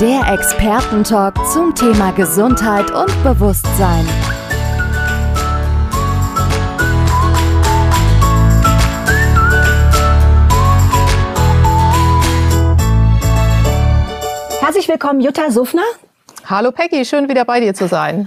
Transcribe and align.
Der 0.00 0.32
Expertentalk 0.32 1.34
zum 1.52 1.74
Thema 1.74 2.10
Gesundheit 2.12 2.90
und 2.90 3.22
Bewusstsein. 3.22 4.06
Herzlich 14.60 14.88
willkommen, 14.88 15.20
Jutta 15.20 15.50
Suffner. 15.50 15.82
Hallo 16.50 16.72
Peggy, 16.72 17.04
schön 17.04 17.28
wieder 17.28 17.44
bei 17.44 17.60
dir 17.60 17.74
zu 17.74 17.86
sein. 17.86 18.26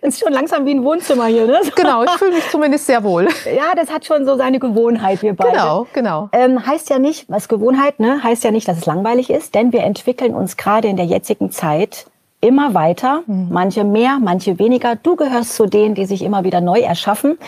Es 0.00 0.14
ist 0.14 0.20
schon 0.20 0.32
langsam 0.32 0.64
wie 0.64 0.70
ein 0.70 0.84
Wohnzimmer 0.84 1.26
hier, 1.26 1.44
ne? 1.44 1.60
Genau, 1.74 2.04
ich 2.04 2.10
fühle 2.12 2.30
mich 2.30 2.48
zumindest 2.48 2.86
sehr 2.86 3.02
wohl. 3.02 3.26
Ja, 3.46 3.74
das 3.74 3.90
hat 3.92 4.04
schon 4.04 4.24
so 4.24 4.36
seine 4.36 4.60
Gewohnheit, 4.60 5.22
wir 5.22 5.34
beide. 5.34 5.50
Genau, 5.50 5.86
genau. 5.92 6.28
Ähm, 6.30 6.64
heißt 6.64 6.88
ja 6.90 7.00
nicht, 7.00 7.28
was 7.28 7.48
Gewohnheit, 7.48 7.98
ne? 7.98 8.22
Heißt 8.22 8.44
ja 8.44 8.52
nicht, 8.52 8.68
dass 8.68 8.78
es 8.78 8.86
langweilig 8.86 9.28
ist, 9.28 9.56
denn 9.56 9.72
wir 9.72 9.82
entwickeln 9.82 10.36
uns 10.36 10.56
gerade 10.56 10.86
in 10.86 10.96
der 10.96 11.06
jetzigen 11.06 11.50
Zeit 11.50 12.06
immer 12.40 12.74
weiter. 12.74 13.24
Mhm. 13.26 13.48
Manche 13.50 13.82
mehr, 13.82 14.18
manche 14.20 14.60
weniger. 14.60 14.94
Du 14.94 15.16
gehörst 15.16 15.56
zu 15.56 15.66
denen, 15.66 15.96
die 15.96 16.06
sich 16.06 16.22
immer 16.22 16.44
wieder 16.44 16.60
neu 16.60 16.78
erschaffen 16.78 17.38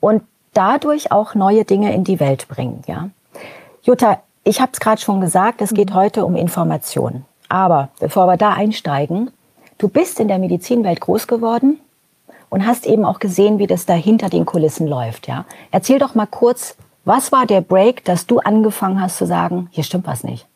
und 0.00 0.22
dadurch 0.54 1.12
auch 1.12 1.34
neue 1.34 1.66
Dinge 1.66 1.92
in 1.92 2.04
die 2.04 2.20
Welt 2.20 2.48
bringen, 2.48 2.82
ja. 2.86 3.10
Jutta, 3.82 4.22
ich 4.44 4.62
habe 4.62 4.72
es 4.72 4.80
gerade 4.80 5.02
schon 5.02 5.20
gesagt, 5.20 5.60
es 5.60 5.74
geht 5.74 5.90
mhm. 5.90 5.94
heute 5.94 6.24
um 6.24 6.36
Information. 6.36 7.26
Aber 7.50 7.90
bevor 8.00 8.26
wir 8.26 8.38
da 8.38 8.54
einsteigen, 8.54 9.30
Du 9.78 9.88
bist 9.88 10.20
in 10.20 10.28
der 10.28 10.38
Medizinwelt 10.38 11.00
groß 11.00 11.26
geworden 11.26 11.80
und 12.48 12.66
hast 12.66 12.86
eben 12.86 13.04
auch 13.04 13.18
gesehen, 13.18 13.58
wie 13.58 13.66
das 13.66 13.86
da 13.86 13.94
hinter 13.94 14.28
den 14.28 14.44
Kulissen 14.44 14.86
läuft. 14.86 15.26
Ja? 15.26 15.44
Erzähl 15.70 15.98
doch 15.98 16.14
mal 16.14 16.26
kurz, 16.26 16.76
was 17.04 17.32
war 17.32 17.46
der 17.46 17.60
Break, 17.60 18.04
dass 18.04 18.26
du 18.26 18.38
angefangen 18.38 19.00
hast 19.00 19.18
zu 19.18 19.26
sagen, 19.26 19.68
hier 19.70 19.84
stimmt 19.84 20.06
was 20.06 20.24
nicht? 20.24 20.46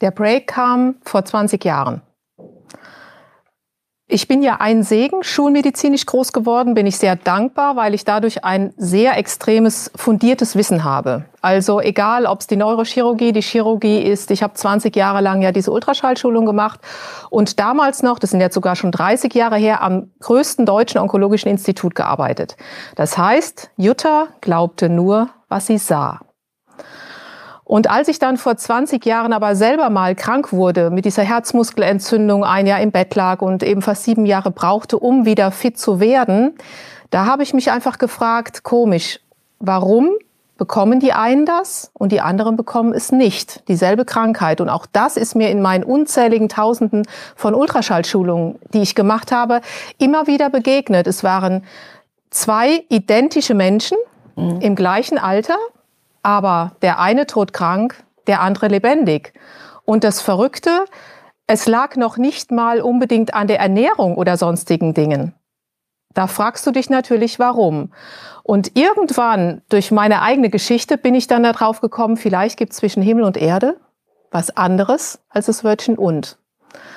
Der 0.00 0.12
Break 0.12 0.46
kam 0.46 0.94
vor 1.02 1.24
20 1.24 1.64
Jahren. 1.64 2.00
Ich 4.10 4.26
bin 4.26 4.42
ja 4.42 4.56
ein 4.58 4.84
Segen, 4.84 5.22
schulmedizinisch 5.22 6.06
groß 6.06 6.32
geworden, 6.32 6.72
bin 6.72 6.86
ich 6.86 6.96
sehr 6.96 7.14
dankbar, 7.14 7.76
weil 7.76 7.92
ich 7.92 8.06
dadurch 8.06 8.42
ein 8.42 8.72
sehr 8.78 9.18
extremes, 9.18 9.90
fundiertes 9.94 10.56
Wissen 10.56 10.82
habe. 10.82 11.26
Also 11.42 11.78
egal, 11.78 12.24
ob 12.24 12.40
es 12.40 12.46
die 12.46 12.56
Neurochirurgie, 12.56 13.32
die 13.32 13.42
Chirurgie 13.42 14.00
ist, 14.00 14.30
ich 14.30 14.42
habe 14.42 14.54
20 14.54 14.96
Jahre 14.96 15.20
lang 15.20 15.42
ja 15.42 15.52
diese 15.52 15.70
Ultraschallschulung 15.72 16.46
gemacht 16.46 16.80
und 17.28 17.60
damals 17.60 18.02
noch, 18.02 18.18
das 18.18 18.30
sind 18.30 18.40
jetzt 18.40 18.54
sogar 18.54 18.76
schon 18.76 18.92
30 18.92 19.34
Jahre 19.34 19.58
her, 19.58 19.82
am 19.82 20.10
größten 20.20 20.64
deutschen 20.64 21.02
onkologischen 21.02 21.50
Institut 21.50 21.94
gearbeitet. 21.94 22.56
Das 22.96 23.18
heißt, 23.18 23.72
Jutta 23.76 24.28
glaubte 24.40 24.88
nur, 24.88 25.28
was 25.50 25.66
sie 25.66 25.76
sah. 25.76 26.20
Und 27.68 27.90
als 27.90 28.08
ich 28.08 28.18
dann 28.18 28.38
vor 28.38 28.56
20 28.56 29.04
Jahren 29.04 29.34
aber 29.34 29.54
selber 29.54 29.90
mal 29.90 30.14
krank 30.14 30.54
wurde, 30.54 30.88
mit 30.88 31.04
dieser 31.04 31.22
Herzmuskelentzündung, 31.22 32.42
ein 32.42 32.66
Jahr 32.66 32.80
im 32.80 32.92
Bett 32.92 33.14
lag 33.14 33.42
und 33.42 33.62
eben 33.62 33.82
fast 33.82 34.04
sieben 34.04 34.24
Jahre 34.24 34.50
brauchte, 34.50 34.98
um 34.98 35.26
wieder 35.26 35.50
fit 35.50 35.78
zu 35.78 36.00
werden, 36.00 36.54
da 37.10 37.26
habe 37.26 37.42
ich 37.42 37.52
mich 37.52 37.70
einfach 37.70 37.98
gefragt, 37.98 38.62
komisch, 38.62 39.20
warum 39.58 40.12
bekommen 40.56 40.98
die 40.98 41.12
einen 41.12 41.44
das 41.44 41.90
und 41.92 42.10
die 42.10 42.22
anderen 42.22 42.56
bekommen 42.56 42.94
es 42.94 43.12
nicht. 43.12 43.68
Dieselbe 43.68 44.06
Krankheit. 44.06 44.62
Und 44.62 44.70
auch 44.70 44.86
das 44.86 45.18
ist 45.18 45.36
mir 45.36 45.50
in 45.50 45.60
meinen 45.60 45.84
unzähligen 45.84 46.48
Tausenden 46.48 47.06
von 47.36 47.54
Ultraschallschulungen, 47.54 48.58
die 48.72 48.80
ich 48.80 48.94
gemacht 48.94 49.30
habe, 49.30 49.60
immer 49.98 50.26
wieder 50.26 50.48
begegnet. 50.48 51.06
Es 51.06 51.22
waren 51.22 51.64
zwei 52.30 52.82
identische 52.88 53.52
Menschen 53.52 53.98
mhm. 54.36 54.62
im 54.62 54.74
gleichen 54.74 55.18
Alter, 55.18 55.58
aber 56.28 56.72
der 56.82 56.98
eine 56.98 57.26
todkrank, 57.26 58.04
der 58.26 58.42
andere 58.42 58.68
lebendig. 58.68 59.32
Und 59.86 60.04
das 60.04 60.20
Verrückte, 60.20 60.84
es 61.46 61.66
lag 61.66 61.96
noch 61.96 62.18
nicht 62.18 62.52
mal 62.52 62.82
unbedingt 62.82 63.32
an 63.32 63.46
der 63.46 63.58
Ernährung 63.58 64.14
oder 64.16 64.36
sonstigen 64.36 64.92
Dingen. 64.92 65.34
Da 66.12 66.26
fragst 66.26 66.66
du 66.66 66.70
dich 66.70 66.90
natürlich, 66.90 67.38
warum. 67.38 67.94
Und 68.42 68.76
irgendwann, 68.76 69.62
durch 69.70 69.90
meine 69.90 70.20
eigene 70.20 70.50
Geschichte, 70.50 70.98
bin 70.98 71.14
ich 71.14 71.28
dann 71.28 71.44
darauf 71.44 71.80
gekommen, 71.80 72.18
vielleicht 72.18 72.58
gibt 72.58 72.72
es 72.72 72.78
zwischen 72.78 73.02
Himmel 73.02 73.24
und 73.24 73.38
Erde 73.38 73.80
was 74.30 74.54
anderes 74.54 75.20
als 75.30 75.46
das 75.46 75.64
Wörtchen 75.64 75.96
und. 75.96 76.36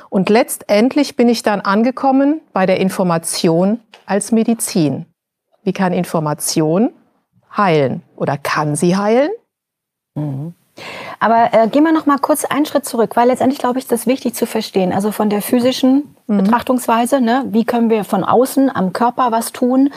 Und 0.09 0.29
letztendlich 0.29 1.15
bin 1.15 1.29
ich 1.29 1.41
dann 1.41 1.61
angekommen 1.61 2.41
bei 2.51 2.65
der 2.65 2.81
Information 2.81 3.79
als 4.05 4.33
Medizin. 4.33 5.05
Wie 5.63 5.71
kann 5.71 5.93
Information 5.93 6.91
heilen 7.55 8.01
oder 8.15 8.37
kann 8.37 8.75
sie 8.75 8.95
heilen? 8.97 9.31
Mhm. 10.15 10.53
Aber 11.19 11.49
äh, 11.51 11.67
gehen 11.67 11.83
wir 11.83 11.91
noch 11.91 12.05
mal 12.05 12.17
kurz 12.17 12.45
einen 12.45 12.65
Schritt 12.65 12.85
zurück, 12.85 13.15
weil 13.15 13.27
letztendlich 13.27 13.59
glaube 13.59 13.77
ich, 13.77 13.85
ist 13.85 13.91
das 13.91 14.07
wichtig 14.07 14.33
zu 14.33 14.45
verstehen. 14.45 14.91
Also 14.93 15.11
von 15.11 15.29
der 15.29 15.41
physischen 15.41 16.15
mhm. 16.27 16.37
Betrachtungsweise, 16.37 17.21
ne, 17.21 17.45
wie 17.49 17.65
können 17.65 17.89
wir 17.89 18.03
von 18.03 18.23
außen 18.23 18.73
am 18.73 18.93
Körper 18.93 19.31
was 19.31 19.51
tun? 19.51 19.91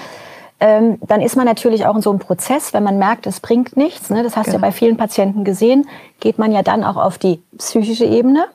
Ähm, 0.61 0.99
dann 1.07 1.21
ist 1.21 1.37
man 1.37 1.47
natürlich 1.47 1.87
auch 1.87 1.97
in 1.97 2.03
so 2.03 2.11
einem 2.11 2.21
Prozess, 2.21 2.73
wenn 2.73 2.83
man 2.83 2.99
merkt, 2.99 3.27
es 3.27 3.41
bringt 3.41 3.77
nichts. 3.77 4.11
Ne, 4.11 4.23
das 4.23 4.37
hast 4.37 4.47
genau. 4.47 4.59
du 4.59 4.63
ja 4.63 4.69
bei 4.69 4.73
vielen 4.73 4.97
Patienten 4.97 5.45
gesehen, 5.45 5.89
geht 6.21 6.39
man 6.39 6.53
ja 6.53 6.63
dann 6.63 6.85
auch 6.85 6.97
auf 6.97 7.19
die 7.19 7.43
psychische 7.59 8.05
Ebene. 8.05 8.47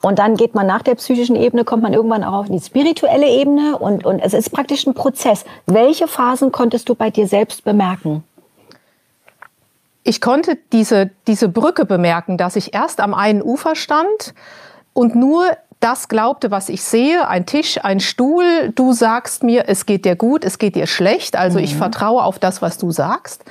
Und 0.00 0.20
dann 0.20 0.36
geht 0.36 0.54
man 0.54 0.66
nach 0.66 0.82
der 0.82 0.94
psychischen 0.94 1.34
Ebene, 1.34 1.64
kommt 1.64 1.82
man 1.82 1.92
irgendwann 1.92 2.22
auch 2.22 2.40
auf 2.40 2.48
die 2.48 2.60
spirituelle 2.60 3.28
Ebene 3.28 3.76
und, 3.76 4.06
und 4.06 4.20
es 4.20 4.32
ist 4.32 4.50
praktisch 4.50 4.86
ein 4.86 4.94
Prozess. 4.94 5.44
Welche 5.66 6.06
Phasen 6.06 6.52
konntest 6.52 6.88
du 6.88 6.94
bei 6.94 7.10
dir 7.10 7.26
selbst 7.26 7.64
bemerken? 7.64 8.22
Ich 10.04 10.20
konnte 10.20 10.56
diese, 10.72 11.10
diese 11.26 11.48
Brücke 11.48 11.84
bemerken, 11.84 12.38
dass 12.38 12.54
ich 12.54 12.74
erst 12.74 13.00
am 13.00 13.12
einen 13.12 13.42
Ufer 13.42 13.74
stand 13.74 14.34
und 14.92 15.16
nur 15.16 15.44
das 15.80 16.08
glaubte, 16.08 16.50
was 16.50 16.68
ich 16.68 16.82
sehe, 16.82 17.28
ein 17.28 17.46
Tisch, 17.46 17.84
ein 17.84 18.00
Stuhl, 18.00 18.72
du 18.74 18.92
sagst 18.92 19.42
mir, 19.42 19.68
es 19.68 19.86
geht 19.86 20.04
dir 20.04 20.16
gut, 20.16 20.44
es 20.44 20.58
geht 20.58 20.76
dir 20.76 20.86
schlecht, 20.86 21.36
also 21.36 21.58
mhm. 21.58 21.64
ich 21.64 21.76
vertraue 21.76 22.24
auf 22.24 22.38
das, 22.38 22.62
was 22.62 22.78
du 22.78 22.90
sagst. 22.90 23.44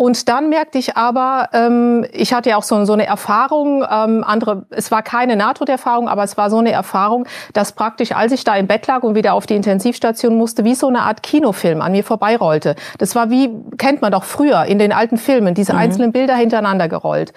Und 0.00 0.28
dann 0.28 0.48
merkte 0.48 0.78
ich 0.78 0.96
aber, 0.96 1.48
ähm, 1.52 2.06
ich 2.12 2.32
hatte 2.32 2.50
ja 2.50 2.56
auch 2.56 2.62
so, 2.62 2.84
so 2.84 2.92
eine 2.92 3.04
Erfahrung, 3.04 3.82
ähm, 3.82 4.22
andere, 4.24 4.64
es 4.70 4.92
war 4.92 5.02
keine 5.02 5.34
Nahtoderfahrung, 5.34 6.08
aber 6.08 6.22
es 6.22 6.36
war 6.36 6.50
so 6.50 6.58
eine 6.58 6.70
Erfahrung, 6.70 7.26
dass 7.52 7.72
praktisch, 7.72 8.12
als 8.12 8.30
ich 8.30 8.44
da 8.44 8.54
im 8.54 8.68
Bett 8.68 8.86
lag 8.86 9.02
und 9.02 9.16
wieder 9.16 9.34
auf 9.34 9.46
die 9.46 9.56
Intensivstation 9.56 10.36
musste, 10.36 10.62
wie 10.62 10.76
so 10.76 10.86
eine 10.86 11.00
Art 11.00 11.24
Kinofilm 11.24 11.80
an 11.80 11.90
mir 11.90 12.04
vorbeirollte. 12.04 12.76
Das 12.98 13.16
war 13.16 13.28
wie, 13.30 13.50
kennt 13.76 14.00
man 14.00 14.12
doch 14.12 14.22
früher 14.22 14.66
in 14.66 14.78
den 14.78 14.92
alten 14.92 15.16
Filmen, 15.16 15.56
diese 15.56 15.72
mhm. 15.72 15.80
einzelnen 15.80 16.12
Bilder 16.12 16.36
hintereinander 16.36 16.86
gerollt. 16.86 17.32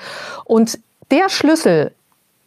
Und 0.46 0.78
der 1.10 1.30
Schlüssel, 1.30 1.94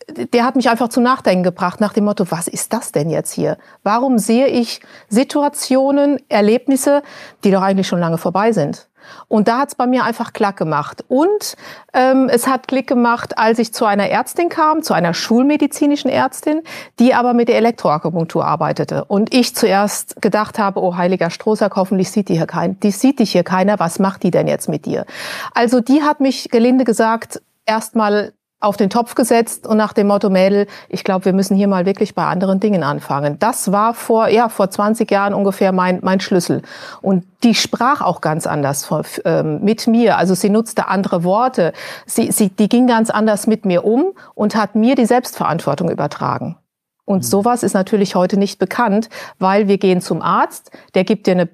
der 0.06 0.44
hat 0.44 0.55
mich 0.55 0.70
einfach 0.70 0.90
zum 0.90 1.02
Nachdenken 1.02 1.43
gebracht, 1.43 1.81
nach 1.81 1.93
dem 1.93 2.05
Motto, 2.05 2.31
was 2.31 2.46
ist 2.46 2.72
das 2.72 2.93
denn 2.93 3.11
jetzt 3.11 3.32
hier? 3.32 3.58
Warum 3.82 4.19
sehe 4.19 4.46
ich 4.46 4.81
Situationen, 5.08 6.20
Erlebnisse, 6.28 7.02
die 7.43 7.50
doch 7.50 7.62
eigentlich 7.62 7.88
schon 7.88 7.99
lange 7.99 8.19
vorbei 8.19 8.52
sind? 8.52 8.87
Und 9.28 9.48
da 9.48 9.58
hat 9.58 9.68
es 9.68 9.74
bei 9.74 9.86
mir 9.86 10.04
einfach 10.04 10.32
Klack 10.32 10.56
gemacht. 10.56 11.04
Und 11.08 11.56
ähm, 11.92 12.28
es 12.30 12.46
hat 12.46 12.68
Klick 12.68 12.86
gemacht, 12.86 13.38
als 13.38 13.58
ich 13.58 13.72
zu 13.72 13.84
einer 13.84 14.08
Ärztin 14.08 14.48
kam, 14.48 14.82
zu 14.82 14.94
einer 14.94 15.14
schulmedizinischen 15.14 16.10
Ärztin, 16.10 16.62
die 16.98 17.14
aber 17.14 17.34
mit 17.34 17.48
der 17.48 17.56
Elektroakupunktur 17.56 18.44
arbeitete. 18.44 19.04
Und 19.04 19.34
ich 19.34 19.54
zuerst 19.54 20.20
gedacht 20.20 20.58
habe, 20.58 20.80
oh 20.80 20.96
heiliger 20.96 21.30
Strohsack, 21.30 21.76
hoffentlich 21.76 22.10
sieht, 22.10 22.28
die 22.28 22.36
hier 22.36 22.46
kein, 22.46 22.78
die 22.80 22.90
sieht 22.90 23.18
dich 23.18 23.32
hier 23.32 23.44
keiner, 23.44 23.78
was 23.78 23.98
macht 23.98 24.22
die 24.22 24.30
denn 24.30 24.48
jetzt 24.48 24.68
mit 24.68 24.86
dir? 24.86 25.06
Also 25.54 25.80
die 25.80 26.02
hat 26.02 26.20
mich 26.20 26.50
gelinde 26.50 26.84
gesagt, 26.84 27.40
erstmal 27.66 28.32
auf 28.64 28.76
den 28.76 28.90
Topf 28.90 29.14
gesetzt 29.14 29.66
und 29.66 29.76
nach 29.76 29.93
dem 29.93 30.08
Motto, 30.08 30.31
Mädel, 30.31 30.66
ich 30.88 31.05
glaube, 31.05 31.26
wir 31.26 31.32
müssen 31.32 31.56
hier 31.56 31.69
mal 31.69 31.87
wirklich 31.87 32.14
bei 32.14 32.25
anderen 32.25 32.61
Dingen 32.61 32.82
anfangen. 32.82 33.38
Das 33.38 33.72
war 33.72 33.94
vor, 33.94 34.28
ja, 34.28 34.49
vor 34.49 34.70
20 34.70 35.11
Jahren 35.11 35.34
ungefähr 35.34 35.72
mein, 35.72 36.00
mein 36.02 36.20
Schlüssel. 36.20 36.62
Und 37.02 37.25
die 37.43 37.55
sprach 37.55 38.00
auch 38.00 38.20
ganz 38.20 38.46
anders 38.46 38.84
von, 38.84 39.02
ähm, 39.25 39.62
mit 39.62 39.87
mir. 39.87 40.16
Also 40.16 40.34
sie 40.34 40.50
nutzte 40.50 40.88
andere 40.88 41.25
Worte. 41.25 41.72
Sie, 42.06 42.32
sie, 42.32 42.49
die 42.49 42.69
ging 42.69 42.87
ganz 42.87 43.11
anders 43.11 43.46
mit 43.46 43.64
mir 43.64 43.84
um 43.84 44.12
und 44.34 44.56
hat 44.56 44.75
mir 44.75 44.94
die 44.94 45.06
Selbstverantwortung 45.06 45.90
übertragen. 45.90 46.56
Und 47.05 47.19
mhm. 47.19 47.22
sowas 47.22 47.62
ist 47.62 47.75
natürlich 47.75 48.14
heute 48.14 48.38
nicht 48.38 48.58
bekannt, 48.58 49.08
weil 49.38 49.69
wir 49.69 49.78
gehen 49.78 50.00
zum 50.00 50.22
Arzt, 50.22 50.70
der 50.94 51.05
gibt 51.05 51.26
dir 51.26 51.32
eine 51.32 51.49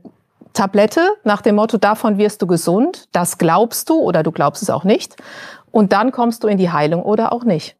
Tablette 0.52 1.16
nach 1.24 1.42
dem 1.42 1.56
Motto, 1.56 1.78
davon 1.78 2.18
wirst 2.18 2.42
du 2.42 2.46
gesund, 2.46 3.08
das 3.12 3.38
glaubst 3.38 3.88
du 3.88 4.00
oder 4.00 4.22
du 4.22 4.32
glaubst 4.32 4.62
es 4.62 4.70
auch 4.70 4.84
nicht. 4.84 5.16
Und 5.70 5.92
dann 5.92 6.10
kommst 6.10 6.42
du 6.42 6.48
in 6.48 6.58
die 6.58 6.70
Heilung 6.70 7.02
oder 7.02 7.32
auch 7.32 7.44
nicht. 7.44 7.76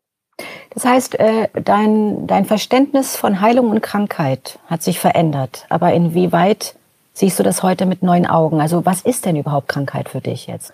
Das 0.71 0.85
heißt, 0.85 1.19
äh, 1.19 1.49
dein, 1.53 2.27
dein 2.27 2.45
Verständnis 2.45 3.17
von 3.17 3.41
Heilung 3.41 3.71
und 3.71 3.83
Krankheit 3.83 4.59
hat 4.67 4.83
sich 4.83 4.99
verändert. 4.99 5.67
Aber 5.69 5.93
inwieweit 5.93 6.77
siehst 7.13 7.39
du 7.39 7.43
das 7.43 7.63
heute 7.63 7.87
mit 7.87 8.03
neuen 8.03 8.27
Augen? 8.27 8.61
Also 8.61 8.87
was 8.87 9.03
ist 9.03 9.27
denn 9.27 9.37
überhaupt 9.37 9.69
Krankheit 9.69 10.09
für 10.09 10.21
dich 10.21 10.47
jetzt? 10.47 10.73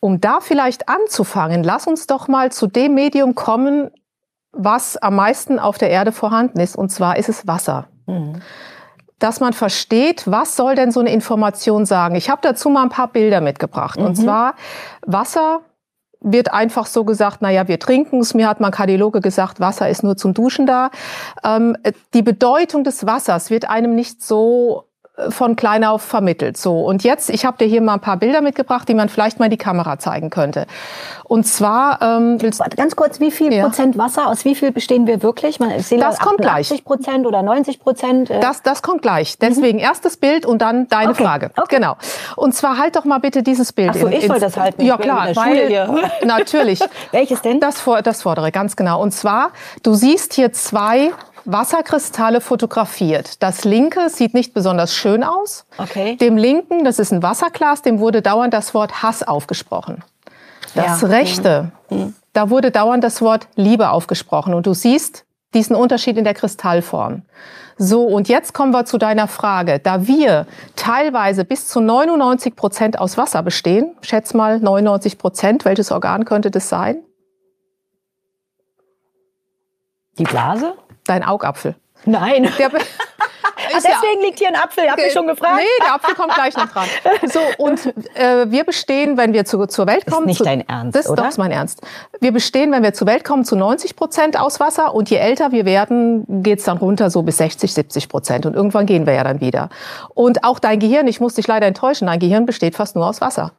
Um 0.00 0.20
da 0.20 0.40
vielleicht 0.40 0.88
anzufangen, 0.88 1.64
lass 1.64 1.86
uns 1.86 2.06
doch 2.06 2.28
mal 2.28 2.52
zu 2.52 2.66
dem 2.66 2.94
Medium 2.94 3.34
kommen, 3.34 3.90
was 4.52 4.96
am 4.98 5.16
meisten 5.16 5.58
auf 5.58 5.78
der 5.78 5.90
Erde 5.90 6.12
vorhanden 6.12 6.60
ist. 6.60 6.76
Und 6.76 6.90
zwar 6.90 7.16
ist 7.16 7.28
es 7.28 7.46
Wasser. 7.46 7.88
Mhm. 8.06 8.42
Dass 9.18 9.40
man 9.40 9.52
versteht, 9.52 10.30
was 10.30 10.56
soll 10.56 10.74
denn 10.74 10.90
so 10.90 11.00
eine 11.00 11.12
Information 11.12 11.86
sagen. 11.86 12.14
Ich 12.14 12.30
habe 12.30 12.40
dazu 12.42 12.68
mal 12.68 12.82
ein 12.82 12.88
paar 12.88 13.08
Bilder 13.08 13.40
mitgebracht. 13.40 13.98
Mhm. 13.98 14.06
Und 14.06 14.14
zwar 14.16 14.54
Wasser 15.06 15.60
wird 16.20 16.52
einfach 16.52 16.86
so 16.86 17.04
gesagt, 17.04 17.42
naja, 17.42 17.68
wir 17.68 17.78
trinken 17.78 18.20
es. 18.20 18.34
Mir 18.34 18.48
hat 18.48 18.58
mein 18.58 18.72
Kardiologe 18.72 19.20
gesagt, 19.20 19.60
Wasser 19.60 19.88
ist 19.88 20.02
nur 20.02 20.16
zum 20.16 20.32
Duschen 20.32 20.66
da. 20.66 20.90
Ähm, 21.44 21.76
die 22.14 22.22
Bedeutung 22.22 22.82
des 22.82 23.06
Wassers 23.06 23.50
wird 23.50 23.68
einem 23.68 23.94
nicht 23.94 24.22
so 24.22 24.88
von 25.28 25.54
klein 25.54 25.84
auf 25.84 26.02
vermittelt. 26.02 26.56
So 26.56 26.80
und 26.80 27.04
jetzt, 27.04 27.30
ich 27.30 27.44
habe 27.44 27.56
dir 27.58 27.66
hier 27.66 27.80
mal 27.80 27.94
ein 27.94 28.00
paar 28.00 28.16
Bilder 28.16 28.40
mitgebracht, 28.40 28.88
die 28.88 28.94
man 28.94 29.08
vielleicht 29.08 29.38
mal 29.38 29.46
in 29.46 29.52
die 29.52 29.56
Kamera 29.56 29.98
zeigen 29.98 30.28
könnte. 30.28 30.66
Und 31.22 31.44
zwar 31.44 32.02
ähm, 32.02 32.38
ganz 32.76 32.96
kurz, 32.96 33.20
wie 33.20 33.30
viel 33.30 33.52
ja. 33.52 33.64
Prozent 33.64 33.96
Wasser 33.96 34.28
aus 34.28 34.44
wie 34.44 34.54
viel 34.54 34.72
bestehen 34.72 35.06
wir 35.06 35.22
wirklich? 35.22 35.60
Man, 35.60 35.70
ist 35.70 35.92
das 35.92 36.18
kommt 36.18 36.38
gleich. 36.38 36.70
80 36.70 36.84
Prozent 36.84 37.26
oder 37.26 37.42
90 37.42 37.80
Prozent? 37.80 38.30
Äh 38.30 38.40
das 38.40 38.62
das 38.62 38.82
kommt 38.82 39.02
gleich. 39.02 39.38
Deswegen 39.38 39.78
mhm. 39.78 39.84
erstes 39.84 40.16
Bild 40.16 40.46
und 40.46 40.60
dann 40.60 40.88
deine 40.88 41.10
okay. 41.10 41.22
Frage. 41.22 41.50
Okay. 41.56 41.76
Genau. 41.76 41.96
Und 42.36 42.54
zwar 42.54 42.78
halt 42.78 42.96
doch 42.96 43.04
mal 43.04 43.18
bitte 43.18 43.42
dieses 43.42 43.72
Bild. 43.72 43.90
Ach 43.90 44.00
so, 44.00 44.06
in, 44.08 44.14
ich 44.14 44.26
soll 44.26 44.40
das 44.40 44.56
halten. 44.56 44.82
Ja 44.82 44.96
klar, 44.96 45.28
weil 45.34 45.88
natürlich. 46.24 46.80
Welches 47.12 47.40
denn? 47.42 47.60
Das, 47.60 47.82
das 48.02 48.22
vordere, 48.22 48.50
ganz 48.50 48.74
genau. 48.74 49.00
Und 49.00 49.12
zwar, 49.12 49.50
du 49.82 49.94
siehst 49.94 50.34
hier 50.34 50.52
zwei 50.52 51.12
Wasserkristalle 51.44 52.40
fotografiert. 52.40 53.42
Das 53.42 53.64
linke 53.64 54.08
sieht 54.08 54.34
nicht 54.34 54.54
besonders 54.54 54.94
schön 54.94 55.22
aus. 55.22 55.66
Okay. 55.78 56.16
Dem 56.16 56.36
linken, 56.36 56.84
das 56.84 56.98
ist 56.98 57.12
ein 57.12 57.22
Wasserglas, 57.22 57.82
dem 57.82 57.98
wurde 57.98 58.22
dauernd 58.22 58.54
das 58.54 58.74
Wort 58.74 59.02
Hass 59.02 59.22
aufgesprochen. 59.22 60.02
Das 60.74 61.02
ja. 61.02 61.08
rechte, 61.08 61.70
mhm. 61.90 62.14
da 62.32 62.50
wurde 62.50 62.70
dauernd 62.70 63.04
das 63.04 63.20
Wort 63.20 63.48
Liebe 63.54 63.90
aufgesprochen. 63.90 64.54
Und 64.54 64.66
du 64.66 64.74
siehst 64.74 65.24
diesen 65.52 65.76
Unterschied 65.76 66.16
in 66.16 66.24
der 66.24 66.34
Kristallform. 66.34 67.22
So, 67.76 68.04
und 68.04 68.28
jetzt 68.28 68.54
kommen 68.54 68.72
wir 68.72 68.84
zu 68.84 68.98
deiner 68.98 69.26
Frage. 69.26 69.80
Da 69.80 70.06
wir 70.06 70.46
teilweise 70.76 71.44
bis 71.44 71.68
zu 71.68 71.80
99 71.80 72.54
Prozent 72.54 72.98
aus 72.98 73.16
Wasser 73.16 73.42
bestehen, 73.42 73.96
schätz 74.00 74.32
mal 74.32 74.60
99 74.60 75.18
Prozent, 75.18 75.64
welches 75.64 75.90
Organ 75.90 76.24
könnte 76.24 76.50
das 76.50 76.68
sein? 76.68 77.02
Die 80.18 80.24
Blase? 80.24 80.74
Dein 81.04 81.22
Augapfel. 81.24 81.74
Nein. 82.06 82.50
Der, 82.58 82.70
Ach, 82.74 83.72
deswegen 83.74 84.20
ja, 84.20 84.26
liegt 84.26 84.38
hier 84.38 84.48
ein 84.48 84.56
Apfel, 84.56 84.84
habt 84.90 85.00
ihr 85.00 85.10
schon 85.10 85.26
gefragt? 85.26 85.56
Nee, 85.56 85.84
der 85.84 85.94
Apfel 85.94 86.14
kommt 86.14 86.34
gleich 86.34 86.56
noch 86.56 86.68
dran. 86.68 86.86
So, 87.32 87.40
und 87.58 87.86
äh, 88.14 88.50
wir 88.50 88.64
bestehen, 88.64 89.16
wenn 89.16 89.32
wir 89.32 89.44
zu, 89.44 89.66
zur 89.66 89.86
Welt 89.86 90.06
kommen... 90.06 90.12
Das 90.12 90.20
ist 90.20 90.26
nicht 90.26 90.38
zu, 90.38 90.44
dein 90.44 90.68
Ernst, 90.68 90.96
Das, 90.96 91.08
oder? 91.08 91.22
doch, 91.22 91.28
ist 91.30 91.38
mein 91.38 91.50
Ernst. 91.50 91.80
Wir 92.20 92.32
bestehen, 92.32 92.72
wenn 92.72 92.82
wir 92.82 92.92
zur 92.92 93.06
Welt 93.06 93.24
kommen, 93.24 93.44
zu 93.44 93.56
90 93.56 93.96
Prozent 93.96 94.38
aus 94.38 94.60
Wasser 94.60 94.94
und 94.94 95.08
je 95.10 95.16
älter 95.16 95.52
wir 95.52 95.64
werden, 95.64 96.42
geht's 96.42 96.64
dann 96.64 96.78
runter 96.78 97.10
so 97.10 97.22
bis 97.22 97.38
60, 97.38 97.72
70 97.72 98.08
Prozent 98.08 98.46
und 98.46 98.54
irgendwann 98.54 98.86
gehen 98.86 99.06
wir 99.06 99.14
ja 99.14 99.24
dann 99.24 99.40
wieder. 99.40 99.70
Und 100.14 100.44
auch 100.44 100.58
dein 100.58 100.78
Gehirn, 100.78 101.06
ich 101.06 101.20
muss 101.20 101.34
dich 101.34 101.46
leider 101.46 101.66
enttäuschen, 101.66 102.06
dein 102.06 102.18
Gehirn 102.18 102.46
besteht 102.46 102.76
fast 102.76 102.96
nur 102.96 103.06
aus 103.06 103.20
Wasser. 103.20 103.52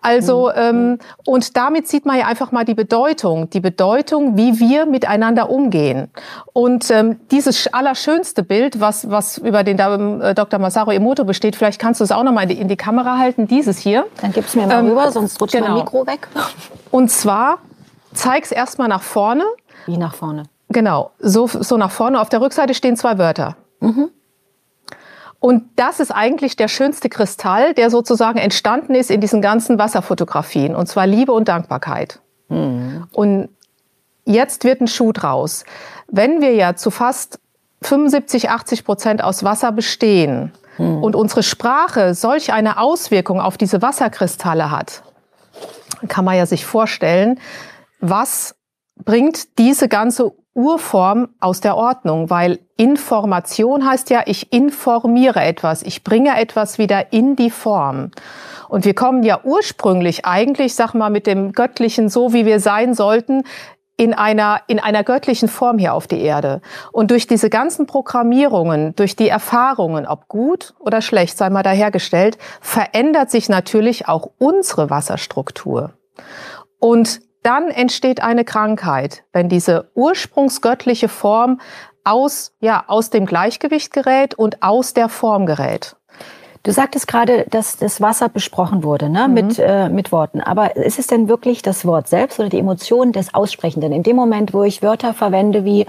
Also, 0.00 0.50
mhm. 0.54 0.60
ähm, 0.60 0.98
und 1.26 1.56
damit 1.56 1.88
sieht 1.88 2.06
man 2.06 2.18
ja 2.18 2.26
einfach 2.26 2.52
mal 2.52 2.64
die 2.64 2.74
Bedeutung, 2.74 3.50
die 3.50 3.60
Bedeutung, 3.60 4.36
wie 4.36 4.60
wir 4.60 4.86
miteinander 4.86 5.50
umgehen. 5.50 6.10
Und 6.52 6.90
ähm, 6.90 7.18
dieses 7.30 7.72
allerschönste 7.72 8.42
Bild, 8.42 8.80
was, 8.80 9.10
was 9.10 9.38
über 9.38 9.64
den 9.64 9.78
äh, 9.78 10.34
Dr. 10.34 10.60
Masaru 10.60 10.92
Emoto 10.92 11.24
besteht, 11.24 11.56
vielleicht 11.56 11.80
kannst 11.80 12.00
du 12.00 12.04
es 12.04 12.12
auch 12.12 12.22
noch 12.22 12.32
mal 12.32 12.50
in 12.50 12.68
die 12.68 12.76
Kamera 12.76 13.18
halten, 13.18 13.48
dieses 13.48 13.78
hier. 13.78 14.06
Dann 14.20 14.32
gib's 14.32 14.54
mir 14.54 14.66
mal 14.66 14.80
ähm, 14.80 14.88
rüber, 14.88 15.10
sonst 15.10 15.40
rutscht 15.40 15.54
genau. 15.54 15.68
mein 15.68 15.78
Mikro 15.78 16.06
weg. 16.06 16.28
Und 16.90 17.10
zwar, 17.10 17.58
zeig's 18.14 18.52
erstmal 18.52 18.88
nach 18.88 19.02
vorne. 19.02 19.44
Wie 19.86 19.96
nach 19.96 20.14
vorne? 20.14 20.44
Genau, 20.68 21.12
so, 21.18 21.46
so 21.46 21.76
nach 21.76 21.90
vorne. 21.90 22.20
Auf 22.20 22.28
der 22.28 22.40
Rückseite 22.40 22.74
stehen 22.74 22.96
zwei 22.96 23.18
Wörter. 23.18 23.56
Mhm. 23.80 24.10
Und 25.40 25.64
das 25.76 26.00
ist 26.00 26.10
eigentlich 26.10 26.56
der 26.56 26.68
schönste 26.68 27.08
Kristall, 27.08 27.74
der 27.74 27.90
sozusagen 27.90 28.38
entstanden 28.38 28.94
ist 28.94 29.10
in 29.10 29.20
diesen 29.20 29.40
ganzen 29.40 29.78
Wasserfotografien, 29.78 30.74
und 30.74 30.86
zwar 30.86 31.06
Liebe 31.06 31.32
und 31.32 31.48
Dankbarkeit. 31.48 32.20
Mhm. 32.48 33.06
Und 33.12 33.48
jetzt 34.24 34.64
wird 34.64 34.80
ein 34.80 34.88
Schuh 34.88 35.12
draus. 35.12 35.64
Wenn 36.08 36.40
wir 36.40 36.54
ja 36.54 36.74
zu 36.74 36.90
fast 36.90 37.38
75, 37.82 38.50
80 38.50 38.84
Prozent 38.84 39.22
aus 39.22 39.44
Wasser 39.44 39.70
bestehen 39.70 40.52
mhm. 40.76 41.04
und 41.04 41.14
unsere 41.14 41.44
Sprache 41.44 42.14
solch 42.14 42.52
eine 42.52 42.78
Auswirkung 42.78 43.40
auf 43.40 43.56
diese 43.56 43.80
Wasserkristalle 43.80 44.72
hat, 44.72 45.02
kann 46.08 46.24
man 46.24 46.36
ja 46.36 46.46
sich 46.46 46.64
vorstellen, 46.64 47.38
was 48.00 48.57
bringt 49.04 49.58
diese 49.58 49.88
ganze 49.88 50.32
Urform 50.54 51.28
aus 51.38 51.60
der 51.60 51.76
Ordnung, 51.76 52.30
weil 52.30 52.58
Information 52.76 53.88
heißt 53.88 54.10
ja, 54.10 54.22
ich 54.26 54.52
informiere 54.52 55.40
etwas, 55.40 55.82
ich 55.82 56.02
bringe 56.02 56.36
etwas 56.36 56.78
wieder 56.78 57.12
in 57.12 57.36
die 57.36 57.50
Form. 57.50 58.10
Und 58.68 58.84
wir 58.84 58.94
kommen 58.94 59.22
ja 59.22 59.40
ursprünglich 59.44 60.26
eigentlich, 60.26 60.74
sag 60.74 60.94
mal, 60.94 61.10
mit 61.10 61.26
dem 61.26 61.52
Göttlichen 61.52 62.08
so, 62.08 62.32
wie 62.32 62.44
wir 62.44 62.60
sein 62.60 62.94
sollten, 62.94 63.44
in 63.96 64.14
einer, 64.14 64.60
in 64.68 64.78
einer 64.78 65.02
göttlichen 65.02 65.48
Form 65.48 65.78
hier 65.78 65.92
auf 65.92 66.06
die 66.06 66.20
Erde. 66.20 66.60
Und 66.92 67.10
durch 67.10 67.26
diese 67.26 67.50
ganzen 67.50 67.86
Programmierungen, 67.86 68.94
durch 68.94 69.16
die 69.16 69.28
Erfahrungen, 69.28 70.06
ob 70.06 70.28
gut 70.28 70.74
oder 70.78 71.02
schlecht, 71.02 71.36
sei 71.36 71.50
mal 71.50 71.64
dahergestellt, 71.64 72.38
verändert 72.60 73.30
sich 73.30 73.48
natürlich 73.48 74.06
auch 74.06 74.30
unsere 74.38 74.88
Wasserstruktur. 74.88 75.94
Und 76.78 77.20
dann 77.48 77.70
entsteht 77.70 78.22
eine 78.22 78.44
Krankheit, 78.44 79.22
wenn 79.32 79.48
diese 79.48 79.90
ursprungsgöttliche 79.94 81.08
Form 81.08 81.60
aus, 82.04 82.52
ja, 82.60 82.84
aus 82.88 83.08
dem 83.08 83.24
Gleichgewicht 83.24 83.90
gerät 83.90 84.34
und 84.34 84.62
aus 84.62 84.92
der 84.92 85.08
Form 85.08 85.46
gerät. 85.46 85.96
Du 86.62 86.72
sagtest 86.72 87.08
gerade, 87.08 87.46
dass 87.48 87.78
das 87.78 88.02
Wasser 88.02 88.28
besprochen 88.28 88.82
wurde 88.82 89.08
ne? 89.08 89.28
Mhm. 89.28 89.34
mit, 89.34 89.58
äh, 89.58 89.88
mit 89.88 90.12
Worten. 90.12 90.42
Aber 90.42 90.76
ist 90.76 90.98
es 90.98 91.06
denn 91.06 91.30
wirklich 91.30 91.62
das 91.62 91.86
Wort 91.86 92.06
selbst 92.08 92.38
oder 92.38 92.50
die 92.50 92.58
Emotion 92.58 93.12
des 93.12 93.32
Aussprechenden? 93.32 93.92
In 93.92 94.02
dem 94.02 94.16
Moment, 94.16 94.52
wo 94.52 94.62
ich 94.64 94.82
Wörter 94.82 95.14
verwende 95.14 95.64
wie 95.64 95.86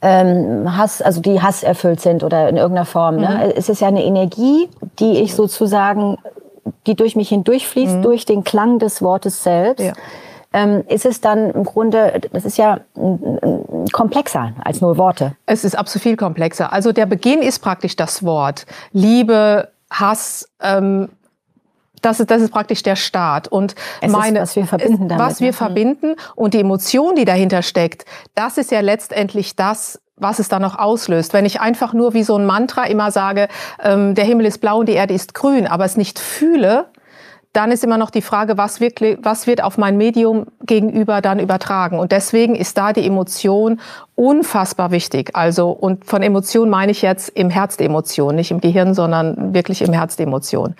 ähm, 0.00 0.76
Hass, 0.76 1.02
also 1.02 1.20
die 1.20 1.42
Hass 1.42 1.64
erfüllt 1.64 2.02
sind 2.02 2.22
oder 2.22 2.48
in 2.48 2.56
irgendeiner 2.56 2.86
Form, 2.86 3.16
ne? 3.16 3.28
mhm. 3.30 3.34
ne? 3.34 3.50
ist 3.50 3.68
es 3.68 3.80
ja 3.80 3.88
eine 3.88 4.04
Energie, 4.04 4.68
die 5.00 5.18
ich 5.22 5.34
sozusagen, 5.34 6.18
die 6.86 6.94
durch 6.94 7.16
mich 7.16 7.30
hindurchfließt, 7.30 7.96
mhm. 7.96 8.02
durch 8.02 8.26
den 8.26 8.44
Klang 8.44 8.78
des 8.78 9.02
Wortes 9.02 9.42
selbst. 9.42 9.84
Ja 9.84 9.94
ist 10.88 11.04
es 11.04 11.20
dann 11.20 11.50
im 11.50 11.64
Grunde, 11.64 12.20
das 12.32 12.44
ist 12.44 12.58
ja 12.58 12.80
komplexer 13.92 14.52
als 14.62 14.80
nur 14.80 14.96
Worte. 14.98 15.36
Es 15.46 15.64
ist 15.64 15.76
absolut 15.76 16.02
viel 16.02 16.16
komplexer. 16.16 16.72
Also 16.72 16.92
der 16.92 17.06
Beginn 17.06 17.42
ist 17.42 17.58
praktisch 17.58 17.96
das 17.96 18.24
Wort. 18.24 18.66
Liebe, 18.92 19.70
Hass, 19.90 20.48
ähm, 20.62 21.08
das 22.02 22.20
ist, 22.20 22.30
das 22.30 22.42
ist 22.42 22.52
praktisch 22.52 22.82
der 22.82 22.96
Start. 22.96 23.48
Und 23.48 23.74
es 24.00 24.12
meine, 24.12 24.38
ist, 24.38 24.50
was 24.50 24.56
wir 24.56 24.66
verbinden 24.66 25.08
damit. 25.08 25.24
Was 25.24 25.40
wir 25.40 25.48
ne? 25.48 25.52
verbinden 25.52 26.14
und 26.36 26.54
die 26.54 26.60
Emotion, 26.60 27.16
die 27.16 27.24
dahinter 27.24 27.62
steckt, 27.62 28.04
das 28.34 28.58
ist 28.58 28.70
ja 28.70 28.80
letztendlich 28.80 29.56
das, 29.56 30.00
was 30.16 30.38
es 30.38 30.48
dann 30.48 30.62
noch 30.62 30.78
auslöst. 30.78 31.32
Wenn 31.32 31.46
ich 31.46 31.60
einfach 31.60 31.92
nur 31.92 32.14
wie 32.14 32.22
so 32.22 32.36
ein 32.36 32.46
Mantra 32.46 32.84
immer 32.84 33.10
sage, 33.10 33.48
ähm, 33.82 34.14
der 34.14 34.24
Himmel 34.24 34.46
ist 34.46 34.58
blau 34.58 34.78
und 34.78 34.88
die 34.88 34.92
Erde 34.92 35.14
ist 35.14 35.34
grün, 35.34 35.66
aber 35.66 35.84
es 35.84 35.96
nicht 35.96 36.18
fühle, 36.18 36.86
dann 37.54 37.70
ist 37.70 37.84
immer 37.84 37.98
noch 37.98 38.10
die 38.10 38.20
Frage, 38.20 38.58
was, 38.58 38.80
wirklich, 38.80 39.16
was 39.22 39.46
wird 39.46 39.62
auf 39.62 39.78
mein 39.78 39.96
Medium 39.96 40.46
gegenüber 40.66 41.20
dann 41.20 41.38
übertragen. 41.38 42.00
Und 42.00 42.12
deswegen 42.12 42.56
ist 42.56 42.76
da 42.76 42.92
die 42.92 43.06
Emotion 43.06 43.80
unfassbar 44.16 44.90
wichtig. 44.90 45.30
Also, 45.34 45.70
und 45.70 46.04
von 46.04 46.22
Emotion 46.22 46.68
meine 46.68 46.90
ich 46.90 47.00
jetzt 47.00 47.28
im 47.30 47.50
Herz 47.50 47.76
die 47.76 47.84
Emotion, 47.84 48.34
nicht 48.34 48.50
im 48.50 48.60
Gehirn, 48.60 48.92
sondern 48.92 49.54
wirklich 49.54 49.82
im 49.82 49.92
Herz 49.92 50.16
die 50.16 50.24
Emotion. 50.24 50.74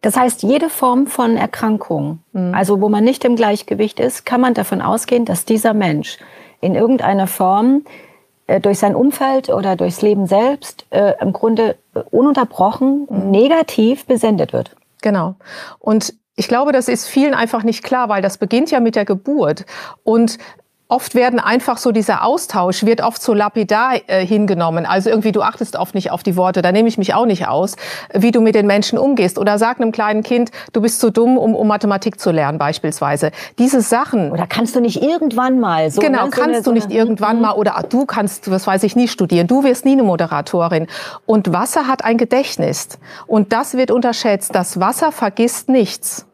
Das 0.00 0.16
heißt, 0.16 0.42
jede 0.42 0.70
Form 0.70 1.06
von 1.06 1.36
Erkrankung, 1.36 2.20
mhm. 2.32 2.54
also 2.54 2.80
wo 2.80 2.88
man 2.88 3.04
nicht 3.04 3.24
im 3.24 3.36
Gleichgewicht 3.36 4.00
ist, 4.00 4.24
kann 4.24 4.40
man 4.40 4.54
davon 4.54 4.80
ausgehen, 4.80 5.26
dass 5.26 5.44
dieser 5.44 5.74
Mensch 5.74 6.18
in 6.62 6.74
irgendeiner 6.74 7.26
Form 7.26 7.82
äh, 8.46 8.60
durch 8.60 8.78
sein 8.78 8.94
Umfeld 8.94 9.50
oder 9.50 9.76
durchs 9.76 10.00
Leben 10.00 10.26
selbst 10.26 10.86
äh, 10.90 11.12
im 11.20 11.34
Grunde 11.34 11.76
ununterbrochen 12.10 13.06
mhm. 13.10 13.30
negativ 13.30 14.06
besendet 14.06 14.54
wird. 14.54 14.76
Genau. 15.06 15.36
Und 15.78 16.14
ich 16.34 16.48
glaube, 16.48 16.72
das 16.72 16.88
ist 16.88 17.06
vielen 17.06 17.32
einfach 17.32 17.62
nicht 17.62 17.84
klar, 17.84 18.08
weil 18.08 18.22
das 18.22 18.38
beginnt 18.38 18.72
ja 18.72 18.80
mit 18.80 18.96
der 18.96 19.04
Geburt. 19.04 19.64
Und 20.02 20.36
Oft 20.88 21.16
werden 21.16 21.40
einfach 21.40 21.78
so 21.78 21.90
dieser 21.90 22.22
Austausch 22.24 22.84
wird 22.84 23.00
oft 23.00 23.20
so 23.20 23.34
lapidar 23.34 23.94
äh, 24.06 24.24
hingenommen. 24.24 24.86
Also 24.86 25.10
irgendwie 25.10 25.32
du 25.32 25.42
achtest 25.42 25.74
oft 25.74 25.96
nicht 25.96 26.12
auf 26.12 26.22
die 26.22 26.36
Worte. 26.36 26.62
Da 26.62 26.70
nehme 26.70 26.88
ich 26.88 26.96
mich 26.96 27.12
auch 27.12 27.26
nicht 27.26 27.48
aus, 27.48 27.74
wie 28.14 28.30
du 28.30 28.40
mit 28.40 28.54
den 28.54 28.68
Menschen 28.68 28.96
umgehst. 28.96 29.36
Oder 29.36 29.58
sag 29.58 29.80
einem 29.80 29.90
kleinen 29.90 30.22
Kind, 30.22 30.52
du 30.72 30.80
bist 30.80 31.00
zu 31.00 31.10
dumm, 31.10 31.38
um, 31.38 31.56
um 31.56 31.66
Mathematik 31.66 32.20
zu 32.20 32.30
lernen 32.30 32.58
beispielsweise. 32.58 33.32
Diese 33.58 33.80
Sachen. 33.80 34.30
Oder 34.30 34.46
kannst 34.46 34.76
du 34.76 34.80
nicht 34.80 35.02
irgendwann 35.02 35.58
mal 35.58 35.90
so? 35.90 36.00
Genau, 36.00 36.26
ne? 36.26 36.30
kannst 36.30 36.62
so 36.62 36.70
du 36.70 36.74
nicht 36.76 36.90
so 36.90 36.96
irgendwann 36.96 37.40
mal. 37.40 37.54
Oder 37.54 37.82
du 37.88 38.06
kannst, 38.06 38.48
was 38.48 38.68
weiß 38.68 38.84
ich, 38.84 38.94
nie 38.94 39.08
studieren. 39.08 39.48
Du 39.48 39.64
wirst 39.64 39.84
nie 39.84 39.92
eine 39.92 40.04
Moderatorin. 40.04 40.86
Und 41.26 41.52
Wasser 41.52 41.88
hat 41.88 42.04
ein 42.04 42.16
Gedächtnis. 42.16 43.00
Und 43.26 43.52
das 43.52 43.76
wird 43.76 43.90
unterschätzt. 43.90 44.54
Das 44.54 44.78
Wasser 44.78 45.10
vergisst 45.10 45.68
nichts. 45.68 46.26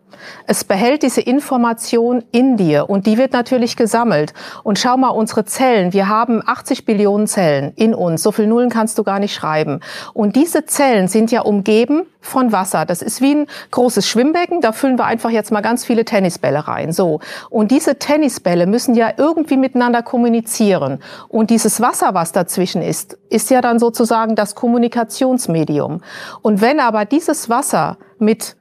Es 0.46 0.64
behält 0.64 1.02
diese 1.02 1.20
Information 1.20 2.24
in 2.32 2.56
dir 2.56 2.88
und 2.88 3.06
die 3.06 3.18
wird 3.18 3.32
natürlich 3.32 3.76
gesammelt. 3.76 4.34
Und 4.62 4.78
schau 4.78 4.96
mal, 4.96 5.08
unsere 5.08 5.44
Zellen, 5.44 5.92
wir 5.92 6.08
haben 6.08 6.42
80 6.44 6.84
Billionen 6.84 7.26
Zellen 7.26 7.72
in 7.76 7.94
uns. 7.94 8.22
So 8.22 8.32
viel 8.32 8.46
Nullen 8.46 8.70
kannst 8.70 8.98
du 8.98 9.04
gar 9.04 9.18
nicht 9.18 9.34
schreiben. 9.34 9.80
Und 10.14 10.36
diese 10.36 10.64
Zellen 10.66 11.08
sind 11.08 11.30
ja 11.30 11.42
umgeben 11.42 12.06
von 12.22 12.52
Wasser. 12.52 12.86
Das 12.86 13.02
ist 13.02 13.20
wie 13.20 13.34
ein 13.34 13.46
großes 13.70 14.08
Schwimmbecken. 14.08 14.60
Da 14.60 14.72
füllen 14.72 14.98
wir 14.98 15.04
einfach 15.04 15.30
jetzt 15.30 15.52
mal 15.52 15.60
ganz 15.60 15.84
viele 15.84 16.04
Tennisbälle 16.04 16.66
rein. 16.66 16.92
So. 16.92 17.20
Und 17.50 17.70
diese 17.70 17.98
Tennisbälle 17.98 18.66
müssen 18.66 18.94
ja 18.94 19.12
irgendwie 19.16 19.56
miteinander 19.56 20.02
kommunizieren. 20.02 21.00
Und 21.28 21.50
dieses 21.50 21.80
Wasser, 21.80 22.14
was 22.14 22.32
dazwischen 22.32 22.82
ist, 22.82 23.18
ist 23.28 23.50
ja 23.50 23.60
dann 23.60 23.78
sozusagen 23.78 24.34
das 24.34 24.54
Kommunikationsmedium. 24.54 26.00
Und 26.42 26.60
wenn 26.60 26.80
aber 26.80 27.04
dieses 27.04 27.48
Wasser 27.48 27.98
mit 28.18 28.56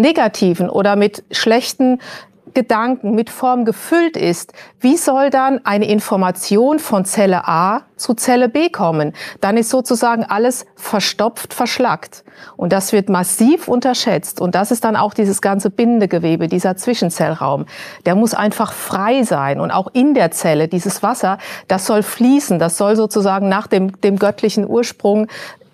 negativen 0.00 0.68
oder 0.70 0.96
mit 0.96 1.24
schlechten 1.30 1.98
Gedanken, 2.56 3.14
mit 3.14 3.28
Form 3.28 3.66
gefüllt 3.66 4.16
ist, 4.16 4.54
wie 4.80 4.96
soll 4.96 5.28
dann 5.28 5.60
eine 5.66 5.86
Information 5.86 6.78
von 6.78 7.04
Zelle 7.04 7.46
A 7.46 7.82
zu 7.96 8.14
Zelle 8.14 8.48
B 8.48 8.70
kommen? 8.70 9.12
Dann 9.42 9.58
ist 9.58 9.68
sozusagen 9.68 10.24
alles 10.24 10.64
verstopft, 10.74 11.52
verschlackt. 11.52 12.24
Und 12.56 12.72
das 12.72 12.92
wird 12.92 13.10
massiv 13.10 13.68
unterschätzt. 13.68 14.40
Und 14.40 14.54
das 14.54 14.70
ist 14.70 14.84
dann 14.84 14.96
auch 14.96 15.12
dieses 15.12 15.42
ganze 15.42 15.68
Bindegewebe, 15.68 16.48
dieser 16.48 16.78
Zwischenzellraum. 16.78 17.66
Der 18.06 18.14
muss 18.14 18.32
einfach 18.32 18.72
frei 18.72 19.22
sein. 19.22 19.60
Und 19.60 19.70
auch 19.70 19.88
in 19.92 20.14
der 20.14 20.30
Zelle, 20.30 20.66
dieses 20.66 21.02
Wasser, 21.02 21.36
das 21.68 21.84
soll 21.84 22.02
fließen. 22.02 22.58
Das 22.58 22.78
soll 22.78 22.96
sozusagen 22.96 23.50
nach 23.50 23.66
dem, 23.66 24.00
dem 24.00 24.18
göttlichen 24.18 24.66
Ursprung 24.66 25.26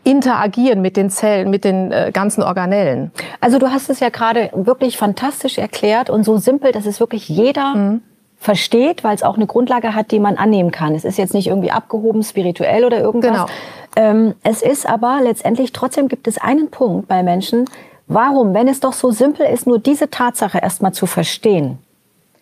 interagieren 0.05 0.83
mit 0.83 0.97
den 0.97 1.11
Zellen, 1.11 1.51
mit 1.51 1.65
den 1.65 1.93
äh, 1.93 2.11
ganzen 2.13 2.43
Organellen. 2.43 3.13
Also 3.41 3.59
du 3.59 3.71
hast 3.71 3.89
es 3.89 4.01
ja 4.01 4.09
gerade 4.09 4.51
wirklich 4.53 4.97
fantastisch 4.97 5.59
erklärt 5.59 6.11
und 6.11 6.25
so 6.25 6.39
simpel, 6.39 6.73
dass 6.73 6.87
es 6.87 6.99
wirklich 6.99 7.29
jeder 7.29 7.75
mhm. 7.75 8.03
versteht, 8.37 9.05
weil 9.05 9.15
es 9.15 9.23
auch 9.23 9.37
eine 9.37 9.47
Grundlage 9.47 9.95
hat, 9.95 10.11
die 10.11 10.19
man 10.19 10.37
annehmen 10.37 10.73
kann. 10.73 10.95
Es 10.95 11.05
ist 11.05 11.19
jetzt 11.19 11.35
nicht 11.35 11.47
irgendwie 11.47 11.71
abgehoben, 11.71 12.23
spirituell 12.23 12.85
oder 12.85 13.01
irgendwas. 13.01 13.31
Genau. 13.31 13.47
Ähm, 13.95 14.35
es 14.43 14.63
ist 14.63 14.89
aber 14.89 15.21
letztendlich, 15.23 15.73
trotzdem 15.73 16.09
gibt 16.09 16.27
es 16.27 16.39
einen 16.39 16.71
Punkt 16.71 17.07
bei 17.07 17.23
Menschen, 17.23 17.67
warum, 18.09 18.55
wenn 18.55 18.69
es 18.69 18.81
doch 18.81 18.95
so 18.95 19.11
simpel 19.11 19.47
ist, 19.47 19.67
nur 19.67 19.79
diese 19.79 20.11
Tatsache 20.11 20.59
erstmal 20.59 20.93
zu 20.93 21.07
verstehen, 21.07 21.79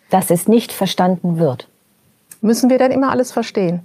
dass 0.09 0.31
es 0.31 0.47
nicht 0.47 0.71
verstanden 0.71 1.37
wird. 1.37 1.67
Müssen 2.41 2.71
wir 2.71 2.79
denn 2.79 2.91
immer 2.91 3.11
alles 3.11 3.31
verstehen? 3.31 3.81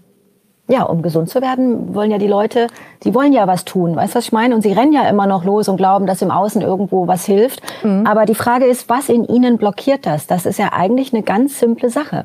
Ja, 0.69 0.83
um 0.83 1.03
gesund 1.03 1.29
zu 1.29 1.41
werden, 1.41 1.95
wollen 1.95 2.11
ja 2.11 2.19
die 2.19 2.27
Leute, 2.27 2.67
die 3.05 3.15
wollen 3.15 3.33
ja 3.33 3.47
was 3.47 3.65
tun. 3.65 3.95
Weißt 3.95 4.15
du, 4.15 4.19
was 4.19 4.25
ich 4.25 4.33
meine? 4.33 4.55
Und 4.55 4.63
sie 4.63 4.73
rennen 4.73 4.93
ja 4.93 5.09
immer 5.09 5.27
noch 5.27 5.45
los 5.45 5.69
und 5.69 5.77
glauben, 5.77 6.07
dass 6.07 6.23
im 6.23 6.31
Außen 6.31 6.61
irgendwo 6.61 7.07
was 7.07 7.25
hilft. 7.25 7.63
Mhm. 7.85 8.07
Aber 8.07 8.27
die 8.27 8.35
Frage 8.35 8.65
ist, 8.65 8.89
was 8.89 9.09
in 9.09 9.25
ihnen 9.25 9.59
blockiert 9.59 10.07
das? 10.07 10.27
Das 10.27 10.45
ist 10.45 10.59
ja 10.59 10.73
eigentlich 10.73 11.13
eine 11.13 11.23
ganz 11.23 11.61
simple 11.61 11.89
Sache. 11.91 12.25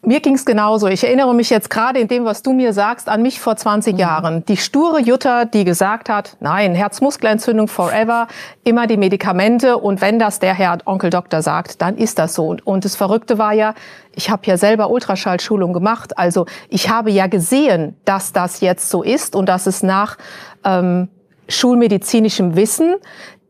Mir 0.00 0.20
ging's 0.20 0.44
genauso. 0.44 0.86
Ich 0.86 1.02
erinnere 1.02 1.34
mich 1.34 1.50
jetzt 1.50 1.70
gerade 1.70 1.98
in 1.98 2.06
dem, 2.06 2.24
was 2.24 2.42
du 2.42 2.52
mir 2.52 2.72
sagst, 2.72 3.08
an 3.08 3.20
mich 3.20 3.40
vor 3.40 3.56
20 3.56 3.94
mhm. 3.94 3.98
Jahren. 3.98 4.44
Die 4.44 4.56
sture 4.56 5.00
Jutta, 5.00 5.44
die 5.44 5.64
gesagt 5.64 6.08
hat, 6.08 6.36
nein, 6.38 6.76
Herzmuskelentzündung 6.76 7.66
forever, 7.66 8.28
immer 8.62 8.86
die 8.86 8.96
Medikamente 8.96 9.76
und 9.76 10.00
wenn 10.00 10.20
das 10.20 10.38
der 10.38 10.54
Herr 10.54 10.78
Onkel 10.84 11.10
Doktor 11.10 11.42
sagt, 11.42 11.82
dann 11.82 11.96
ist 11.96 12.20
das 12.20 12.34
so. 12.34 12.46
Und, 12.46 12.64
und 12.64 12.84
das 12.84 12.94
Verrückte 12.94 13.38
war 13.38 13.52
ja, 13.52 13.74
ich 14.14 14.30
habe 14.30 14.42
ja 14.46 14.56
selber 14.56 14.90
Ultraschallschulung 14.90 15.72
gemacht. 15.72 16.16
Also 16.16 16.46
ich 16.68 16.88
habe 16.88 17.10
ja 17.10 17.26
gesehen, 17.26 17.96
dass 18.04 18.32
das 18.32 18.60
jetzt 18.60 18.90
so 18.90 19.02
ist 19.02 19.34
und 19.34 19.48
dass 19.48 19.66
es 19.66 19.82
nach 19.82 20.16
ähm, 20.64 21.08
schulmedizinischem 21.48 22.54
Wissen 22.54 22.94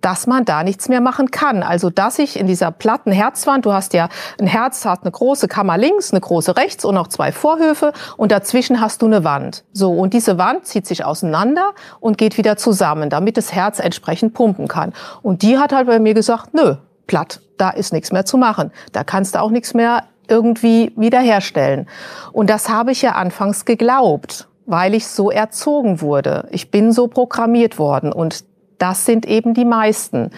dass 0.00 0.26
man 0.26 0.44
da 0.44 0.62
nichts 0.62 0.88
mehr 0.88 1.00
machen 1.00 1.30
kann. 1.30 1.62
Also 1.62 1.90
dass 1.90 2.18
ich 2.18 2.38
in 2.38 2.46
dieser 2.46 2.70
platten 2.70 3.12
Herzwand, 3.12 3.64
du 3.64 3.72
hast 3.72 3.94
ja 3.94 4.08
ein 4.40 4.46
Herz, 4.46 4.84
hat 4.84 5.02
eine 5.02 5.10
große 5.10 5.48
Kammer 5.48 5.76
links, 5.76 6.12
eine 6.12 6.20
große 6.20 6.56
rechts 6.56 6.84
und 6.84 6.94
noch 6.94 7.08
zwei 7.08 7.32
Vorhöfe 7.32 7.92
und 8.16 8.32
dazwischen 8.32 8.80
hast 8.80 9.02
du 9.02 9.06
eine 9.06 9.24
Wand. 9.24 9.64
So 9.72 9.92
und 9.92 10.14
diese 10.14 10.38
Wand 10.38 10.66
zieht 10.66 10.86
sich 10.86 11.04
auseinander 11.04 11.72
und 12.00 12.18
geht 12.18 12.38
wieder 12.38 12.56
zusammen, 12.56 13.10
damit 13.10 13.36
das 13.36 13.52
Herz 13.52 13.78
entsprechend 13.80 14.34
pumpen 14.34 14.68
kann. 14.68 14.92
Und 15.22 15.42
die 15.42 15.58
hat 15.58 15.72
halt 15.72 15.86
bei 15.86 15.98
mir 15.98 16.14
gesagt, 16.14 16.54
nö, 16.54 16.76
platt, 17.06 17.40
da 17.56 17.70
ist 17.70 17.92
nichts 17.92 18.12
mehr 18.12 18.24
zu 18.24 18.36
machen. 18.36 18.70
Da 18.92 19.04
kannst 19.04 19.34
du 19.34 19.40
auch 19.40 19.50
nichts 19.50 19.74
mehr 19.74 20.04
irgendwie 20.28 20.92
wiederherstellen. 20.96 21.88
Und 22.32 22.50
das 22.50 22.68
habe 22.68 22.92
ich 22.92 23.02
ja 23.02 23.12
anfangs 23.12 23.64
geglaubt 23.64 24.48
weil 24.70 24.94
ich 24.94 25.06
so 25.06 25.30
erzogen 25.30 26.02
wurde. 26.02 26.46
Ich 26.50 26.70
bin 26.70 26.92
so 26.92 27.08
programmiert 27.08 27.78
worden 27.78 28.12
und 28.12 28.44
das 28.78 29.04
sind 29.04 29.26
eben 29.26 29.54
die 29.54 29.64
meisten. 29.64 30.30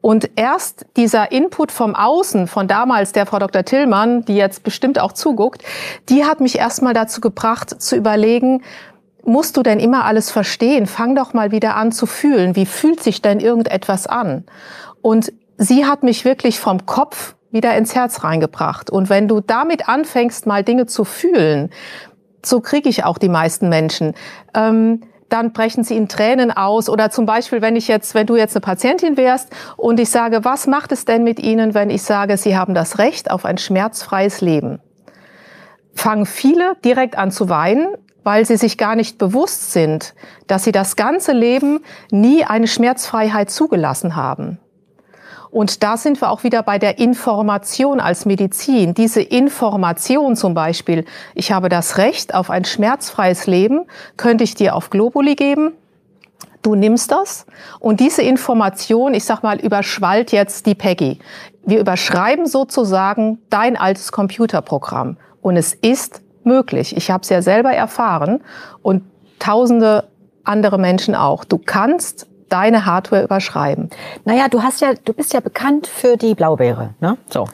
Und 0.00 0.30
erst 0.36 0.86
dieser 0.96 1.32
Input 1.32 1.72
vom 1.72 1.94
Außen, 1.94 2.46
von 2.46 2.68
damals 2.68 3.12
der 3.12 3.26
Frau 3.26 3.38
Dr. 3.38 3.64
Tillmann, 3.64 4.24
die 4.24 4.36
jetzt 4.36 4.62
bestimmt 4.62 5.00
auch 5.00 5.12
zuguckt, 5.12 5.62
die 6.08 6.24
hat 6.24 6.40
mich 6.40 6.58
erstmal 6.58 6.92
dazu 6.92 7.20
gebracht, 7.20 7.80
zu 7.80 7.96
überlegen, 7.96 8.62
musst 9.24 9.56
du 9.56 9.62
denn 9.62 9.80
immer 9.80 10.04
alles 10.04 10.30
verstehen? 10.30 10.86
Fang 10.86 11.14
doch 11.14 11.32
mal 11.32 11.50
wieder 11.50 11.76
an 11.76 11.92
zu 11.92 12.06
fühlen. 12.06 12.56
Wie 12.56 12.66
fühlt 12.66 13.02
sich 13.02 13.22
denn 13.22 13.40
irgendetwas 13.40 14.06
an? 14.06 14.44
Und 15.00 15.32
sie 15.56 15.86
hat 15.86 16.02
mich 16.02 16.24
wirklich 16.24 16.60
vom 16.60 16.84
Kopf 16.86 17.34
wieder 17.50 17.76
ins 17.76 17.94
Herz 17.94 18.24
reingebracht. 18.24 18.90
Und 18.90 19.08
wenn 19.08 19.28
du 19.28 19.40
damit 19.40 19.88
anfängst, 19.88 20.46
mal 20.46 20.64
Dinge 20.64 20.86
zu 20.86 21.04
fühlen, 21.04 21.70
so 22.44 22.60
kriege 22.60 22.88
ich 22.88 23.04
auch 23.04 23.16
die 23.16 23.28
meisten 23.28 23.68
Menschen. 23.68 24.14
Ähm, 24.54 25.00
dann 25.28 25.52
brechen 25.52 25.84
sie 25.84 25.96
in 25.96 26.08
Tränen 26.08 26.50
aus. 26.50 26.88
Oder 26.88 27.10
zum 27.10 27.26
Beispiel, 27.26 27.62
wenn 27.62 27.76
ich 27.76 27.88
jetzt, 27.88 28.14
wenn 28.14 28.26
du 28.26 28.36
jetzt 28.36 28.54
eine 28.54 28.60
Patientin 28.60 29.16
wärst 29.16 29.50
und 29.76 29.98
ich 30.00 30.10
sage, 30.10 30.44
was 30.44 30.66
macht 30.66 30.92
es 30.92 31.04
denn 31.04 31.24
mit 31.24 31.40
Ihnen, 31.40 31.74
wenn 31.74 31.90
ich 31.90 32.02
sage, 32.02 32.36
Sie 32.36 32.56
haben 32.56 32.74
das 32.74 32.98
Recht 32.98 33.30
auf 33.30 33.44
ein 33.44 33.58
schmerzfreies 33.58 34.40
Leben? 34.40 34.80
Fangen 35.94 36.26
viele 36.26 36.76
direkt 36.84 37.16
an 37.16 37.30
zu 37.30 37.48
weinen, 37.48 37.88
weil 38.24 38.44
sie 38.46 38.56
sich 38.56 38.78
gar 38.78 38.96
nicht 38.96 39.18
bewusst 39.18 39.72
sind, 39.72 40.14
dass 40.46 40.64
sie 40.64 40.72
das 40.72 40.96
ganze 40.96 41.32
Leben 41.32 41.80
nie 42.10 42.44
eine 42.44 42.66
Schmerzfreiheit 42.66 43.50
zugelassen 43.50 44.16
haben. 44.16 44.58
Und 45.54 45.84
da 45.84 45.96
sind 45.96 46.20
wir 46.20 46.30
auch 46.30 46.42
wieder 46.42 46.64
bei 46.64 46.80
der 46.80 46.98
Information 46.98 48.00
als 48.00 48.26
Medizin. 48.26 48.92
Diese 48.92 49.22
Information 49.22 50.34
zum 50.34 50.52
Beispiel, 50.52 51.04
ich 51.36 51.52
habe 51.52 51.68
das 51.68 51.96
Recht 51.96 52.34
auf 52.34 52.50
ein 52.50 52.64
schmerzfreies 52.64 53.46
Leben, 53.46 53.86
könnte 54.16 54.42
ich 54.42 54.56
dir 54.56 54.74
auf 54.74 54.90
Globuli 54.90 55.36
geben. 55.36 55.70
Du 56.62 56.74
nimmst 56.74 57.12
das 57.12 57.46
und 57.78 58.00
diese 58.00 58.22
Information, 58.22 59.14
ich 59.14 59.22
sag 59.22 59.44
mal, 59.44 59.60
überschwallt 59.60 60.32
jetzt 60.32 60.66
die 60.66 60.74
Peggy. 60.74 61.20
Wir 61.64 61.78
überschreiben 61.78 62.46
sozusagen 62.46 63.38
dein 63.48 63.76
altes 63.76 64.10
Computerprogramm 64.10 65.18
und 65.40 65.56
es 65.56 65.72
ist 65.72 66.20
möglich. 66.42 66.96
Ich 66.96 67.12
habe 67.12 67.22
es 67.22 67.28
ja 67.28 67.42
selber 67.42 67.70
erfahren 67.70 68.42
und 68.82 69.04
tausende 69.38 70.08
andere 70.42 70.78
Menschen 70.78 71.14
auch. 71.14 71.44
Du 71.44 71.58
kannst 71.58 72.26
deine 72.48 72.86
Hardware 72.86 73.24
überschreiben? 73.24 73.90
Naja, 74.24 74.48
du 74.48 74.62
hast 74.62 74.80
ja, 74.80 74.94
du 74.94 75.12
bist 75.12 75.32
ja 75.32 75.40
bekannt 75.40 75.86
für 75.86 76.16
die 76.16 76.34
Blaubeere, 76.34 76.90
ne? 77.00 77.16
So. 77.30 77.46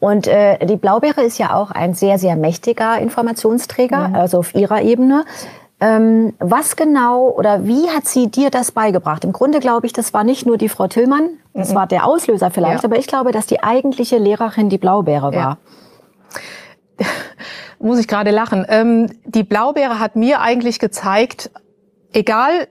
Und 0.00 0.26
äh, 0.26 0.64
die 0.66 0.76
Blaubeere 0.76 1.22
ist 1.22 1.38
ja 1.38 1.54
auch 1.54 1.70
ein 1.70 1.94
sehr, 1.94 2.18
sehr 2.18 2.36
mächtiger 2.36 2.98
Informationsträger, 2.98 4.08
mhm. 4.08 4.14
also 4.14 4.38
auf 4.38 4.54
ihrer 4.54 4.82
Ebene. 4.82 5.24
Ähm, 5.80 6.34
was 6.38 6.76
genau 6.76 7.28
oder 7.28 7.66
wie 7.66 7.90
hat 7.90 8.06
sie 8.06 8.30
dir 8.30 8.50
das 8.50 8.72
beigebracht? 8.72 9.24
Im 9.24 9.32
Grunde 9.32 9.60
glaube 9.60 9.86
ich, 9.86 9.92
das 9.92 10.14
war 10.14 10.24
nicht 10.24 10.46
nur 10.46 10.56
die 10.56 10.68
Frau 10.68 10.86
Tillmann, 10.86 11.30
das 11.52 11.70
mhm. 11.70 11.74
war 11.74 11.86
der 11.86 12.06
Auslöser 12.06 12.50
vielleicht, 12.50 12.84
ja. 12.84 12.88
aber 12.88 12.98
ich 12.98 13.06
glaube, 13.06 13.32
dass 13.32 13.46
die 13.46 13.62
eigentliche 13.62 14.18
Lehrerin 14.18 14.68
die 14.68 14.78
Blaubeere 14.78 15.34
war. 15.34 15.58
Ja. 16.98 17.06
Muss 17.80 17.98
ich 17.98 18.08
gerade 18.08 18.30
lachen. 18.30 18.64
Ähm, 18.68 19.10
die 19.24 19.42
Blaubeere 19.42 19.98
hat 19.98 20.16
mir 20.16 20.40
eigentlich 20.40 20.78
gezeigt, 20.78 21.50
egal 22.12 22.68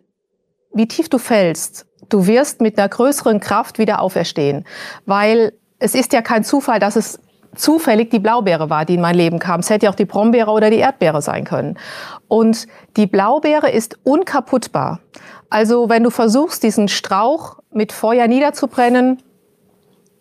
wie 0.73 0.87
tief 0.87 1.09
du 1.09 1.17
fällst, 1.17 1.85
du 2.09 2.27
wirst 2.27 2.61
mit 2.61 2.77
einer 2.77 2.89
größeren 2.89 3.39
Kraft 3.39 3.77
wieder 3.77 4.01
auferstehen. 4.01 4.65
Weil 5.05 5.53
es 5.79 5.95
ist 5.95 6.13
ja 6.13 6.21
kein 6.21 6.43
Zufall, 6.43 6.79
dass 6.79 6.95
es 6.95 7.19
zufällig 7.55 8.09
die 8.09 8.19
Blaubeere 8.19 8.69
war, 8.69 8.85
die 8.85 8.95
in 8.95 9.01
mein 9.01 9.15
Leben 9.15 9.39
kam. 9.39 9.59
Es 9.59 9.69
hätte 9.69 9.85
ja 9.85 9.91
auch 9.91 9.95
die 9.95 10.05
Brombeere 10.05 10.51
oder 10.51 10.69
die 10.69 10.77
Erdbeere 10.77 11.21
sein 11.21 11.43
können. 11.43 11.77
Und 12.27 12.67
die 12.97 13.05
Blaubeere 13.05 13.69
ist 13.69 13.97
unkaputtbar. 14.03 14.99
Also 15.49 15.89
wenn 15.89 16.03
du 16.03 16.09
versuchst, 16.09 16.63
diesen 16.63 16.87
Strauch 16.87 17.59
mit 17.71 17.91
Feuer 17.91 18.27
niederzubrennen, 18.27 19.21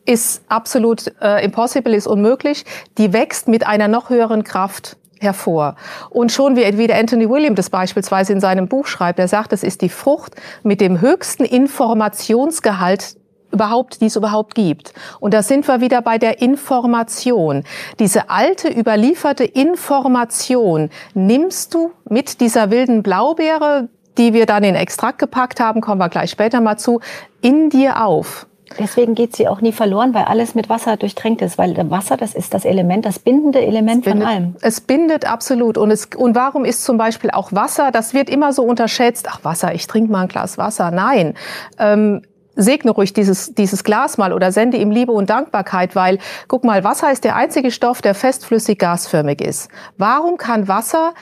ist 0.04 0.42
absolut 0.49 1.12
äh, 1.21 1.44
impossible, 1.44 1.94
ist 1.94 2.06
unmöglich. 2.06 2.64
Die 2.99 3.12
wächst 3.12 3.49
mit 3.49 3.66
einer 3.66 3.88
noch 3.88 4.11
höheren 4.11 4.44
Kraft 4.44 4.97
hervor. 5.23 5.76
Und 6.11 6.33
schon 6.33 6.57
wie, 6.57 6.79
wie 6.79 6.87
der 6.87 6.99
Anthony 6.99 7.29
William 7.29 7.55
das 7.55 7.71
beispielsweise 7.71 8.33
in 8.33 8.41
seinem 8.41 8.69
Buch 8.69 8.87
schreibt, 8.87 9.19
er 9.19 9.29
sagt, 9.29 9.52
es 9.52 9.62
ist 9.62 9.83
die 9.83 9.88
Frucht 9.88 10.35
mit 10.62 10.81
dem 10.81 11.00
höchsten 11.00 11.45
Informationsgehalt 11.45 13.17
überhaupt, 13.52 14.00
die 14.00 14.07
es 14.07 14.17
überhaupt 14.17 14.55
gibt. 14.55 14.93
Und 15.21 15.35
da 15.35 15.43
sind 15.43 15.69
wir 15.69 15.81
wieder 15.81 16.02
bei 16.02 16.19
der 16.19 16.41
Information. 16.41 17.64
Diese 17.99 18.31
alte, 18.31 18.69
überlieferte 18.69 19.45
Information 19.45 20.91
nimmst 21.14 21.75
du 21.75 21.93
mit 22.09 22.41
dieser 22.41 22.71
wilden 22.71 23.02
Blaubeere, 23.02 23.88
die 24.19 24.33
wir 24.33 24.47
dann 24.47 24.64
in 24.64 24.75
Extrakt 24.75 25.19
gepackt 25.19 25.61
haben, 25.61 25.81
kommen 25.81 26.00
wir 26.00 26.09
gleich 26.09 26.31
später 26.31 26.61
mal 26.61 26.76
zu, 26.76 27.00
in 27.41 27.71
dir 27.71 28.05
auf. 28.05 28.47
Deswegen 28.79 29.14
geht 29.14 29.37
sie 29.37 29.49
auch 29.49 29.61
nie 29.61 29.73
verloren, 29.73 30.14
weil 30.14 30.25
alles 30.25 30.55
mit 30.55 30.69
Wasser 30.69 30.97
durchtränkt 30.97 31.43
ist. 31.43 31.59
Weil 31.59 31.76
Wasser, 31.91 32.17
das 32.17 32.35
ist 32.35 32.55
das 32.55 32.64
Element, 32.64 33.05
das 33.05 33.19
bindende 33.19 33.61
Element 33.61 34.05
bindet, 34.05 34.23
von 34.23 34.29
allem. 34.29 34.57
Es 34.61 34.81
bindet 34.81 35.26
absolut. 35.26 35.79
Und, 35.79 35.91
es, 35.91 36.09
und 36.17 36.35
warum 36.35 36.64
ist 36.64 36.85
zum 36.85 36.99
Beispiel 36.99 37.31
auch 37.31 37.52
Wasser, 37.52 37.91
das 37.91 38.14
wird 38.14 38.29
immer 38.29 38.52
so 38.52 38.62
unterschätzt, 38.62 39.29
ach 39.31 39.41
Wasser, 39.43 39.75
ich 39.75 39.87
trinke 39.87 40.11
mal 40.11 40.23
ein 40.23 40.29
Glas 40.29 40.59
Wasser. 40.59 40.91
Nein. 40.91 41.35
Ähm, 41.79 42.23
segne 42.55 42.91
ruhig 42.91 43.12
dieses, 43.12 43.55
dieses 43.55 43.85
Glas 43.85 44.19
mal 44.19 44.33
oder 44.33 44.52
sende 44.52 44.76
ihm 44.76 44.91
Liebe 44.91 45.12
und 45.12 45.31
Dankbarkeit, 45.31 45.97
weil, 45.97 46.19
guck 46.49 46.64
mal, 46.64 46.85
Wasser 46.85 47.11
ist 47.11 47.25
der 47.25 47.37
einzige 47.37 47.71
Stoff, 47.71 48.02
der 48.02 48.14
festflüssig 48.14 48.79
gasförmig 48.79 49.41
ist. 49.41 49.71
Warum 49.97 50.37
kann 50.37 50.69
Wasser 50.69 51.14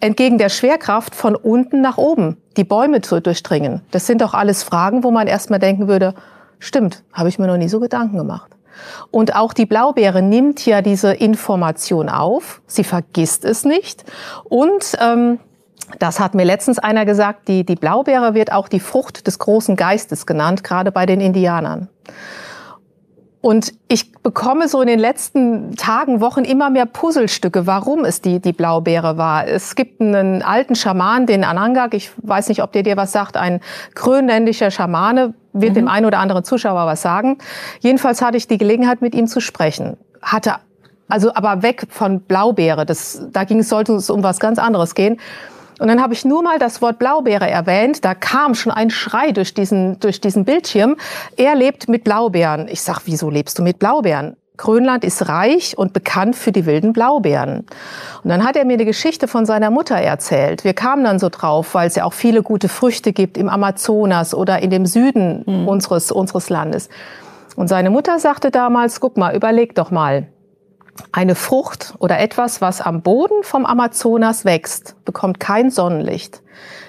entgegen 0.00 0.38
der 0.38 0.48
Schwerkraft 0.48 1.14
von 1.14 1.34
unten 1.34 1.80
nach 1.80 1.96
oben 1.96 2.36
die 2.56 2.64
Bäume 2.64 3.00
durchdringen? 3.00 3.82
Das 3.90 4.06
sind 4.06 4.20
doch 4.20 4.34
alles 4.34 4.62
Fragen, 4.62 5.04
wo 5.04 5.10
man 5.10 5.26
erstmal 5.26 5.58
denken 5.58 5.88
würde, 5.88 6.14
Stimmt, 6.58 7.04
habe 7.12 7.28
ich 7.28 7.38
mir 7.38 7.46
noch 7.46 7.56
nie 7.56 7.68
so 7.68 7.80
Gedanken 7.80 8.16
gemacht. 8.16 8.52
Und 9.10 9.34
auch 9.34 9.52
die 9.52 9.66
Blaubeere 9.66 10.22
nimmt 10.22 10.64
ja 10.66 10.82
diese 10.82 11.12
Information 11.12 12.08
auf, 12.08 12.60
sie 12.66 12.84
vergisst 12.84 13.44
es 13.44 13.64
nicht. 13.64 14.04
Und 14.44 14.96
ähm, 15.00 15.38
das 15.98 16.20
hat 16.20 16.34
mir 16.34 16.44
letztens 16.44 16.78
einer 16.78 17.04
gesagt, 17.04 17.48
die, 17.48 17.64
die 17.64 17.76
Blaubeere 17.76 18.34
wird 18.34 18.52
auch 18.52 18.68
die 18.68 18.80
Frucht 18.80 19.26
des 19.26 19.38
großen 19.38 19.76
Geistes 19.76 20.26
genannt, 20.26 20.64
gerade 20.64 20.92
bei 20.92 21.06
den 21.06 21.20
Indianern. 21.20 21.88
Und 23.46 23.74
ich 23.86 24.10
bekomme 24.10 24.66
so 24.66 24.80
in 24.80 24.88
den 24.88 24.98
letzten 24.98 25.76
Tagen, 25.76 26.20
Wochen 26.20 26.40
immer 26.40 26.68
mehr 26.68 26.84
Puzzlestücke, 26.84 27.64
warum 27.64 28.04
es 28.04 28.20
die, 28.20 28.40
die 28.40 28.52
Blaubeere 28.52 29.18
war. 29.18 29.46
Es 29.46 29.76
gibt 29.76 30.00
einen 30.00 30.42
alten 30.42 30.74
Schaman, 30.74 31.26
den 31.26 31.44
Anangak, 31.44 31.94
ich 31.94 32.10
weiß 32.16 32.48
nicht, 32.48 32.60
ob 32.64 32.72
der 32.72 32.82
dir 32.82 32.96
was 32.96 33.12
sagt, 33.12 33.36
ein 33.36 33.60
grönländischer 33.94 34.72
Schamane, 34.72 35.32
wird 35.52 35.70
mhm. 35.70 35.74
dem 35.74 35.88
einen 35.88 36.06
oder 36.06 36.18
anderen 36.18 36.42
Zuschauer 36.42 36.86
was 36.86 37.02
sagen. 37.02 37.38
Jedenfalls 37.78 38.20
hatte 38.20 38.36
ich 38.36 38.48
die 38.48 38.58
Gelegenheit, 38.58 39.00
mit 39.00 39.14
ihm 39.14 39.28
zu 39.28 39.38
sprechen. 39.38 39.96
Hatte 40.22 40.56
also 41.08 41.32
aber 41.32 41.62
weg 41.62 41.86
von 41.88 42.22
Blaubeere. 42.22 42.84
Das, 42.84 43.28
da 43.30 43.44
ging 43.44 43.60
es, 43.60 43.68
sollte 43.68 43.92
es 43.92 44.10
um 44.10 44.24
was 44.24 44.40
ganz 44.40 44.58
anderes 44.58 44.96
gehen. 44.96 45.20
Und 45.78 45.88
dann 45.88 46.02
habe 46.02 46.14
ich 46.14 46.24
nur 46.24 46.42
mal 46.42 46.58
das 46.58 46.80
Wort 46.80 46.98
Blaubeere 46.98 47.48
erwähnt. 47.48 48.04
Da 48.04 48.14
kam 48.14 48.54
schon 48.54 48.72
ein 48.72 48.90
Schrei 48.90 49.32
durch 49.32 49.52
diesen, 49.52 50.00
durch 50.00 50.20
diesen 50.20 50.44
Bildschirm. 50.44 50.96
Er 51.36 51.54
lebt 51.54 51.88
mit 51.88 52.04
Blaubeeren. 52.04 52.68
Ich 52.68 52.80
sag, 52.80 53.00
wieso 53.04 53.28
lebst 53.28 53.58
du 53.58 53.62
mit 53.62 53.78
Blaubeeren? 53.78 54.36
Grönland 54.56 55.04
ist 55.04 55.28
reich 55.28 55.76
und 55.76 55.92
bekannt 55.92 56.34
für 56.34 56.50
die 56.50 56.64
wilden 56.66 56.92
Blaubeeren. 56.92 57.66
Und 58.22 58.30
dann 58.30 58.44
hat 58.44 58.56
er 58.56 58.64
mir 58.64 58.74
eine 58.74 58.86
Geschichte 58.86 59.28
von 59.28 59.44
seiner 59.44 59.70
Mutter 59.70 59.96
erzählt. 59.96 60.64
Wir 60.64 60.72
kamen 60.72 61.04
dann 61.04 61.18
so 61.18 61.28
drauf, 61.28 61.74
weil 61.74 61.88
es 61.88 61.94
ja 61.94 62.04
auch 62.04 62.14
viele 62.14 62.42
gute 62.42 62.68
Früchte 62.68 63.12
gibt 63.12 63.36
im 63.36 63.48
Amazonas 63.48 64.34
oder 64.34 64.60
in 64.62 64.70
dem 64.70 64.86
Süden 64.86 65.44
mhm. 65.46 65.68
unseres, 65.68 66.10
unseres 66.10 66.48
Landes. 66.48 66.88
Und 67.54 67.68
seine 67.68 67.90
Mutter 67.90 68.18
sagte 68.18 68.50
damals, 68.50 69.00
guck 69.00 69.16
mal, 69.16 69.34
überleg 69.34 69.74
doch 69.74 69.90
mal, 69.90 70.28
eine 71.12 71.34
Frucht 71.34 71.94
oder 71.98 72.18
etwas, 72.18 72.60
was 72.60 72.80
am 72.80 73.02
Boden 73.02 73.42
vom 73.42 73.66
Amazonas 73.66 74.44
wächst, 74.44 74.96
bekommt 75.04 75.40
kein 75.40 75.70
Sonnenlicht. 75.70 76.42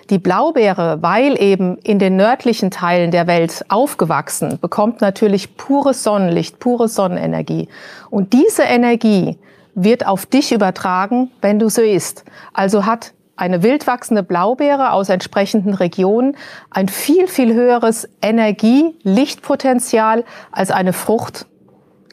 Die 0.10 0.20
Blaubeere, 0.20 1.02
weil 1.02 1.42
eben 1.42 1.78
in 1.80 2.00
den 2.00 2.16
nördlichen 2.16 2.72
Teilen 2.72 3.12
der 3.12 3.28
Welt 3.28 3.66
aufgewachsen, 3.68 4.58
bekommt 4.62 5.02
natürlich 5.02 5.58
pures 5.58 6.04
Sonnenlicht, 6.04 6.60
pure 6.60 6.88
Sonnenenergie. 6.88 7.68
Und 8.10 8.32
diese 8.34 8.64
Energie 8.64 9.38
wird 9.76 10.08
auf 10.08 10.26
dich 10.26 10.54
übertragen, 10.54 11.32
wenn 11.42 11.60
du 11.60 11.70
so 11.70 11.82
isst. 11.82 12.24
Also 12.54 12.86
hat 12.86 13.12
eine 13.36 13.64
wildwachsende 13.64 14.24
Blaubeere 14.24 14.92
aus 14.92 15.10
entsprechenden 15.10 15.74
Regionen 15.74 16.38
ein 16.70 16.88
viel, 16.90 17.28
viel 17.28 17.54
höheres 17.54 18.08
Energie-Lichtpotenzial 18.22 20.24
als 20.52 20.72
eine 20.72 20.94
Frucht 20.94 21.48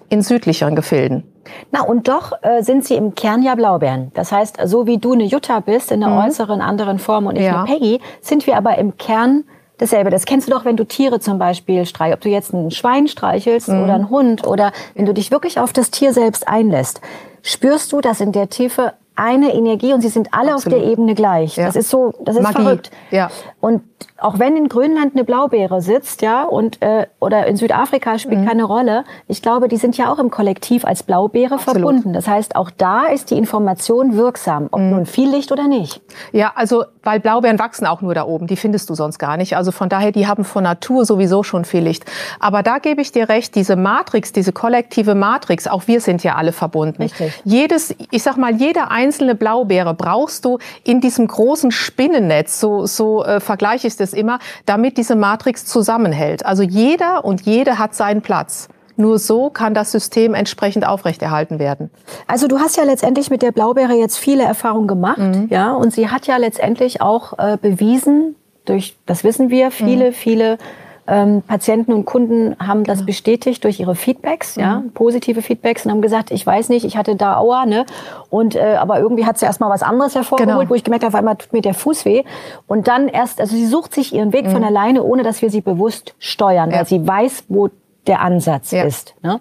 in 0.09 0.23
südlicheren 0.23 0.77
Gefilden. 0.77 1.34
Na, 1.71 1.83
und 1.83 2.09
doch 2.09 2.33
äh, 2.43 2.63
sind 2.63 2.85
sie 2.85 2.95
im 2.95 3.15
Kern 3.15 3.43
ja 3.43 3.55
Blaubeeren. 3.55 4.11
Das 4.15 4.33
heißt, 4.33 4.59
so 4.65 4.87
wie 4.87 4.99
du 4.99 5.13
eine 5.13 5.25
Jutta 5.25 5.61
bist, 5.61 5.93
in 5.93 6.03
einer 6.03 6.15
mhm. 6.15 6.29
äußeren, 6.29 6.61
anderen 6.61 6.99
Form 6.99 7.27
und 7.27 7.37
ich 7.37 7.45
ja. 7.45 7.63
eine 7.63 7.67
Peggy, 7.67 8.01
sind 8.21 8.47
wir 8.47 8.57
aber 8.57 8.79
im 8.79 8.97
Kern 8.97 9.45
dasselbe. 9.79 10.11
Das 10.11 10.25
kennst 10.25 10.49
du 10.49 10.53
doch, 10.53 10.65
wenn 10.65 10.77
du 10.77 10.85
Tiere 10.85 11.21
zum 11.21 11.39
Beispiel 11.39 11.87
streichelst. 11.87 12.19
Ob 12.19 12.23
du 12.23 12.29
jetzt 12.29 12.53
ein 12.53 12.71
Schwein 12.71 13.09
streichelst 13.09 13.69
mhm. 13.69 13.83
oder 13.83 13.95
einen 13.95 14.11
Hund 14.11 14.47
oder 14.47 14.73
wenn 14.95 15.07
du 15.07 15.15
dich 15.15 15.31
wirklich 15.31 15.59
auf 15.59 15.73
das 15.73 15.91
Tier 15.91 16.13
selbst 16.13 16.47
einlässt, 16.49 17.01
spürst 17.43 17.93
du, 17.93 18.01
dass 18.01 18.21
in 18.21 18.33
der 18.33 18.49
Tiefe 18.49 18.95
eine 19.17 19.55
Energie 19.55 19.93
und 19.93 20.01
sie 20.01 20.09
sind 20.09 20.29
alle 20.33 20.55
Absolut. 20.55 20.79
auf 20.79 20.83
der 20.83 20.91
Ebene 20.91 21.15
gleich. 21.15 21.57
Ja. 21.57 21.67
Das 21.67 21.77
ist 21.77 21.91
so, 21.91 22.13
das 22.21 22.37
ist 22.37 22.43
Magie. 22.43 22.63
verrückt. 22.63 22.91
Ja. 23.11 23.31
Und 23.61 23.83
auch 24.19 24.39
wenn 24.39 24.57
in 24.57 24.69
Grönland 24.69 25.15
eine 25.15 25.25
Blaubeere 25.25 25.81
sitzt, 25.81 26.23
ja, 26.23 26.45
und 26.45 26.81
äh, 26.83 27.07
oder 27.21 27.47
in 27.47 27.57
Südafrika 27.57 28.19
spielt 28.19 28.41
mhm. 28.41 28.47
keine 28.47 28.65
Rolle, 28.65 29.05
ich 29.29 29.43
glaube, 29.43 29.69
die 29.69 29.77
sind 29.77 29.97
ja 29.97 30.13
auch 30.13 30.19
im 30.19 30.31
Kollektiv 30.31 30.85
als 30.85 31.03
Blaubeere 31.03 31.55
Absolut. 31.55 31.83
verbunden. 31.83 32.13
Das 32.13 32.27
heißt, 32.27 32.57
auch 32.57 32.71
da 32.71 33.07
ist 33.07 33.31
die 33.31 33.37
Information 33.37 34.17
wirksam, 34.17 34.69
ob 34.71 34.81
mhm. 34.81 34.91
nun 34.91 35.07
viel 35.07 35.29
Licht 35.29 35.53
oder 35.53 35.69
nicht. 35.69 36.01
Ja, 36.33 36.53
also 36.55 36.85
weil 37.03 37.21
Blaubeeren 37.21 37.59
wachsen 37.59 37.87
auch 37.87 38.01
nur 38.01 38.15
da 38.15 38.25
oben, 38.25 38.47
die 38.47 38.57
findest 38.57 38.89
du 38.89 38.95
sonst 38.95 39.19
gar 39.19 39.37
nicht. 39.37 39.57
Also 39.57 39.73
von 39.73 39.89
daher, 39.89 40.13
die 40.13 40.27
haben 40.27 40.45
von 40.45 40.63
Natur 40.63 41.05
sowieso 41.05 41.43
schon 41.43 41.65
viel 41.65 41.83
Licht. 41.83 42.05
Aber 42.41 42.63
da 42.63 42.79
gebe 42.79 43.01
ich 43.03 43.13
dir 43.13 43.29
recht, 43.29 43.55
diese 43.55 43.77
Matrix, 43.77 44.33
diese 44.33 44.53
kollektive 44.53 45.15
Matrix, 45.15 45.67
auch 45.67 45.87
wir 45.87 46.01
sind 46.01 46.25
ja 46.25 46.37
alle 46.37 46.53
verbunden. 46.53 47.03
Richtig. 47.03 47.43
Jedes, 47.45 47.95
ich 48.11 48.23
sag 48.23 48.37
mal, 48.37 48.55
jede 48.55 48.91
einzelne 49.05 49.35
Blaubeere 49.35 49.95
brauchst 49.95 50.45
du 50.45 50.59
in 50.83 51.01
diesem 51.01 51.27
großen 51.27 51.71
Spinnennetz, 51.71 52.61
so 52.61 52.87
so 52.87 53.25
äh, 53.25 53.41
vergleiche 53.41 53.87
ich 53.87 53.97
das 53.97 54.13
immer, 54.13 54.39
damit 54.67 54.97
diese 54.97 55.15
Matrix 55.15 55.67
zusammenhält. 55.67 56.45
Also 56.47 56.63
jeder 56.63 57.25
und 57.25 57.43
jede 57.43 57.79
hat 57.79 57.95
seinen 57.95 58.23
Platz. 58.23 58.69
Nur 58.97 59.19
so 59.19 59.51
kann 59.51 59.75
das 59.75 59.91
System 59.91 60.35
entsprechend 60.35 60.87
aufrechterhalten 60.87 61.59
werden. 61.59 61.91
Also 62.29 62.47
du 62.47 62.61
hast 62.61 62.77
ja 62.77 62.85
letztendlich 62.85 63.29
mit 63.29 63.43
der 63.43 63.51
Blaubeere 63.51 63.95
jetzt 63.95 64.17
viele 64.19 64.45
Erfahrungen 64.45 64.87
gemacht, 64.87 65.19
mhm. 65.19 65.49
ja, 65.51 65.73
und 65.73 65.93
sie 65.93 66.09
hat 66.11 66.27
ja 66.29 66.37
letztendlich 66.37 67.03
auch 67.03 67.37
äh, 67.39 67.59
bewiesen, 67.61 68.37
durch, 68.65 68.97
das 69.05 69.25
wissen 69.25 69.51
wir, 69.51 69.71
viele, 69.71 70.11
mhm. 70.11 70.15
viele 70.15 70.59
ähm, 71.07 71.43
Patienten 71.43 71.93
und 71.93 72.05
Kunden 72.05 72.57
haben 72.59 72.85
das 72.85 73.05
bestätigt 73.05 73.63
durch 73.65 73.81
ihre 73.81 73.95
Feedbacks, 73.95 74.57
ja, 74.57 74.81
mhm. 74.81 74.93
positive 74.93 75.43
Feedbacks 75.43 75.85
und 75.85 75.93
haben 75.93 76.03
gesagt, 76.03 76.31
ich 76.31 76.47
weiß 76.47 76.69
nicht, 76.71 76.85
ich 76.85 76.97
hatte 76.97 77.17
da 77.17 77.37
Aua, 77.37 77.67
ne, 77.67 77.85
und 78.31 78.57
äh, 78.57 78.77
aber 78.77 79.01
irgendwie 79.01 79.27
hat 79.27 79.39
sie 79.39 79.47
erstmal 79.47 79.71
was 79.71 79.83
anderes 79.83 80.15
hervorgeholt, 80.15 80.59
genau. 80.59 80.71
wo 80.71 80.75
ich 80.75 80.85
gemerkt 80.85 81.05
habe, 81.05 81.17
einmal 81.19 81.37
tut 81.37 81.53
mir 81.53 81.61
der 81.61 81.75
Fuß 81.75 82.05
weh 82.05 82.25
und 82.67 82.89
dann 82.89 83.09
erst, 83.09 83.41
also 83.41 83.55
sie 83.55 83.67
sucht 83.67 83.95
sich 83.95 84.15
ihren 84.15 84.33
Weg 84.33 84.47
mhm. 84.47 84.51
von 84.51 84.65
alleine, 84.65 85.03
ohne 85.03 85.23
dass 85.23 85.43
wir 85.43 85.51
sie 85.51 85.61
bewusst 85.61 86.15
steuern, 86.19 86.71
ja. 86.71 86.79
weil 86.79 86.87
sie 86.87 87.07
weiß, 87.07 87.45
wo 87.49 87.69
der 88.07 88.21
Ansatz 88.21 88.71
ja. 88.71 88.85
ist. 88.85 89.15
Ne? 89.23 89.41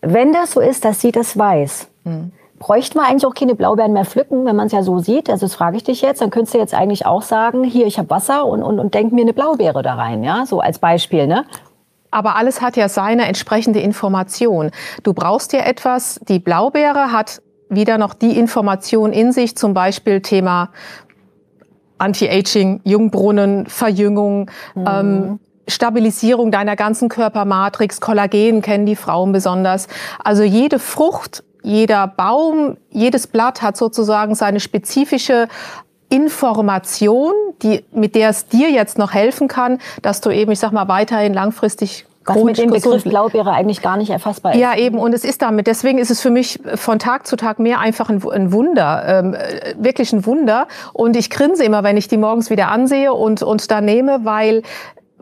Wenn 0.00 0.32
das 0.32 0.52
so 0.52 0.60
ist, 0.60 0.84
dass 0.84 1.00
sie 1.00 1.12
das 1.12 1.38
weiß, 1.38 1.88
mhm 2.04 2.32
bräuchten 2.58 2.98
wir 2.98 3.06
eigentlich 3.06 3.26
auch 3.26 3.34
keine 3.34 3.54
Blaubeeren 3.54 3.92
mehr 3.92 4.04
pflücken, 4.04 4.44
wenn 4.44 4.56
man 4.56 4.66
es 4.66 4.72
ja 4.72 4.82
so 4.82 4.98
sieht? 4.98 5.28
Also 5.28 5.46
das 5.46 5.54
frage 5.54 5.76
ich 5.76 5.84
dich 5.84 6.02
jetzt. 6.02 6.20
Dann 6.20 6.30
könntest 6.30 6.54
du 6.54 6.58
jetzt 6.58 6.74
eigentlich 6.74 7.06
auch 7.06 7.22
sagen, 7.22 7.64
hier, 7.64 7.86
ich 7.86 7.98
habe 7.98 8.10
Wasser 8.10 8.46
und, 8.46 8.62
und, 8.62 8.78
und 8.78 8.94
denk 8.94 9.12
mir 9.12 9.22
eine 9.22 9.32
Blaubeere 9.32 9.82
da 9.82 9.94
rein, 9.94 10.22
ja, 10.22 10.46
so 10.46 10.60
als 10.60 10.78
Beispiel, 10.78 11.26
ne? 11.26 11.44
Aber 12.10 12.36
alles 12.36 12.62
hat 12.62 12.76
ja 12.76 12.88
seine 12.88 13.26
entsprechende 13.26 13.80
Information. 13.80 14.70
Du 15.02 15.14
brauchst 15.14 15.52
ja 15.52 15.60
etwas, 15.60 16.20
die 16.28 16.38
Blaubeere 16.38 17.10
hat 17.10 17.42
wieder 17.68 17.98
noch 17.98 18.14
die 18.14 18.38
Information 18.38 19.12
in 19.12 19.32
sich, 19.32 19.56
zum 19.56 19.74
Beispiel 19.74 20.20
Thema 20.20 20.70
Anti-Aging, 21.98 22.82
Jungbrunnen, 22.84 23.66
Verjüngung, 23.66 24.50
mhm. 24.76 24.86
ähm, 24.88 25.40
Stabilisierung 25.66 26.50
deiner 26.50 26.76
ganzen 26.76 27.08
Körpermatrix, 27.08 28.00
Kollagen 28.00 28.62
kennen 28.62 28.86
die 28.86 28.96
Frauen 28.96 29.32
besonders. 29.32 29.88
Also 30.22 30.42
jede 30.42 30.78
Frucht 30.78 31.42
jeder 31.64 32.06
Baum, 32.06 32.76
jedes 32.90 33.26
Blatt 33.26 33.62
hat 33.62 33.76
sozusagen 33.76 34.34
seine 34.34 34.60
spezifische 34.60 35.48
Information, 36.10 37.32
die, 37.62 37.84
mit 37.90 38.14
der 38.14 38.28
es 38.28 38.46
dir 38.46 38.70
jetzt 38.70 38.98
noch 38.98 39.14
helfen 39.14 39.48
kann, 39.48 39.78
dass 40.02 40.20
du 40.20 40.30
eben, 40.30 40.52
ich 40.52 40.58
sag 40.58 40.72
mal, 40.72 40.86
weiterhin 40.88 41.34
langfristig 41.34 42.06
was 42.26 42.42
mit 42.42 42.58
dem 42.58 42.70
Begriff 42.70 43.04
Blaubeere 43.04 43.52
eigentlich 43.52 43.82
gar 43.82 43.96
nicht 43.96 44.10
erfassbar 44.10 44.54
ist. 44.54 44.60
Ja, 44.60 44.76
eben. 44.76 44.98
Und 44.98 45.14
es 45.14 45.24
ist 45.24 45.42
damit. 45.42 45.66
Deswegen 45.66 45.98
ist 45.98 46.10
es 46.10 46.20
für 46.20 46.30
mich 46.30 46.58
von 46.74 46.98
Tag 46.98 47.26
zu 47.26 47.36
Tag 47.36 47.58
mehr 47.58 47.80
einfach 47.80 48.08
ein, 48.08 48.22
ein 48.30 48.52
Wunder. 48.52 49.04
Ähm, 49.06 49.36
wirklich 49.78 50.12
ein 50.12 50.24
Wunder. 50.24 50.66
Und 50.92 51.16
ich 51.16 51.30
grinse 51.30 51.64
immer, 51.64 51.82
wenn 51.82 51.96
ich 51.96 52.08
die 52.08 52.16
morgens 52.16 52.50
wieder 52.50 52.68
ansehe 52.68 53.12
und, 53.12 53.42
und 53.42 53.70
da 53.70 53.80
nehme, 53.80 54.24
weil 54.24 54.62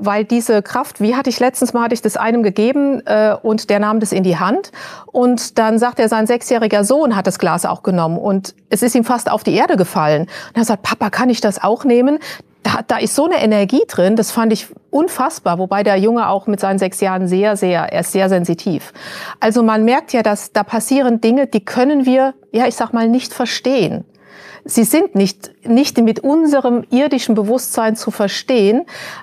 weil 0.04 0.24
diese 0.24 0.62
Kraft, 0.62 1.00
wie 1.00 1.14
hatte 1.14 1.30
ich 1.30 1.38
letztens 1.38 1.72
mal, 1.72 1.84
hatte 1.84 1.94
ich 1.94 2.02
das 2.02 2.16
einem 2.16 2.42
gegeben 2.42 3.02
äh, 3.06 3.36
und 3.40 3.70
der 3.70 3.78
nahm 3.78 4.00
das 4.00 4.12
in 4.12 4.24
die 4.24 4.38
Hand 4.38 4.72
und 5.06 5.58
dann 5.58 5.78
sagt 5.78 5.98
er, 5.98 6.08
sein 6.08 6.26
sechsjähriger 6.26 6.84
Sohn 6.84 7.14
hat 7.14 7.26
das 7.26 7.38
Glas 7.38 7.64
auch 7.64 7.82
genommen 7.82 8.18
und 8.18 8.54
es 8.68 8.82
ist 8.82 8.94
ihm 8.94 9.04
fast 9.04 9.30
auf 9.30 9.44
die 9.44 9.54
Erde 9.54 9.76
gefallen. 9.76 10.22
Und 10.22 10.56
er 10.56 10.64
sagt, 10.64 10.82
Papa, 10.82 11.10
kann 11.10 11.30
ich 11.30 11.40
das 11.40 11.62
auch 11.62 11.84
nehmen? 11.84 12.18
Da, 12.62 12.80
da 12.86 12.98
ist 12.98 13.14
so 13.14 13.24
eine 13.24 13.42
Energie 13.42 13.82
drin, 13.88 14.14
das 14.14 14.30
fand 14.30 14.52
ich 14.52 14.68
unfassbar, 14.90 15.58
wobei 15.58 15.82
der 15.82 15.96
Junge 15.96 16.28
auch 16.28 16.46
mit 16.46 16.60
seinen 16.60 16.78
sechs 16.78 17.00
Jahren 17.00 17.26
sehr, 17.26 17.56
sehr, 17.56 17.92
er 17.92 18.00
ist 18.00 18.12
sehr 18.12 18.28
sensitiv. 18.28 18.92
Also 19.40 19.62
man 19.62 19.84
merkt 19.84 20.12
ja, 20.12 20.22
dass 20.22 20.52
da 20.52 20.62
passieren 20.62 21.20
Dinge, 21.20 21.46
die 21.46 21.64
können 21.64 22.06
wir, 22.06 22.34
ja, 22.52 22.66
ich 22.66 22.76
sag 22.76 22.92
mal, 22.92 23.08
nicht 23.08 23.32
verstehen. 23.32 24.04
Sie 24.64 24.84
sind 24.84 25.16
nicht, 25.16 25.50
nicht 25.66 25.98
mit 25.98 26.20
unserem 26.20 26.84
irdischen 26.90 27.34
Bewusstsein 27.34 27.96
zu 27.96 28.10
verstehen, 28.10 28.82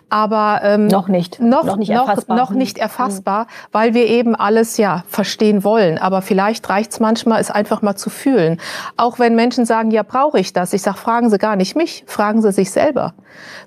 aber 0.10 0.62
ähm, 0.64 0.88
noch 0.88 1.08
nicht, 1.08 1.40
noch, 1.40 1.64
noch 1.64 1.78
nicht 1.78 1.92
erfassbar, 1.92 2.38
noch, 2.38 2.50
noch 2.50 2.58
nicht 2.58 2.78
mhm. 2.78 2.84
erfassbar 2.84 3.44
mhm. 3.44 3.48
weil 3.72 3.94
wir 3.94 4.08
eben 4.08 4.36
alles 4.36 4.78
ja 4.78 5.04
verstehen 5.08 5.64
wollen. 5.64 5.98
Aber 5.98 6.22
vielleicht 6.22 6.70
reicht 6.70 6.92
es 6.92 7.00
manchmal, 7.00 7.40
es 7.40 7.52
einfach 7.52 7.82
mal 7.82 7.96
zu 7.96 8.10
fühlen. 8.10 8.60
Auch 8.98 9.20
wenn 9.20 9.36
Menschen 9.36 9.66
sagen, 9.66 9.92
ja, 9.92 10.04
brauche 10.04 10.40
ich 10.40 10.52
das? 10.52 10.74
Ich 10.74 10.82
sage, 10.82 10.98
fragen 10.98 11.30
Sie 11.30 11.38
gar 11.38 11.56
nicht 11.56 11.76
mich, 11.76 12.04
fragen 12.08 12.42
Sie 12.42 12.52
sich 12.52 12.72
selber. 12.72 13.14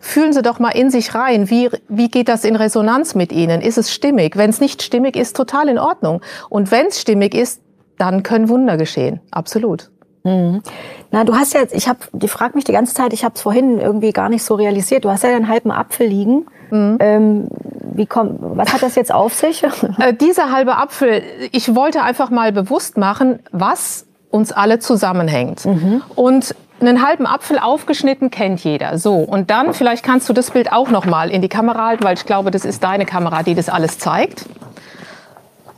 Fühlen 0.01 0.33
Sie 0.33 0.43
doch 0.43 0.59
mal 0.59 0.71
in 0.71 0.91
sich 0.91 1.15
rein, 1.15 1.49
wie, 1.49 1.71
wie 1.89 2.09
geht 2.09 2.29
das 2.29 2.45
in 2.45 2.57
Resonanz 2.57 3.15
mit 3.15 3.33
Ihnen? 3.33 3.63
Ist 3.63 3.79
es 3.79 3.93
stimmig? 3.93 4.37
Wenn 4.37 4.51
es 4.51 4.61
nicht 4.61 4.83
stimmig 4.83 5.17
ist, 5.17 5.37
total 5.37 5.69
in 5.69 5.79
Ordnung. 5.79 6.21
Und 6.49 6.71
wenn 6.71 6.87
es 6.87 7.01
stimmig 7.01 7.35
ist, 7.35 7.63
dann 7.99 8.23
können 8.23 8.49
Wunder 8.49 8.77
geschehen. 8.77 9.21
Absolut. 9.31 9.92
Mhm. 10.25 10.63
Na, 11.11 11.25
du 11.25 11.35
hast 11.35 11.55
jetzt, 11.55 11.75
ich 11.75 11.89
habe, 11.89 11.99
die 12.13 12.29
fragt 12.29 12.55
mich 12.55 12.65
die 12.65 12.73
ganze 12.73 12.95
Zeit, 12.95 13.13
ich 13.13 13.25
habe 13.25 13.35
es 13.35 13.43
vorhin 13.43 13.81
irgendwie 13.81 14.13
gar 14.13 14.29
nicht 14.29 14.43
so 14.43 14.55
realisiert. 14.55 15.05
Du 15.05 15.11
hast 15.11 15.25
ja 15.25 15.31
einen 15.31 15.49
halben 15.49 15.71
Apfel 15.71 16.07
liegen. 16.07 16.47
Mhm. 16.71 16.97
Ähm, 17.01 17.49
wie 17.95 18.07
kommt, 18.07 18.39
was 18.41 18.73
hat 18.73 18.83
das 18.83 18.95
jetzt 18.95 19.13
auf 19.13 19.35
sich? 19.35 19.63
Äh, 19.99 20.15
dieser 20.15 20.51
halbe 20.51 20.77
Apfel, 20.77 21.23
ich 21.53 21.75
wollte 21.75 22.03
einfach 22.03 22.31
mal 22.31 22.51
bewusst 22.53 22.97
machen, 22.97 23.41
was 23.51 24.07
uns 24.31 24.53
alle 24.53 24.79
zusammenhängt. 24.79 25.67
Mhm. 25.67 26.03
Und 26.15 26.55
einen 26.81 27.07
halben 27.07 27.27
Apfel 27.27 27.59
aufgeschnitten 27.59 28.31
kennt 28.31 28.65
jeder. 28.65 28.99
So 28.99 29.17
und 29.17 29.51
dann 29.51 29.75
vielleicht 29.75 30.05
kannst 30.05 30.29
du 30.29 30.33
das 30.33 30.51
Bild 30.51 30.73
auch 30.73 30.91
noch 30.91 31.05
mal 31.05 31.31
in 31.31 31.43
die 31.43 31.49
Kamera 31.49 31.87
halten, 31.87 32.05
weil 32.05 32.15
ich 32.15 32.25
glaube, 32.25 32.51
das 32.51 32.65
ist 32.65 32.83
deine 32.83 33.05
Kamera, 33.05 33.43
die 33.43 33.55
das 33.55 33.69
alles 33.69 33.99
zeigt 33.99 34.47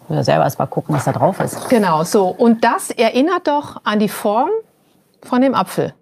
ja 0.09 0.23
selber 0.23 0.45
erst 0.45 0.59
mal 0.59 0.67
gucken, 0.67 0.95
was 0.95 1.05
da 1.05 1.13
drauf 1.13 1.41
ist. 1.41 1.69
Genau, 1.69 2.05
so. 2.05 2.29
Und 2.29 2.65
das 2.65 2.91
erinnert 2.91 3.47
doch 3.47 3.81
an 3.85 3.99
die 3.99 4.09
Form 4.09 4.51
von 5.23 5.41
dem 5.41 5.55
Apfel. 5.55 5.95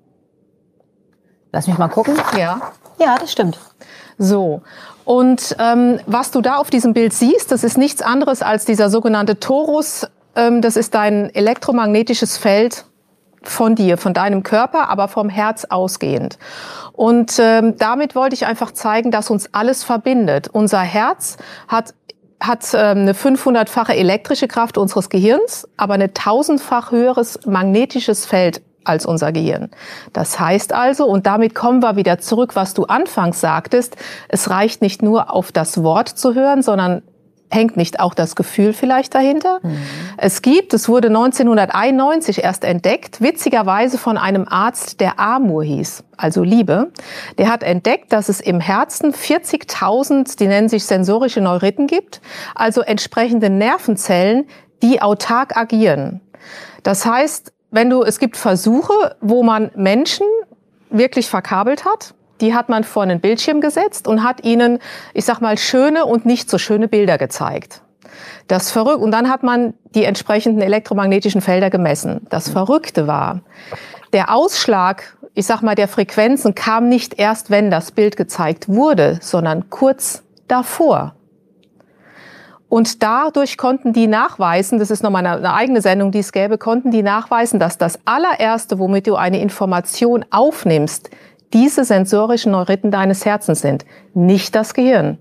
Lass 1.52 1.66
mich 1.66 1.78
mal 1.78 1.88
gucken. 1.88 2.14
Ja. 2.36 2.72
Ja, 2.98 3.16
das 3.18 3.30
stimmt. 3.32 3.58
So. 4.18 4.62
Und 5.04 5.56
ähm, 5.58 6.00
was 6.06 6.30
du 6.30 6.40
da 6.40 6.56
auf 6.56 6.70
diesem 6.70 6.92
Bild 6.94 7.12
siehst, 7.12 7.50
das 7.50 7.64
ist 7.64 7.76
nichts 7.76 8.02
anderes 8.02 8.42
als 8.42 8.64
dieser 8.64 8.88
sogenannte 8.88 9.40
Torus. 9.40 10.06
Ähm, 10.36 10.62
das 10.62 10.76
ist 10.76 10.94
dein 10.94 11.28
elektromagnetisches 11.34 12.38
Feld 12.38 12.84
von 13.42 13.74
dir, 13.74 13.98
von 13.98 14.14
deinem 14.14 14.42
Körper, 14.42 14.88
aber 14.88 15.08
vom 15.08 15.28
Herz 15.28 15.64
ausgehend. 15.64 16.38
Und 16.92 17.38
ähm, 17.38 17.76
damit 17.76 18.14
wollte 18.14 18.34
ich 18.34 18.46
einfach 18.46 18.70
zeigen, 18.70 19.10
dass 19.10 19.30
uns 19.30 19.52
alles 19.52 19.82
verbindet. 19.82 20.48
Unser 20.52 20.80
Herz 20.80 21.36
hat 21.66 21.94
hat 22.42 22.74
ähm, 22.74 22.98
eine 22.98 23.12
500-fache 23.12 23.94
elektrische 23.94 24.48
Kraft 24.48 24.76
unseres 24.76 25.08
Gehirns, 25.08 25.68
aber 25.76 25.94
eine 25.94 26.12
tausendfach 26.12 26.90
höheres 26.90 27.38
magnetisches 27.46 28.26
Feld 28.26 28.62
als 28.84 29.06
unser 29.06 29.32
Gehirn. 29.32 29.70
Das 30.12 30.40
heißt 30.40 30.72
also, 30.72 31.06
und 31.06 31.26
damit 31.26 31.54
kommen 31.54 31.82
wir 31.82 31.96
wieder 31.96 32.18
zurück, 32.18 32.56
was 32.56 32.74
du 32.74 32.84
anfangs 32.84 33.40
sagtest, 33.40 33.96
es 34.28 34.50
reicht 34.50 34.82
nicht 34.82 35.02
nur 35.02 35.32
auf 35.32 35.52
das 35.52 35.82
Wort 35.82 36.08
zu 36.08 36.34
hören, 36.34 36.62
sondern 36.62 37.02
hängt 37.52 37.76
nicht 37.76 38.00
auch 38.00 38.14
das 38.14 38.34
Gefühl 38.34 38.72
vielleicht 38.72 39.14
dahinter? 39.14 39.60
Mhm. 39.62 39.76
Es 40.16 40.42
gibt, 40.42 40.72
es 40.74 40.88
wurde 40.88 41.08
1991 41.08 42.42
erst 42.42 42.64
entdeckt, 42.64 43.20
witzigerweise 43.20 43.98
von 43.98 44.16
einem 44.16 44.48
Arzt, 44.48 45.00
der 45.00 45.20
Amur 45.20 45.62
hieß, 45.62 46.02
also 46.16 46.42
Liebe. 46.42 46.90
Der 47.38 47.50
hat 47.50 47.62
entdeckt, 47.62 48.12
dass 48.12 48.28
es 48.28 48.40
im 48.40 48.60
Herzen 48.60 49.12
40.000, 49.12 50.38
die 50.38 50.46
nennen 50.46 50.68
sich 50.68 50.84
sensorische 50.84 51.40
Neuriten 51.40 51.86
gibt, 51.86 52.20
also 52.54 52.80
entsprechende 52.80 53.50
Nervenzellen, 53.50 54.46
die 54.82 55.02
autark 55.02 55.56
agieren. 55.56 56.20
Das 56.82 57.06
heißt, 57.06 57.52
wenn 57.70 57.90
du, 57.90 58.02
es 58.02 58.18
gibt 58.18 58.36
Versuche, 58.36 59.16
wo 59.20 59.42
man 59.42 59.70
Menschen 59.74 60.26
wirklich 60.90 61.28
verkabelt 61.28 61.84
hat, 61.84 62.14
die 62.42 62.54
hat 62.54 62.68
man 62.68 62.84
vor 62.84 63.04
einen 63.04 63.20
Bildschirm 63.20 63.62
gesetzt 63.62 64.06
und 64.06 64.22
hat 64.22 64.44
ihnen, 64.44 64.80
ich 65.14 65.24
sag 65.24 65.40
mal, 65.40 65.56
schöne 65.56 66.04
und 66.04 66.26
nicht 66.26 66.50
so 66.50 66.58
schöne 66.58 66.88
Bilder 66.88 67.16
gezeigt. 67.16 67.80
Das 68.48 68.70
verrückt 68.70 69.00
und 69.00 69.12
dann 69.12 69.30
hat 69.30 69.42
man 69.42 69.72
die 69.94 70.04
entsprechenden 70.04 70.60
elektromagnetischen 70.60 71.40
Felder 71.40 71.70
gemessen. 71.70 72.26
Das 72.28 72.50
Verrückte 72.50 73.06
war, 73.06 73.40
der 74.12 74.34
Ausschlag, 74.34 75.16
ich 75.34 75.46
sag 75.46 75.62
mal, 75.62 75.74
der 75.74 75.88
Frequenzen 75.88 76.54
kam 76.54 76.88
nicht 76.88 77.18
erst, 77.18 77.50
wenn 77.50 77.70
das 77.70 77.92
Bild 77.92 78.16
gezeigt 78.16 78.68
wurde, 78.68 79.18
sondern 79.22 79.70
kurz 79.70 80.22
davor. 80.48 81.14
Und 82.68 83.02
dadurch 83.02 83.58
konnten 83.58 83.92
die 83.92 84.06
nachweisen, 84.06 84.78
das 84.78 84.90
ist 84.90 85.02
nochmal 85.02 85.26
eine, 85.26 85.36
eine 85.36 85.52
eigene 85.52 85.82
Sendung, 85.82 86.10
die 86.10 86.20
es 86.20 86.32
gäbe, 86.32 86.56
konnten 86.56 86.90
die 86.90 87.02
nachweisen, 87.02 87.60
dass 87.60 87.76
das 87.76 87.98
allererste, 88.06 88.78
womit 88.78 89.06
du 89.06 89.14
eine 89.14 89.42
Information 89.42 90.24
aufnimmst, 90.30 91.10
diese 91.52 91.84
sensorischen 91.84 92.52
Neuriten 92.52 92.90
deines 92.90 93.24
Herzens 93.24 93.60
sind, 93.60 93.84
nicht 94.14 94.54
das 94.54 94.74
Gehirn. 94.74 95.18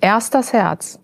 Erst 0.00 0.34
das 0.34 0.52
Herz. 0.52 1.00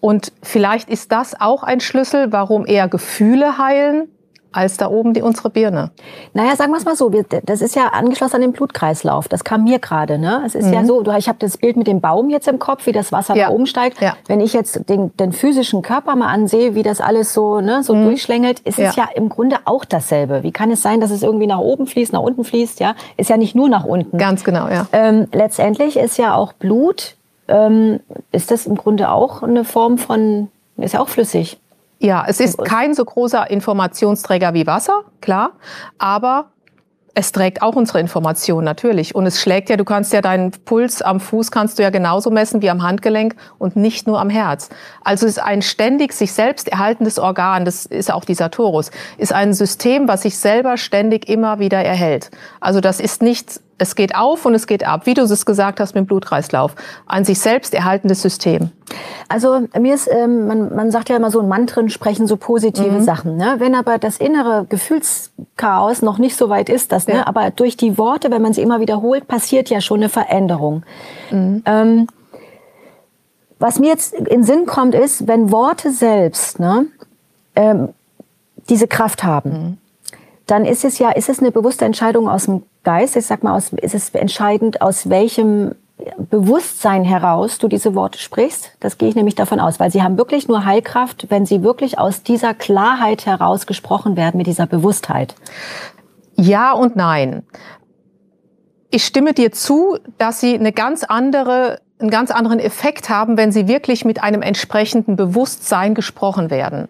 Und 0.00 0.32
vielleicht 0.42 0.90
ist 0.90 1.12
das 1.12 1.40
auch 1.40 1.62
ein 1.62 1.80
Schlüssel, 1.80 2.32
warum 2.32 2.66
eher 2.66 2.88
Gefühle 2.88 3.58
heilen 3.58 4.08
als 4.54 4.76
da 4.76 4.88
oben 4.88 5.14
die 5.14 5.22
unsere 5.22 5.50
Birne. 5.50 5.90
Naja, 6.32 6.54
sagen 6.54 6.72
wir 6.72 6.78
es 6.78 6.84
mal 6.84 6.96
so, 6.96 7.10
das 7.44 7.60
ist 7.60 7.74
ja 7.74 7.88
angeschlossen 7.88 8.36
an 8.36 8.42
den 8.42 8.52
Blutkreislauf. 8.52 9.26
Das 9.26 9.42
kam 9.42 9.64
mir 9.64 9.80
gerade. 9.80 10.18
Ne? 10.18 10.42
Es 10.46 10.54
ist 10.54 10.66
mhm. 10.66 10.72
ja 10.72 10.84
so, 10.84 11.02
ich 11.16 11.28
habe 11.28 11.38
das 11.40 11.58
Bild 11.58 11.76
mit 11.76 11.86
dem 11.86 12.00
Baum 12.00 12.30
jetzt 12.30 12.46
im 12.46 12.58
Kopf, 12.58 12.86
wie 12.86 12.92
das 12.92 13.10
Wasser 13.10 13.34
ja. 13.34 13.48
da 13.48 13.52
oben 13.52 13.66
steigt. 13.66 14.00
Ja. 14.00 14.16
Wenn 14.26 14.40
ich 14.40 14.52
jetzt 14.52 14.88
den, 14.88 15.14
den, 15.16 15.32
physischen 15.32 15.82
Körper 15.82 16.14
mal 16.14 16.28
ansehe, 16.28 16.74
wie 16.76 16.84
das 16.84 17.00
alles 17.00 17.34
so, 17.34 17.60
ne, 17.60 17.82
so 17.82 17.94
mhm. 17.94 18.04
durchschlängelt, 18.04 18.60
ist 18.60 18.78
ja. 18.78 18.90
es 18.90 18.96
ja 18.96 19.08
im 19.14 19.28
Grunde 19.28 19.56
auch 19.64 19.84
dasselbe. 19.84 20.44
Wie 20.44 20.52
kann 20.52 20.70
es 20.70 20.82
sein, 20.82 21.00
dass 21.00 21.10
es 21.10 21.22
irgendwie 21.22 21.48
nach 21.48 21.58
oben 21.58 21.86
fließt, 21.86 22.12
nach 22.12 22.20
unten 22.20 22.44
fließt? 22.44 22.78
Ja, 22.78 22.94
ist 23.16 23.30
ja 23.30 23.36
nicht 23.36 23.56
nur 23.56 23.68
nach 23.68 23.84
unten. 23.84 24.16
Ganz 24.18 24.44
genau, 24.44 24.68
ja. 24.68 24.86
Ähm, 24.92 25.26
letztendlich 25.32 25.96
ist 25.96 26.16
ja 26.16 26.34
auch 26.36 26.52
Blut, 26.52 27.16
ähm, 27.48 28.00
ist 28.30 28.50
das 28.52 28.66
im 28.66 28.76
Grunde 28.76 29.10
auch 29.10 29.42
eine 29.42 29.64
Form 29.64 29.98
von, 29.98 30.48
ist 30.76 30.94
ja 30.94 31.00
auch 31.00 31.08
flüssig. 31.08 31.58
Ja, 32.04 32.22
es 32.28 32.38
ist 32.38 32.62
kein 32.62 32.92
so 32.92 33.02
großer 33.02 33.50
Informationsträger 33.50 34.52
wie 34.52 34.66
Wasser, 34.66 35.04
klar, 35.22 35.52
aber 35.96 36.50
es 37.14 37.32
trägt 37.32 37.62
auch 37.62 37.76
unsere 37.76 37.98
Information 37.98 38.62
natürlich 38.62 39.14
und 39.14 39.24
es 39.24 39.40
schlägt 39.40 39.70
ja, 39.70 39.78
du 39.78 39.84
kannst 39.86 40.12
ja 40.12 40.20
deinen 40.20 40.50
Puls 40.50 41.00
am 41.00 41.18
Fuß 41.18 41.50
kannst 41.50 41.78
du 41.78 41.82
ja 41.82 41.88
genauso 41.88 42.30
messen 42.30 42.60
wie 42.60 42.68
am 42.68 42.82
Handgelenk 42.82 43.36
und 43.56 43.76
nicht 43.76 44.06
nur 44.06 44.20
am 44.20 44.28
Herz. 44.28 44.68
Also 45.02 45.24
es 45.24 45.38
ist 45.38 45.42
ein 45.42 45.62
ständig 45.62 46.12
sich 46.12 46.34
selbst 46.34 46.68
erhaltendes 46.68 47.18
Organ, 47.18 47.64
das 47.64 47.86
ist 47.86 48.12
auch 48.12 48.26
dieser 48.26 48.50
Torus, 48.50 48.90
ist 49.16 49.32
ein 49.32 49.54
System, 49.54 50.06
was 50.06 50.22
sich 50.22 50.36
selber 50.36 50.76
ständig 50.76 51.26
immer 51.26 51.58
wieder 51.58 51.82
erhält. 51.82 52.30
Also 52.60 52.82
das 52.82 53.00
ist 53.00 53.22
nicht 53.22 53.60
es 53.78 53.96
geht 53.96 54.14
auf 54.14 54.44
und 54.44 54.54
es 54.54 54.66
geht 54.66 54.86
ab, 54.86 55.06
wie 55.06 55.14
du 55.14 55.22
es 55.22 55.46
gesagt 55.46 55.80
hast 55.80 55.94
mit 55.94 56.04
dem 56.04 56.06
Blutkreislauf. 56.06 56.74
Ein 57.06 57.24
sich 57.24 57.40
selbst 57.40 57.74
erhaltendes 57.74 58.22
System. 58.22 58.70
Also 59.28 59.60
mir 59.78 59.94
ist, 59.94 60.08
ähm, 60.10 60.46
man, 60.46 60.74
man 60.74 60.90
sagt 60.90 61.08
ja 61.08 61.16
immer 61.16 61.30
so, 61.30 61.42
Mantren 61.42 61.88
sprechen 61.88 62.26
so 62.26 62.36
positive 62.36 62.98
mhm. 62.98 63.02
Sachen. 63.02 63.36
Ne? 63.36 63.56
Wenn 63.58 63.74
aber 63.74 63.98
das 63.98 64.18
innere 64.18 64.66
Gefühlschaos 64.68 66.02
noch 66.02 66.18
nicht 66.18 66.36
so 66.36 66.48
weit 66.48 66.68
ist, 66.68 66.92
das, 66.92 67.06
ne? 67.06 67.14
ja. 67.14 67.20
ne? 67.20 67.26
aber 67.26 67.50
durch 67.50 67.76
die 67.76 67.98
Worte, 67.98 68.30
wenn 68.30 68.42
man 68.42 68.52
sie 68.52 68.62
immer 68.62 68.80
wiederholt, 68.80 69.26
passiert 69.26 69.70
ja 69.70 69.80
schon 69.80 70.00
eine 70.00 70.08
Veränderung. 70.08 70.82
Mhm. 71.30 71.62
Ähm, 71.66 72.06
was 73.58 73.78
mir 73.78 73.88
jetzt 73.88 74.14
in 74.14 74.44
Sinn 74.44 74.66
kommt, 74.66 74.94
ist, 74.94 75.26
wenn 75.26 75.50
Worte 75.50 75.90
selbst 75.90 76.60
ne, 76.60 76.86
ähm, 77.56 77.90
diese 78.68 78.86
Kraft 78.86 79.24
haben, 79.24 79.50
mhm. 79.50 79.78
dann 80.46 80.64
ist 80.64 80.84
es 80.84 80.98
ja, 80.98 81.10
ist 81.10 81.28
es 81.28 81.38
eine 81.38 81.50
bewusste 81.50 81.84
Entscheidung 81.84 82.28
aus 82.28 82.44
dem 82.44 82.62
Geist, 82.82 83.16
ich 83.16 83.24
sag 83.26 83.42
mal, 83.42 83.56
aus, 83.56 83.72
ist 83.72 83.94
es 83.94 84.10
entscheidend, 84.10 84.82
aus 84.82 85.08
welchem 85.08 85.74
Bewusstsein 86.18 87.04
heraus 87.04 87.58
du 87.58 87.68
diese 87.68 87.94
Worte 87.94 88.18
sprichst. 88.18 88.72
Das 88.80 88.98
gehe 88.98 89.08
ich 89.08 89.14
nämlich 89.14 89.36
davon 89.36 89.60
aus, 89.60 89.78
weil 89.78 89.90
sie 89.90 90.02
haben 90.02 90.18
wirklich 90.18 90.48
nur 90.48 90.64
Heilkraft, 90.64 91.30
wenn 91.30 91.46
sie 91.46 91.62
wirklich 91.62 91.98
aus 91.98 92.22
dieser 92.22 92.52
Klarheit 92.52 93.26
heraus 93.26 93.66
gesprochen 93.66 94.16
werden, 94.16 94.36
mit 94.36 94.46
dieser 94.46 94.66
Bewusstheit. 94.66 95.34
Ja 96.36 96.72
und 96.72 96.96
nein. 96.96 97.44
ich 98.90 99.04
stimme 99.04 99.34
dir 99.34 99.50
zu, 99.50 99.98
dass 100.18 100.40
sie 100.40 100.54
eine 100.54 100.72
ganz 100.72 101.02
andere, 101.04 101.80
einen 101.98 102.10
ganz 102.10 102.30
anderen 102.30 102.60
Effekt 102.60 103.08
haben, 103.08 103.36
wenn 103.36 103.50
sie 103.50 103.66
wirklich 103.66 104.04
mit 104.04 104.22
einem 104.22 104.42
entsprechenden 104.42 105.16
Bewusstsein 105.16 105.94
gesprochen 105.94 106.50
werden. 106.50 106.88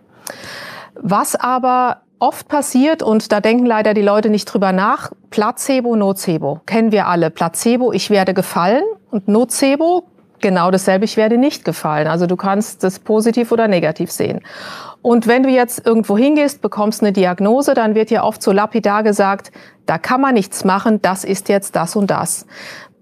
Was 0.95 1.35
aber 1.35 2.03
oft 2.19 2.49
passiert, 2.49 3.03
und 3.03 3.33
da 3.33 3.41
denken 3.41 3.67
leider 3.67 3.95
die 3.95 4.03
Leute 4.03 4.31
nicht 4.31 4.47
drüber 4.47 4.73
nach, 4.73 5.13
Placebo, 5.31 5.97
Nocebo. 5.97 6.61
Kennen 6.67 6.93
wir 6.93 7.07
alle. 7.07 7.31
Placebo, 7.31 7.93
ich 7.93 8.11
werde 8.11 8.35
gefallen 8.35 8.85
und 9.11 9.29
Nocebo, 9.29 10.05
genau 10.41 10.71
dasselbe, 10.71 11.05
ich 11.05 11.17
werde 11.17 11.39
nicht 11.39 11.65
gefallen. 11.65 12.07
Also 12.07 12.27
du 12.27 12.37
kannst 12.37 12.85
das 12.85 12.99
positiv 12.99 13.51
oder 13.53 13.69
negativ 13.69 14.11
sehen. 14.11 14.41
Und 15.03 15.27
wenn 15.27 15.43
du 15.43 15.51
jetzt 15.51 15.87
irgendwo 15.87 16.17
hingehst, 16.17 16.63
bekommst 16.63 17.03
eine 17.03 17.13
Diagnose, 17.13 17.75
dann 17.75 17.95
wird 17.95 18.11
ja 18.11 18.25
oft 18.25 18.43
so 18.43 18.53
lapidar 18.53 19.03
gesagt, 19.03 19.53
da 19.87 19.99
kann 19.99 20.21
man 20.21 20.35
nichts 20.35 20.65
machen, 20.65 21.03
das 21.03 21.25
ist 21.25 21.49
jetzt 21.49 21.77
das 21.77 21.95
und 21.95 22.11
das. 22.11 22.47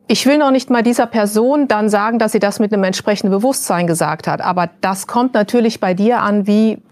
Ich 0.09 0.27
will 0.27 0.39
noch 0.39 0.51
nicht 0.51 0.69
mal 0.69 0.83
dieser 0.83 1.07
Person 1.07 1.69
dann 1.69 1.89
sagen, 1.89 2.19
dass 2.19 2.33
sie 2.33 2.41
das 2.41 2.59
mit 2.59 2.73
einem 2.73 2.85
entsprechenden 2.85 3.31
Bewusstsein 3.31 3.87
gesagt 3.87 4.27
hat, 4.27 4.41
aber 4.41 4.69
das 4.81 5.07
kommt 5.07 5.35
natürlich 5.35 5.79
bei 5.79 5.95
dir 5.95 6.21
an 6.23 6.47
wie, 6.47 6.83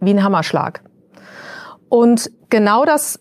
wie 0.00 0.10
ein 0.10 0.22
Hammerschlag. 0.22 0.82
Und 1.88 2.30
genau 2.50 2.84
das 2.84 3.20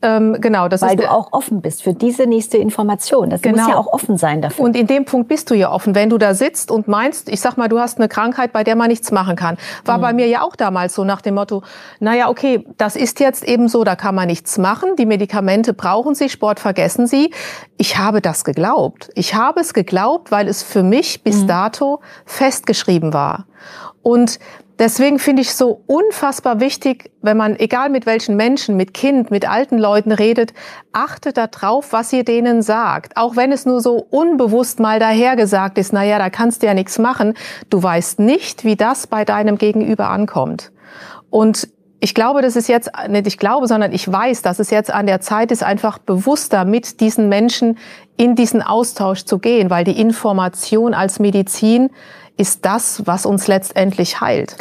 ähm, 0.00 0.36
genau, 0.40 0.68
das 0.68 0.82
Weil 0.82 0.94
ist 0.94 1.02
du 1.02 1.10
auch 1.10 1.32
offen 1.32 1.60
bist 1.60 1.82
für 1.82 1.92
diese 1.92 2.26
nächste 2.26 2.56
Information. 2.56 3.30
Das 3.30 3.42
genau. 3.42 3.58
muss 3.58 3.68
ja 3.68 3.76
auch 3.76 3.88
offen 3.88 4.16
sein 4.16 4.40
dafür. 4.40 4.64
Und 4.64 4.76
in 4.76 4.86
dem 4.86 5.04
Punkt 5.04 5.28
bist 5.28 5.50
du 5.50 5.54
ja 5.54 5.72
offen. 5.72 5.96
Wenn 5.96 6.08
du 6.08 6.18
da 6.18 6.34
sitzt 6.34 6.70
und 6.70 6.86
meinst, 6.86 7.28
ich 7.28 7.40
sag 7.40 7.56
mal, 7.56 7.68
du 7.68 7.80
hast 7.80 7.98
eine 7.98 8.08
Krankheit, 8.08 8.52
bei 8.52 8.62
der 8.62 8.76
man 8.76 8.88
nichts 8.88 9.10
machen 9.10 9.34
kann. 9.34 9.56
War 9.84 9.98
mhm. 9.98 10.02
bei 10.02 10.12
mir 10.12 10.28
ja 10.28 10.42
auch 10.42 10.54
damals 10.54 10.94
so 10.94 11.02
nach 11.02 11.20
dem 11.20 11.34
Motto, 11.34 11.64
naja, 11.98 12.28
okay, 12.28 12.64
das 12.76 12.94
ist 12.94 13.18
jetzt 13.18 13.42
eben 13.42 13.68
so, 13.68 13.82
da 13.82 13.96
kann 13.96 14.14
man 14.14 14.28
nichts 14.28 14.56
machen. 14.56 14.94
Die 14.96 15.06
Medikamente 15.06 15.74
brauchen 15.74 16.14
Sie, 16.14 16.28
Sport 16.28 16.60
vergessen 16.60 17.08
Sie. 17.08 17.32
Ich 17.76 17.98
habe 17.98 18.20
das 18.20 18.44
geglaubt. 18.44 19.10
Ich 19.14 19.34
habe 19.34 19.60
es 19.60 19.74
geglaubt, 19.74 20.30
weil 20.30 20.46
es 20.46 20.62
für 20.62 20.84
mich 20.84 21.24
bis 21.24 21.42
mhm. 21.42 21.48
dato 21.48 22.00
festgeschrieben 22.24 23.12
war. 23.12 23.46
Und 24.02 24.38
Deswegen 24.78 25.18
finde 25.18 25.42
ich 25.42 25.54
so 25.54 25.82
unfassbar 25.86 26.60
wichtig, 26.60 27.10
wenn 27.20 27.36
man, 27.36 27.58
egal 27.58 27.90
mit 27.90 28.06
welchen 28.06 28.36
Menschen, 28.36 28.76
mit 28.76 28.94
Kind, 28.94 29.30
mit 29.30 29.48
alten 29.48 29.76
Leuten 29.76 30.12
redet, 30.12 30.54
achtet 30.92 31.36
darauf, 31.36 31.92
was 31.92 32.12
ihr 32.12 32.22
denen 32.22 32.62
sagt. 32.62 33.16
Auch 33.16 33.34
wenn 33.34 33.50
es 33.50 33.66
nur 33.66 33.80
so 33.80 34.06
unbewusst 34.10 34.78
mal 34.78 35.00
dahergesagt 35.00 35.78
ist, 35.78 35.92
naja, 35.92 36.18
da 36.18 36.30
kannst 36.30 36.62
du 36.62 36.66
ja 36.66 36.74
nichts 36.74 36.98
machen. 36.98 37.34
Du 37.70 37.82
weißt 37.82 38.20
nicht, 38.20 38.64
wie 38.64 38.76
das 38.76 39.08
bei 39.08 39.24
deinem 39.24 39.58
Gegenüber 39.58 40.10
ankommt. 40.10 40.70
Und 41.28 41.68
ich 42.00 42.14
glaube, 42.14 42.42
das 42.42 42.54
ist 42.54 42.68
jetzt, 42.68 42.90
nicht 43.08 43.26
ich 43.26 43.38
glaube, 43.38 43.66
sondern 43.66 43.92
ich 43.92 44.10
weiß, 44.10 44.42
dass 44.42 44.60
es 44.60 44.70
jetzt 44.70 44.92
an 44.92 45.06
der 45.06 45.20
Zeit 45.20 45.50
ist, 45.50 45.64
einfach 45.64 45.98
bewusster 45.98 46.64
mit 46.64 47.00
diesen 47.00 47.28
Menschen 47.28 47.78
in 48.16 48.36
diesen 48.36 48.62
Austausch 48.62 49.24
zu 49.24 49.40
gehen, 49.40 49.70
weil 49.70 49.84
die 49.84 50.00
Information 50.00 50.94
als 50.94 51.18
Medizin 51.18 51.90
ist 52.38 52.64
das, 52.64 53.06
was 53.06 53.26
uns 53.26 53.46
letztendlich 53.46 54.20
heilt. 54.20 54.56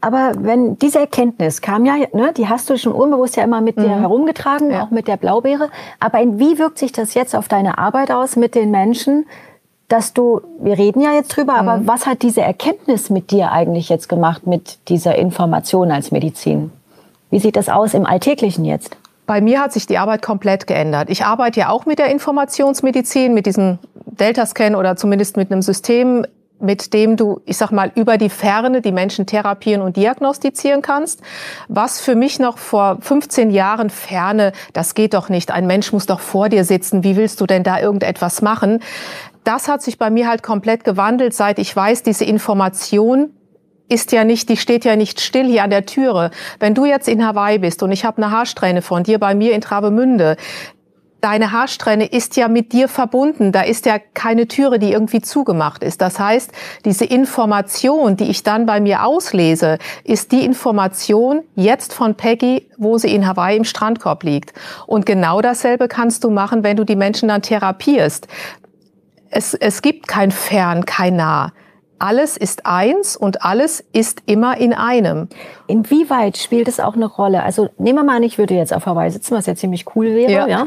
Aber 0.00 0.32
wenn 0.36 0.78
diese 0.78 0.98
Erkenntnis 0.98 1.60
kam 1.60 1.84
ja, 1.84 1.94
ne, 2.12 2.32
die 2.36 2.48
hast 2.48 2.68
du 2.68 2.76
schon 2.76 2.92
unbewusst 2.92 3.36
ja 3.36 3.44
immer 3.44 3.60
mit 3.60 3.76
mhm. 3.76 3.82
dir 3.82 4.00
herumgetragen, 4.00 4.70
ja. 4.70 4.82
auch 4.82 4.90
mit 4.90 5.06
der 5.06 5.16
Blaubeere. 5.16 5.70
Aber 6.00 6.20
in, 6.20 6.38
wie 6.40 6.58
wirkt 6.58 6.78
sich 6.78 6.92
das 6.92 7.14
jetzt 7.14 7.36
auf 7.36 7.48
deine 7.48 7.78
Arbeit 7.78 8.10
aus 8.10 8.34
mit 8.36 8.54
den 8.54 8.72
Menschen, 8.72 9.26
dass 9.86 10.12
du, 10.12 10.40
wir 10.58 10.76
reden 10.76 11.00
ja 11.00 11.12
jetzt 11.12 11.36
drüber, 11.36 11.62
mhm. 11.62 11.68
aber 11.68 11.86
was 11.86 12.06
hat 12.06 12.22
diese 12.22 12.40
Erkenntnis 12.40 13.10
mit 13.10 13.30
dir 13.30 13.52
eigentlich 13.52 13.88
jetzt 13.88 14.08
gemacht, 14.08 14.46
mit 14.46 14.78
dieser 14.88 15.14
Information 15.14 15.92
als 15.92 16.10
Medizin? 16.10 16.72
Wie 17.30 17.38
sieht 17.38 17.56
das 17.56 17.68
aus 17.68 17.94
im 17.94 18.04
Alltäglichen 18.04 18.64
jetzt? 18.64 18.96
Bei 19.26 19.40
mir 19.40 19.60
hat 19.60 19.72
sich 19.72 19.86
die 19.86 19.98
Arbeit 19.98 20.20
komplett 20.20 20.66
geändert. 20.66 21.08
Ich 21.10 21.24
arbeite 21.24 21.60
ja 21.60 21.68
auch 21.68 21.86
mit 21.86 22.00
der 22.00 22.10
Informationsmedizin, 22.10 23.32
mit 23.34 23.46
diesem 23.46 23.78
Delta-Scan 23.94 24.74
oder 24.74 24.96
zumindest 24.96 25.36
mit 25.36 25.52
einem 25.52 25.62
System, 25.62 26.26
mit 26.62 26.92
dem 26.94 27.16
du, 27.16 27.40
ich 27.44 27.56
sag 27.56 27.70
mal, 27.72 27.92
über 27.94 28.18
die 28.18 28.30
Ferne 28.30 28.80
die 28.80 28.92
Menschen 28.92 29.26
therapieren 29.26 29.82
und 29.82 29.96
diagnostizieren 29.96 30.82
kannst. 30.82 31.20
Was 31.68 32.00
für 32.00 32.14
mich 32.14 32.38
noch 32.38 32.58
vor 32.58 32.98
15 33.00 33.50
Jahren 33.50 33.90
Ferne, 33.90 34.52
das 34.72 34.94
geht 34.94 35.14
doch 35.14 35.28
nicht. 35.28 35.50
Ein 35.50 35.66
Mensch 35.66 35.92
muss 35.92 36.06
doch 36.06 36.20
vor 36.20 36.48
dir 36.48 36.64
sitzen. 36.64 37.04
Wie 37.04 37.16
willst 37.16 37.40
du 37.40 37.46
denn 37.46 37.64
da 37.64 37.80
irgendetwas 37.80 38.42
machen? 38.42 38.80
Das 39.44 39.68
hat 39.68 39.82
sich 39.82 39.98
bei 39.98 40.10
mir 40.10 40.28
halt 40.28 40.42
komplett 40.42 40.84
gewandelt, 40.84 41.34
seit 41.34 41.58
ich 41.58 41.74
weiß, 41.74 42.02
diese 42.02 42.24
Information 42.24 43.30
ist 43.88 44.12
ja 44.12 44.24
nicht, 44.24 44.48
die 44.48 44.56
steht 44.56 44.84
ja 44.84 44.96
nicht 44.96 45.20
still 45.20 45.46
hier 45.46 45.64
an 45.64 45.70
der 45.70 45.84
Türe. 45.84 46.30
Wenn 46.58 46.74
du 46.74 46.86
jetzt 46.86 47.08
in 47.08 47.26
Hawaii 47.26 47.58
bist 47.58 47.82
und 47.82 47.92
ich 47.92 48.04
habe 48.04 48.22
eine 48.22 48.30
Haarsträhne 48.30 48.80
von 48.80 49.02
dir 49.02 49.18
bei 49.18 49.34
mir 49.34 49.52
in 49.52 49.60
Travemünde, 49.60 50.36
deine 51.22 51.52
Haarsträhne 51.52 52.06
ist 52.06 52.36
ja 52.36 52.48
mit 52.48 52.72
dir 52.72 52.88
verbunden. 52.88 53.52
Da 53.52 53.62
ist 53.62 53.86
ja 53.86 53.98
keine 54.12 54.48
Türe, 54.48 54.78
die 54.78 54.92
irgendwie 54.92 55.22
zugemacht 55.22 55.82
ist. 55.82 56.02
Das 56.02 56.18
heißt, 56.18 56.52
diese 56.84 57.04
Information, 57.04 58.16
die 58.16 58.28
ich 58.28 58.42
dann 58.42 58.66
bei 58.66 58.80
mir 58.80 59.04
auslese, 59.04 59.78
ist 60.04 60.32
die 60.32 60.44
Information 60.44 61.42
jetzt 61.54 61.94
von 61.94 62.16
Peggy, 62.16 62.66
wo 62.76 62.98
sie 62.98 63.14
in 63.14 63.26
Hawaii 63.26 63.56
im 63.56 63.64
Strandkorb 63.64 64.24
liegt. 64.24 64.52
Und 64.86 65.06
genau 65.06 65.40
dasselbe 65.40 65.88
kannst 65.88 66.24
du 66.24 66.30
machen, 66.30 66.64
wenn 66.64 66.76
du 66.76 66.84
die 66.84 66.96
Menschen 66.96 67.28
dann 67.28 67.40
therapierst. 67.40 68.26
Es, 69.30 69.54
es 69.54 69.80
gibt 69.80 70.08
kein 70.08 70.32
Fern, 70.32 70.84
kein 70.84 71.16
Nah 71.16 71.52
alles 72.02 72.36
ist 72.36 72.66
eins 72.66 73.16
und 73.16 73.44
alles 73.44 73.84
ist 73.92 74.22
immer 74.26 74.56
in 74.56 74.72
einem. 74.72 75.28
Inwieweit 75.68 76.36
spielt 76.36 76.66
es 76.66 76.80
auch 76.80 76.94
eine 76.94 77.06
Rolle? 77.06 77.44
Also 77.44 77.68
nehmen 77.78 78.00
wir 78.00 78.02
mal 78.02 78.16
an, 78.16 78.24
ich 78.24 78.38
würde 78.38 78.54
jetzt 78.54 78.74
auf 78.74 78.86
Hawaii 78.86 79.08
sitzen, 79.10 79.36
was 79.36 79.46
ja 79.46 79.54
ziemlich 79.54 79.86
cool 79.94 80.06
wäre, 80.06 80.32
ja, 80.32 80.46
ja? 80.48 80.66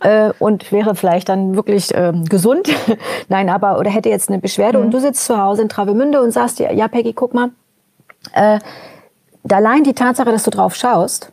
Äh, 0.00 0.32
und 0.40 0.72
wäre 0.72 0.96
vielleicht 0.96 1.28
dann 1.28 1.54
wirklich 1.54 1.90
ähm, 1.94 2.24
gesund. 2.24 2.68
Nein, 3.28 3.48
aber 3.48 3.78
oder 3.78 3.90
hätte 3.90 4.08
jetzt 4.08 4.28
eine 4.28 4.40
Beschwerde 4.40 4.78
mhm. 4.78 4.86
und 4.86 4.90
du 4.90 4.98
sitzt 4.98 5.24
zu 5.24 5.40
Hause 5.40 5.62
in 5.62 5.68
Travemünde 5.68 6.20
und 6.20 6.32
sagst 6.32 6.58
dir, 6.58 6.72
ja 6.72 6.88
Peggy, 6.88 7.12
guck 7.12 7.32
mal, 7.32 7.50
äh, 8.32 8.58
allein 9.48 9.84
die 9.84 9.94
Tatsache, 9.94 10.32
dass 10.32 10.42
du 10.42 10.50
drauf 10.50 10.74
schaust 10.74 11.30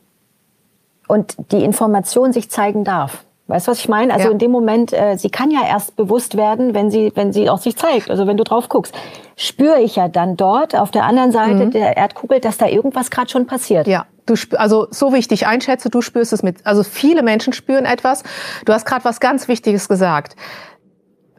und 1.07 1.35
die 1.51 1.63
Information 1.63 2.33
sich 2.33 2.51
zeigen 2.51 2.83
darf, 2.83 3.23
Weißt 3.49 3.65
du, 3.65 3.71
was 3.71 3.79
ich 3.79 3.89
meine? 3.89 4.13
Also 4.13 4.27
ja. 4.27 4.31
in 4.31 4.37
dem 4.37 4.51
Moment, 4.51 4.93
äh, 4.93 5.17
sie 5.17 5.31
kann 5.31 5.49
ja 5.49 5.61
erst 5.67 5.95
bewusst 5.95 6.37
werden, 6.37 6.75
wenn 6.75 6.91
sie, 6.91 7.11
wenn 7.15 7.33
sie 7.33 7.49
auch 7.49 7.57
sich 7.57 7.75
zeigt. 7.75 8.11
Also 8.11 8.27
wenn 8.27 8.37
du 8.37 8.43
drauf 8.43 8.69
guckst, 8.69 8.93
spüre 9.35 9.81
ich 9.81 9.95
ja 9.95 10.07
dann 10.07 10.37
dort 10.37 10.75
auf 10.75 10.91
der 10.91 11.03
anderen 11.05 11.31
Seite 11.31 11.65
mhm. 11.65 11.71
der 11.71 11.97
Erdkugel, 11.97 12.41
dass 12.41 12.59
da 12.59 12.67
irgendwas 12.67 13.09
gerade 13.09 13.27
schon 13.27 13.47
passiert. 13.47 13.87
Ja. 13.87 14.05
Du 14.27 14.35
also 14.55 14.85
so 14.91 15.13
wie 15.13 15.17
ich 15.17 15.27
dich 15.27 15.47
einschätze, 15.47 15.89
du 15.89 16.01
spürst 16.01 16.31
es 16.31 16.43
mit. 16.43 16.63
Also 16.63 16.83
viele 16.83 17.23
Menschen 17.23 17.51
spüren 17.51 17.85
etwas. 17.85 18.21
Du 18.65 18.73
hast 18.73 18.85
gerade 18.85 19.03
was 19.03 19.19
ganz 19.19 19.47
Wichtiges 19.47 19.89
gesagt. 19.89 20.35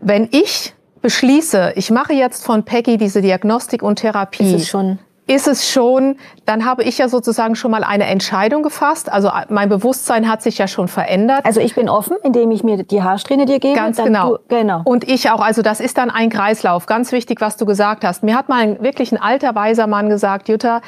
Wenn 0.00 0.28
ich 0.32 0.74
beschließe, 1.02 1.74
ich 1.76 1.92
mache 1.92 2.12
jetzt 2.12 2.44
von 2.44 2.64
Peggy 2.64 2.96
diese 2.96 3.22
Diagnostik 3.22 3.84
und 3.84 4.00
Therapie, 4.00 4.56
ist 4.56 4.62
es 4.62 4.68
schon 4.68 4.98
ist 5.30 5.46
es 5.46 5.70
schon, 5.70 6.16
dann 6.44 6.64
habe 6.64 6.82
ich 6.82 6.98
ja 6.98 7.08
sozusagen 7.08 7.54
schon 7.54 7.70
mal 7.70 7.84
eine 7.84 8.06
Entscheidung 8.06 8.64
gefasst. 8.64 9.10
Also 9.10 9.30
mein 9.48 9.68
Bewusstsein 9.68 10.28
hat 10.28 10.42
sich 10.42 10.58
ja 10.58 10.66
schon 10.66 10.88
verändert. 10.88 11.44
Also 11.44 11.60
ich 11.60 11.76
bin 11.76 11.88
offen, 11.88 12.16
indem 12.24 12.50
ich 12.50 12.64
mir 12.64 12.82
die 12.82 13.00
Haarsträhne 13.00 13.46
dir 13.46 13.60
gebe. 13.60 13.76
Ganz 13.76 14.02
genau. 14.02 14.36
Du, 14.36 14.38
genau. 14.48 14.82
Und 14.84 15.08
ich 15.08 15.30
auch. 15.30 15.40
Also 15.40 15.62
das 15.62 15.78
ist 15.78 15.98
dann 15.98 16.10
ein 16.10 16.30
Kreislauf. 16.30 16.86
Ganz 16.86 17.12
wichtig, 17.12 17.40
was 17.40 17.56
du 17.56 17.64
gesagt 17.64 18.04
hast. 18.04 18.24
Mir 18.24 18.36
hat 18.36 18.48
mal 18.48 18.60
ein, 18.60 18.82
wirklich 18.82 19.12
ein 19.12 19.18
alter 19.18 19.54
weiser 19.54 19.86
Mann 19.86 20.08
gesagt, 20.08 20.48
Jutta, 20.48 20.80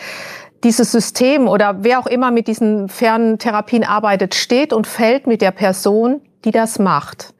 dieses 0.65 0.91
System 0.91 1.47
oder 1.47 1.77
wer 1.85 2.01
auch 2.01 2.07
immer 2.07 2.33
mit 2.33 2.49
diesen 2.49 2.89
fernen 2.89 3.39
Therapien 3.39 3.85
arbeitet, 3.85 4.35
steht 4.35 4.73
und 4.73 4.89
fällt 4.89 5.29
mit 5.29 5.41
der 5.41 5.53
Person, 5.53 6.21
die 6.45 6.51
das 6.51 6.81
macht. 6.81 7.33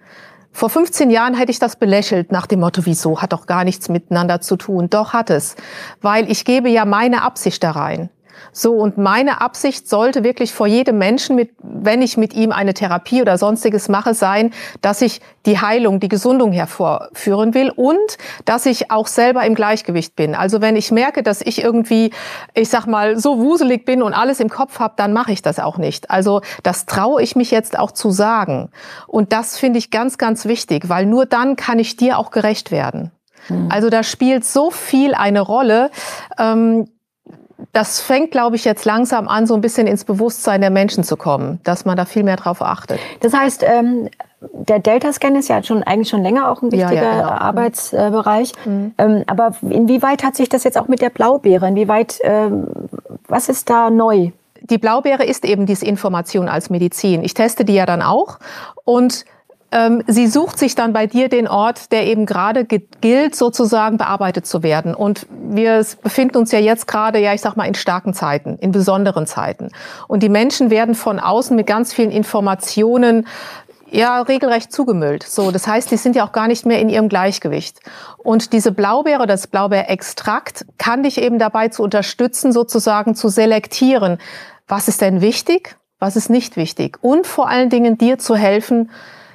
Vor 0.53 0.69
15 0.69 1.11
Jahren 1.11 1.35
hätte 1.35 1.51
ich 1.51 1.59
das 1.59 1.77
belächelt 1.77 2.31
nach 2.31 2.47
dem 2.47 2.61
Motto, 2.61 2.83
wieso, 2.85 3.21
hat 3.23 3.33
doch 3.33 3.47
gar 3.47 3.65
nichts 3.65 3.89
miteinander 3.89 4.41
zu 4.41 4.57
tun. 4.57 4.91
Doch 4.91 5.15
hat 5.15 5.31
es, 5.31 5.57
weil 6.03 6.31
ich 6.31 6.45
gebe 6.45 6.69
ja 6.69 6.85
meine 6.85 7.23
Absicht 7.23 7.65
da 7.65 7.73
rein. 7.73 8.11
So, 8.53 8.75
und 8.75 8.99
meine 8.99 9.41
Absicht 9.41 9.89
sollte 9.89 10.25
wirklich 10.25 10.53
vor 10.53 10.67
jedem 10.67 10.99
Menschen, 10.99 11.37
mit, 11.37 11.51
wenn 11.63 12.03
ich 12.03 12.17
mit 12.17 12.35
ihm 12.35 12.53
eine 12.53 12.75
Therapie 12.75 13.23
oder 13.23 13.39
sonstiges 13.39 13.89
mache, 13.89 14.15
sein, 14.15 14.53
dass 14.81 15.01
ich 15.03 15.21
die 15.47 15.61
Heilung, 15.61 16.01
die 16.01 16.09
Gesundung 16.09 16.53
hervorführen 16.53 17.55
will 17.55 17.71
und 17.75 18.19
dass 18.45 18.67
ich 18.67 18.91
auch 18.91 19.07
selber 19.07 19.45
im 19.45 19.55
Gleichgewicht 19.55 20.17
bin. 20.17 20.35
Also 20.35 20.61
wenn 20.61 20.77
ich 20.77 20.91
merke, 20.91 21.23
dass 21.23 21.41
ich 21.41 21.63
irgendwie, 21.63 22.13
ich 22.55 22.69
sag 22.69 22.87
mal, 22.87 23.19
so 23.19 23.39
wuselig 23.39 23.85
bin 23.85 24.03
und 24.03 24.13
alles 24.15 24.41
im 24.41 24.49
Kopf 24.49 24.79
habe, 24.79 24.95
dann 24.97 25.13
mache 25.13 25.33
ich 25.33 25.43
das 25.43 25.59
auch 25.59 25.79
nicht. 25.79 26.11
Also 26.11 26.43
das 26.63 26.87
traue 26.87 27.23
ich 27.23 27.37
mich 27.37 27.51
jetzt 27.51 27.79
auch 27.79 27.91
zu 27.93 28.11
sagen. 28.11 28.71
Und 29.07 29.33
das 29.33 29.59
finde 29.59 29.79
ich 29.79 29.91
ganz, 29.91 30.19
ganz 30.19 30.45
wichtig, 30.45 30.89
weil 30.89 31.07
nur 31.07 31.27
dann 31.27 31.57
kann 31.57 31.79
ich 31.79 31.97
dir 31.97 32.19
auch 32.19 32.31
gerecht 32.31 32.71
werden. 32.71 33.11
Hm. 33.49 33.69
Also 33.71 33.91
da 33.91 34.03
spielt 34.03 34.45
so 34.45 34.71
viel 34.71 35.15
eine 35.15 35.41
Rolle. 35.41 35.91
Ähm, 36.39 36.89
das 37.73 38.01
fängt, 38.01 38.31
glaube 38.31 38.57
ich, 38.57 38.65
jetzt 38.65 38.85
langsam 38.85 39.29
an, 39.29 39.47
so 39.47 39.55
ein 39.55 39.61
bisschen 39.61 39.87
ins 39.87 40.05
Bewusstsein 40.05 40.61
der 40.61 40.71
Menschen 40.71 41.05
zu 41.05 41.17
kommen, 41.17 41.61
dass 41.65 41.85
man 41.85 41.97
da 41.97 42.05
viel 42.05 42.23
mehr 42.23 42.37
drauf 42.37 42.63
achtet. 42.63 42.99
Das 43.21 43.33
heißt, 43.33 43.65
ähm, 43.65 44.09
der 44.53 44.81
Delta-Scan 44.81 45.37
ist 45.37 45.49
ja 45.49 45.63
schon 45.63 45.83
eigentlich 45.83 46.09
schon 46.09 46.23
länger 46.23 46.51
auch 46.51 46.63
ein 46.63 46.73
wichtiger 46.73 46.93
ja, 46.93 47.03
ja, 47.03 47.21
genau. 47.21 47.29
Arbeitsbereich. 47.29 48.53
Mhm. 48.65 48.95
Ähm, 48.99 49.25
aber 49.27 49.55
inwieweit 49.63 50.25
hat 50.25 50.37
sich 50.37 50.49
das 50.49 50.65
jetzt 50.65 50.79
auch 50.79 50.89
mit 50.89 51.01
der 51.01 51.11
Blaubeere? 51.11 51.69
Inwieweit, 51.69 52.19
ähm, 52.23 52.67
was 53.29 53.49
ist 53.49 53.71
da 53.71 53.91
neu? 53.91 54.31
Die 54.63 54.79
Blaubeere 54.79 55.25
ist 55.25 55.45
eben 55.45 55.67
diese 55.67 55.87
Information 55.87 56.49
als 56.49 56.71
Medizin. 56.71 57.25
Ich 57.25 57.35
teste 57.35 57.65
die 57.65 57.75
ja 57.75 57.87
dann 57.87 58.03
auch 58.03 58.39
und 58.85 59.25
ähm, 59.73 60.05
sie 60.07 60.27
sucht 60.27 60.59
sich 60.59 60.75
dann 60.75 60.93
bei 60.93 61.07
dir 61.07 61.29
den 61.29 61.49
Ort, 61.49 61.91
der 61.93 62.07
eben 62.07 62.27
gerade 62.27 62.65
gilt, 62.65 63.35
sozusagen 63.35 63.97
bearbeitet 63.97 64.47
zu 64.47 64.63
werden. 64.63 64.95
Und 64.95 65.27
wir 65.31 65.85
befinden 66.03 66.37
uns 66.37 66.53
ja 66.53 66.59
jetzt 66.59 66.87
gerade, 66.87 67.19
ja, 67.19 67.33
ich 67.33 67.41
sag 67.41 67.57
mal, 67.57 67.65
in 67.65 67.75
starken 67.75 68.13
Zeiten, 68.13 68.59
in 68.59 68.71
besonderen 68.71 69.27
Zeiten. 69.27 69.71
Und 70.09 70.23
die 70.23 70.29
Menschen 70.29 70.71
werden 70.71 70.95
von 70.95 71.19
außen 71.19 71.57
mit 71.57 71.67
ganz 71.67 71.93
vielen 71.93 72.11
Informationen 72.11 73.27
ja 73.91 74.23
regelrecht 74.23 74.73
zugemüllt. 74.73 75.23
So, 75.23 75.51
das 75.51 75.67
heißt, 75.67 75.91
die 75.91 75.97
sind 75.97 76.17
ja 76.17 76.27
auch 76.27 76.33
gar 76.33 76.49
nicht 76.49 76.67
mehr 76.67 76.79
in 76.79 76.89
ihrem 76.89 77.09
Gleichgewicht. 77.09 77.81
Und 78.19 78.53
diese 78.53 78.73
Blaubeere, 78.73 79.27
das 79.27 79.47
Blaubeerextrakt, 79.47 80.67
kann 80.79 81.03
dich 81.03 81.19
eben 81.19 81.39
dabei 81.39 81.69
zu 81.69 81.83
unterstützen, 81.83 82.53
sozusagen 82.53 83.15
zu 83.15 83.29
selektieren, 83.29 84.19
was 84.69 84.89
ist 84.89 85.01
denn 85.01 85.21
wichtig, 85.21 85.77
was 85.99 86.17
ist 86.17 86.31
nicht 86.31 86.57
wichtig 86.57 86.99
und 87.03 87.27
vor 87.27 87.49
allen 87.49 87.71
Dingen 87.71 87.97
dir 87.97 88.19
zu 88.19 88.35
helfen, 88.35 88.91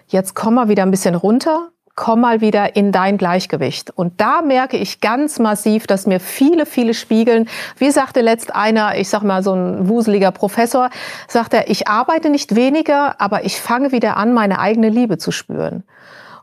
jetzt 0.08 0.34
komm 0.34 0.56
mal 0.56 0.70
wieder 0.70 0.84
ein 0.84 0.92
bisschen 0.92 1.16
runter, 1.16 1.70
komm 1.96 2.22
mal 2.22 2.42
wieder 2.42 2.76
in 2.76 2.92
dein 2.92 3.18
Gleichgewicht. 3.18 3.90
Und 3.90 4.22
da 4.22 4.42
merke 4.42 4.78
ich 4.78 5.02
ganz 5.02 5.40
massiv, 5.40 5.88
dass 5.88 6.06
mir 6.06 6.20
viele, 6.20 6.66
viele 6.66 6.94
spiegeln. 6.94 7.50
Wie 7.78 7.92
sagte 7.92 8.22
letzt 8.22 8.56
einer, 8.56 8.98
ich 8.98 9.10
sag 9.10 9.24
mal 9.24 9.44
so 9.44 9.54
ein 9.54 9.90
wuseliger 9.90 10.32
Professor, 10.32 10.90
sagt 11.28 11.54
er, 11.54 11.70
ich 11.70 11.88
arbeite 11.88 12.30
nicht 12.30 12.56
weniger, 12.56 13.20
aber 13.20 13.46
ich 13.46 13.60
fange 13.60 13.92
wieder 13.92 14.16
an, 14.16 14.34
meine 14.34 14.60
eigene 14.60 14.90
Liebe 14.90 15.18
zu 15.18 15.32
spüren. 15.32 15.84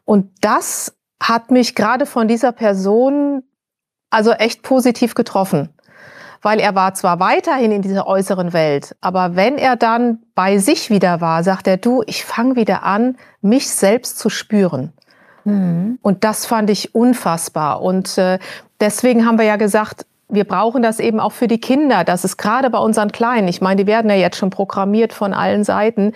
Und 0.05 0.31
das 0.41 0.97
hat 1.23 1.51
mich 1.51 1.75
gerade 1.75 2.05
von 2.05 2.29
dieser 2.29 2.53
Person 2.53 3.45
also 4.11 4.33
echt 4.33 4.63
positiv 4.63 5.15
getroffen 5.15 5.71
weil 6.45 6.61
er 6.61 6.75
war 6.75 6.93
zwar 6.95 7.21
weiterhin 7.21 7.73
in 7.73 7.83
dieser 7.83 8.07
äußeren 8.07 8.53
Welt, 8.53 8.95
aber 9.01 9.35
wenn 9.35 9.57
er 9.57 9.77
dann 9.77 10.19
bei 10.35 10.59
sich 10.59 10.91
wieder 10.91 11.21
war, 11.21 11.43
sagt 11.43 11.67
er, 11.67 11.79
du, 11.79 12.03
ich 12.07 12.25
fange 12.25 12.55
wieder 12.55 12.83
an, 12.83 13.17
mich 13.41 13.71
selbst 13.71 14.19
zu 14.19 14.29
spüren. 14.29 14.93
Mhm. 15.45 15.99
Und 16.03 16.23
das 16.23 16.45
fand 16.45 16.69
ich 16.69 16.95
unfassbar. 16.95 17.81
Und 17.81 18.19
äh, 18.19 18.39
deswegen 18.79 19.27
haben 19.27 19.39
wir 19.39 19.47
ja 19.47 19.57
gesagt, 19.57 20.05
wir 20.29 20.45
brauchen 20.45 20.83
das 20.83 21.01
eben 21.01 21.19
auch 21.19 21.33
für 21.33 21.49
die 21.49 21.61
Kinder. 21.61 22.05
Das 22.05 22.25
ist 22.25 22.37
gerade 22.37 22.69
bei 22.69 22.79
unseren 22.79 23.11
Kleinen. 23.11 23.49
Ich 23.49 23.63
meine, 23.63 23.83
die 23.83 23.87
werden 23.87 24.11
ja 24.11 24.17
jetzt 24.17 24.37
schon 24.37 24.51
programmiert 24.51 25.13
von 25.15 25.33
allen 25.33 25.65
Seiten 25.65 26.13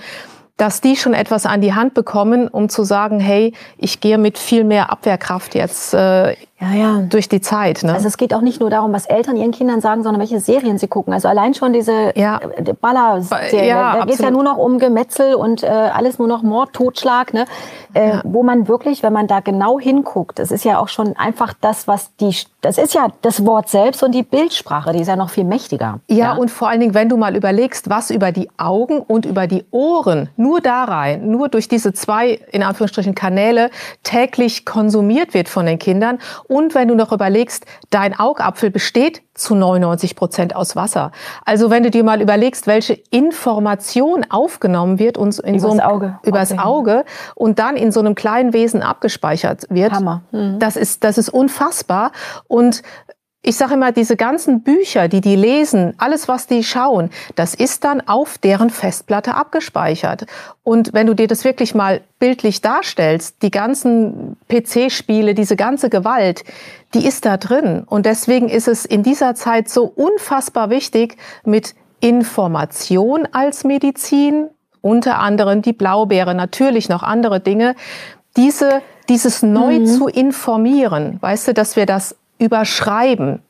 dass 0.59 0.81
die 0.81 0.97
schon 0.97 1.15
etwas 1.15 1.47
an 1.47 1.61
die 1.61 1.73
Hand 1.73 1.95
bekommen, 1.95 2.49
um 2.49 2.69
zu 2.69 2.83
sagen, 2.83 3.21
hey, 3.21 3.55
ich 3.77 4.01
gehe 4.01 4.19
mit 4.19 4.39
viel 4.39 4.65
mehr 4.65 4.91
Abwehrkraft 4.91 5.55
jetzt 5.55 5.95
äh, 5.95 6.35
ja, 6.61 6.73
ja. 6.73 6.99
durch 7.09 7.29
die 7.29 7.41
Zeit. 7.41 7.85
Ne? 7.85 7.95
Also 7.95 8.09
es 8.09 8.17
geht 8.17 8.35
auch 8.35 8.41
nicht 8.41 8.61
nur 8.61 8.69
darum, 8.69 8.93
was 8.93 9.07
Eltern 9.07 9.37
ihren 9.37 9.53
Kindern 9.53 9.81
sagen, 9.81 10.03
sondern 10.03 10.21
welche 10.21 10.41
Serien 10.41 10.77
sie 10.79 10.89
gucken. 10.89 11.13
Also 11.13 11.29
allein 11.29 11.55
schon 11.55 11.73
diese 11.73 12.13
ja. 12.17 12.41
Äh, 12.57 12.73
Baller-Serien, 12.73 13.69
ja, 13.69 13.97
da 13.99 14.05
geht 14.05 14.15
es 14.15 14.21
ja 14.21 14.31
nur 14.31 14.43
noch 14.43 14.57
um 14.57 14.79
Gemetzel 14.79 15.35
und 15.35 15.63
äh, 15.63 15.67
alles 15.67 16.19
nur 16.19 16.27
noch 16.27 16.43
Mord, 16.43 16.73
Totschlag, 16.73 17.33
ne? 17.33 17.45
Äh, 17.95 18.09
ja. 18.09 18.23
wo 18.25 18.43
man 18.43 18.69
wirklich, 18.69 19.03
wenn 19.03 19.13
man 19.13 19.27
da 19.29 19.41
genau 19.41 19.81
hinguckt, 19.81 20.39
das 20.39 20.51
ist 20.51 20.65
ja 20.65 20.79
auch 20.79 20.89
schon 20.89 21.17
einfach 21.17 21.55
das, 21.61 21.89
was 21.89 22.15
die, 22.17 22.37
das 22.61 22.77
ist 22.77 22.93
ja 22.93 23.09
das 23.23 23.47
Wort 23.47 23.69
selbst 23.69 24.03
und 24.03 24.13
die 24.13 24.23
Bildsprache, 24.23 24.93
die 24.93 25.01
ist 25.01 25.09
ja 25.09 25.17
noch 25.17 25.31
viel 25.31 25.45
mächtiger. 25.45 26.01
Ja, 26.09 26.17
ja, 26.17 26.33
und 26.35 26.51
vor 26.51 26.69
allen 26.69 26.81
Dingen, 26.81 26.95
wenn 26.95 27.09
du 27.09 27.17
mal 27.17 27.35
überlegst, 27.35 27.89
was 27.89 28.11
über 28.11 28.31
die 28.31 28.51
Augen 28.59 28.99
und 28.99 29.25
über 29.25 29.47
die 29.47 29.65
Ohren 29.71 30.29
nur 30.37 30.61
da 30.61 30.85
rein, 30.85 31.31
nur 31.31 31.49
durch 31.49 31.69
diese 31.69 31.93
zwei, 31.93 32.41
in 32.51 32.63
Anführungsstrichen, 32.63 33.15
Kanäle 33.15 33.71
täglich 34.03 34.67
konsumiert 34.67 35.33
wird 35.33 35.49
von 35.49 35.65
den 35.65 35.79
Kindern 35.79 36.19
und 36.49 36.75
wenn 36.75 36.89
du 36.89 36.95
noch 36.95 37.13
überlegst, 37.13 37.67
dein 37.91 38.19
Augapfel 38.19 38.71
besteht 38.71 39.23
zu 39.35 39.55
99 39.55 40.17
Prozent 40.17 40.57
aus 40.57 40.75
Wasser. 40.75 41.13
Also 41.45 41.71
wenn 41.71 41.85
du 41.85 41.91
dir 41.91 42.03
mal 42.03 42.21
überlegst, 42.21 42.67
welche 42.67 42.95
Information 43.11 44.27
aufgenommen 44.29 44.99
wird 44.99 45.17
und 45.17 45.39
in 45.39 45.55
übers 45.55 45.63
so 45.63 45.71
einem, 45.71 45.81
Auge, 45.81 46.19
übers 46.25 46.59
Auge 46.59 47.05
und 47.35 47.59
dann 47.59 47.77
in 47.77 47.93
so 47.93 48.01
einem 48.01 48.15
kleinen 48.15 48.53
Wesen 48.53 48.83
abgespeichert 48.83 49.67
wird, 49.71 49.93
Hammer. 49.93 50.23
Mhm. 50.33 50.59
das 50.59 50.77
ist 50.77 51.05
das 51.05 51.19
ist 51.19 51.29
unfassbar 51.29 52.11
und 52.49 52.83
ich 53.43 53.57
sage 53.57 53.75
immer, 53.75 53.93
diese 53.93 54.17
ganzen 54.17 54.63
Bücher, 54.63 55.07
die 55.07 55.21
die 55.21 55.37
lesen, 55.37 55.95
alles, 55.99 56.27
was 56.27 56.49
die 56.49 56.65
schauen, 56.65 57.11
das 57.37 57.55
ist 57.55 57.85
dann 57.85 58.07
auf 58.07 58.37
deren 58.37 58.69
Festplatte 58.69 59.35
abgespeichert. 59.35 60.27
Und 60.65 60.93
wenn 60.93 61.07
du 61.07 61.15
dir 61.15 61.29
das 61.29 61.45
wirklich 61.45 61.75
mal 61.75 62.01
bildlich 62.19 62.61
darstellst, 62.63 63.43
die 63.43 63.53
ganzen 63.53 64.37
PC-Spiele, 64.49 65.35
diese 65.35 65.55
ganze 65.55 65.89
Gewalt, 65.89 66.45
die 66.95 67.07
ist 67.07 67.27
da 67.27 67.37
drin. 67.37 67.85
Und 67.87 68.07
deswegen 68.07 68.49
ist 68.49 68.67
es 68.67 68.85
in 68.85 69.05
dieser 69.05 69.37
Zeit 69.37 69.69
so 69.69 69.85
unfassbar 69.85 70.69
wichtig, 70.69 71.17
mit 71.45 71.75
Information 72.01 73.29
als 73.31 73.63
Medizin, 73.65 74.49
unter 74.81 75.19
anderem 75.19 75.63
die 75.63 75.73
Blaubeere, 75.73 76.35
natürlich 76.35 76.89
noch 76.89 77.03
andere 77.03 77.41
Dinge, 77.41 77.77
diese, 78.37 78.83
dieses 79.09 79.43
neu 79.43 79.81
mhm. 79.81 79.87
zu 79.87 80.09
informieren, 80.09 81.19
weißt 81.21 81.49
du, 81.49 81.55
dass 81.55 81.77
wir 81.77 81.87
das 81.87 82.17
überschreiben, 82.39 83.43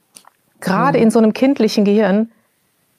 gerade 0.61 0.98
mhm. 0.98 1.05
in 1.05 1.11
so 1.11 1.18
einem 1.18 1.33
kindlichen 1.33 1.85
Gehirn, 1.85 2.31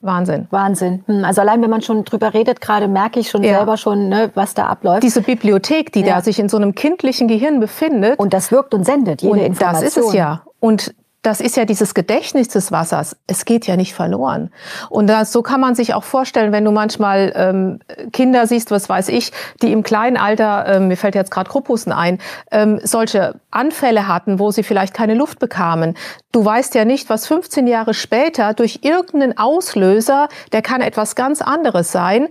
Wahnsinn. 0.02 0.46
Wahnsinn. 0.50 1.04
Hm, 1.06 1.24
also 1.24 1.42
allein 1.42 1.60
wenn 1.60 1.68
man 1.68 1.82
schon 1.82 2.04
drüber 2.04 2.32
redet, 2.32 2.62
gerade 2.62 2.88
merke 2.88 3.20
ich 3.20 3.28
schon 3.28 3.44
ja. 3.44 3.56
selber 3.58 3.76
schon, 3.76 4.08
ne, 4.08 4.30
was 4.34 4.54
da 4.54 4.66
abläuft. 4.66 5.02
Diese 5.02 5.20
Bibliothek, 5.20 5.92
die 5.92 6.00
ja. 6.00 6.16
da 6.16 6.20
sich 6.22 6.38
in 6.38 6.48
so 6.48 6.56
einem 6.56 6.74
kindlichen 6.74 7.28
Gehirn 7.28 7.60
befindet. 7.60 8.18
Und 8.18 8.32
das 8.32 8.50
wirkt 8.50 8.72
und 8.72 8.84
sendet 8.84 9.20
jede 9.20 9.34
und 9.34 9.40
Information. 9.40 9.84
Das 9.84 9.96
ist 9.96 10.02
es 10.02 10.14
ja. 10.14 10.42
Und 10.58 10.94
das 11.22 11.40
ist 11.40 11.56
ja 11.56 11.66
dieses 11.66 11.92
Gedächtnis 11.92 12.48
des 12.48 12.72
Wassers. 12.72 13.16
Es 13.26 13.44
geht 13.44 13.66
ja 13.66 13.76
nicht 13.76 13.92
verloren. 13.92 14.50
Und 14.88 15.06
das, 15.06 15.32
so 15.32 15.42
kann 15.42 15.60
man 15.60 15.74
sich 15.74 15.92
auch 15.92 16.04
vorstellen, 16.04 16.50
wenn 16.52 16.64
du 16.64 16.70
manchmal 16.70 17.32
ähm, 17.36 17.80
Kinder 18.12 18.46
siehst, 18.46 18.70
was 18.70 18.88
weiß 18.88 19.08
ich, 19.08 19.30
die 19.60 19.72
im 19.72 19.82
kleinen 19.82 20.16
Alter, 20.16 20.64
ähm, 20.66 20.88
mir 20.88 20.96
fällt 20.96 21.14
jetzt 21.14 21.30
gerade 21.30 21.50
Krupussen 21.50 21.92
ein, 21.92 22.18
ähm, 22.50 22.80
solche 22.82 23.34
Anfälle 23.50 24.08
hatten, 24.08 24.38
wo 24.38 24.50
sie 24.50 24.62
vielleicht 24.62 24.94
keine 24.94 25.14
Luft 25.14 25.38
bekamen. 25.38 25.94
Du 26.32 26.42
weißt 26.42 26.74
ja 26.74 26.86
nicht, 26.86 27.10
was 27.10 27.26
15 27.26 27.66
Jahre 27.66 27.92
später 27.92 28.54
durch 28.54 28.80
irgendeinen 28.82 29.36
Auslöser, 29.36 30.28
der 30.52 30.62
kann 30.62 30.80
etwas 30.80 31.16
ganz 31.16 31.42
anderes 31.42 31.92
sein, 31.92 32.28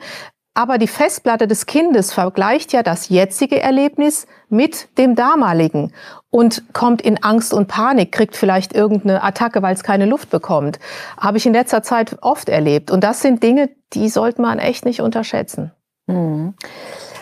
aber 0.59 0.77
die 0.77 0.87
Festplatte 0.87 1.47
des 1.47 1.67
Kindes 1.67 2.11
vergleicht 2.11 2.73
ja 2.73 2.83
das 2.83 3.07
jetzige 3.07 3.61
Erlebnis 3.61 4.27
mit 4.49 4.89
dem 4.97 5.15
damaligen 5.15 5.93
und 6.31 6.73
kommt 6.73 7.01
in 7.01 7.23
Angst 7.23 7.53
und 7.53 7.69
Panik, 7.69 8.11
kriegt 8.11 8.35
vielleicht 8.35 8.75
irgendeine 8.75 9.23
Attacke, 9.23 9.61
weil 9.61 9.73
es 9.73 9.83
keine 9.83 10.05
Luft 10.05 10.29
bekommt. 10.29 10.77
Habe 11.17 11.37
ich 11.37 11.45
in 11.45 11.53
letzter 11.53 11.81
Zeit 11.81 12.17
oft 12.19 12.49
erlebt. 12.49 12.91
Und 12.91 13.05
das 13.05 13.21
sind 13.21 13.41
Dinge, 13.41 13.69
die 13.93 14.09
sollte 14.09 14.41
man 14.41 14.59
echt 14.59 14.83
nicht 14.83 14.99
unterschätzen. 14.99 15.71
Mhm. 16.07 16.55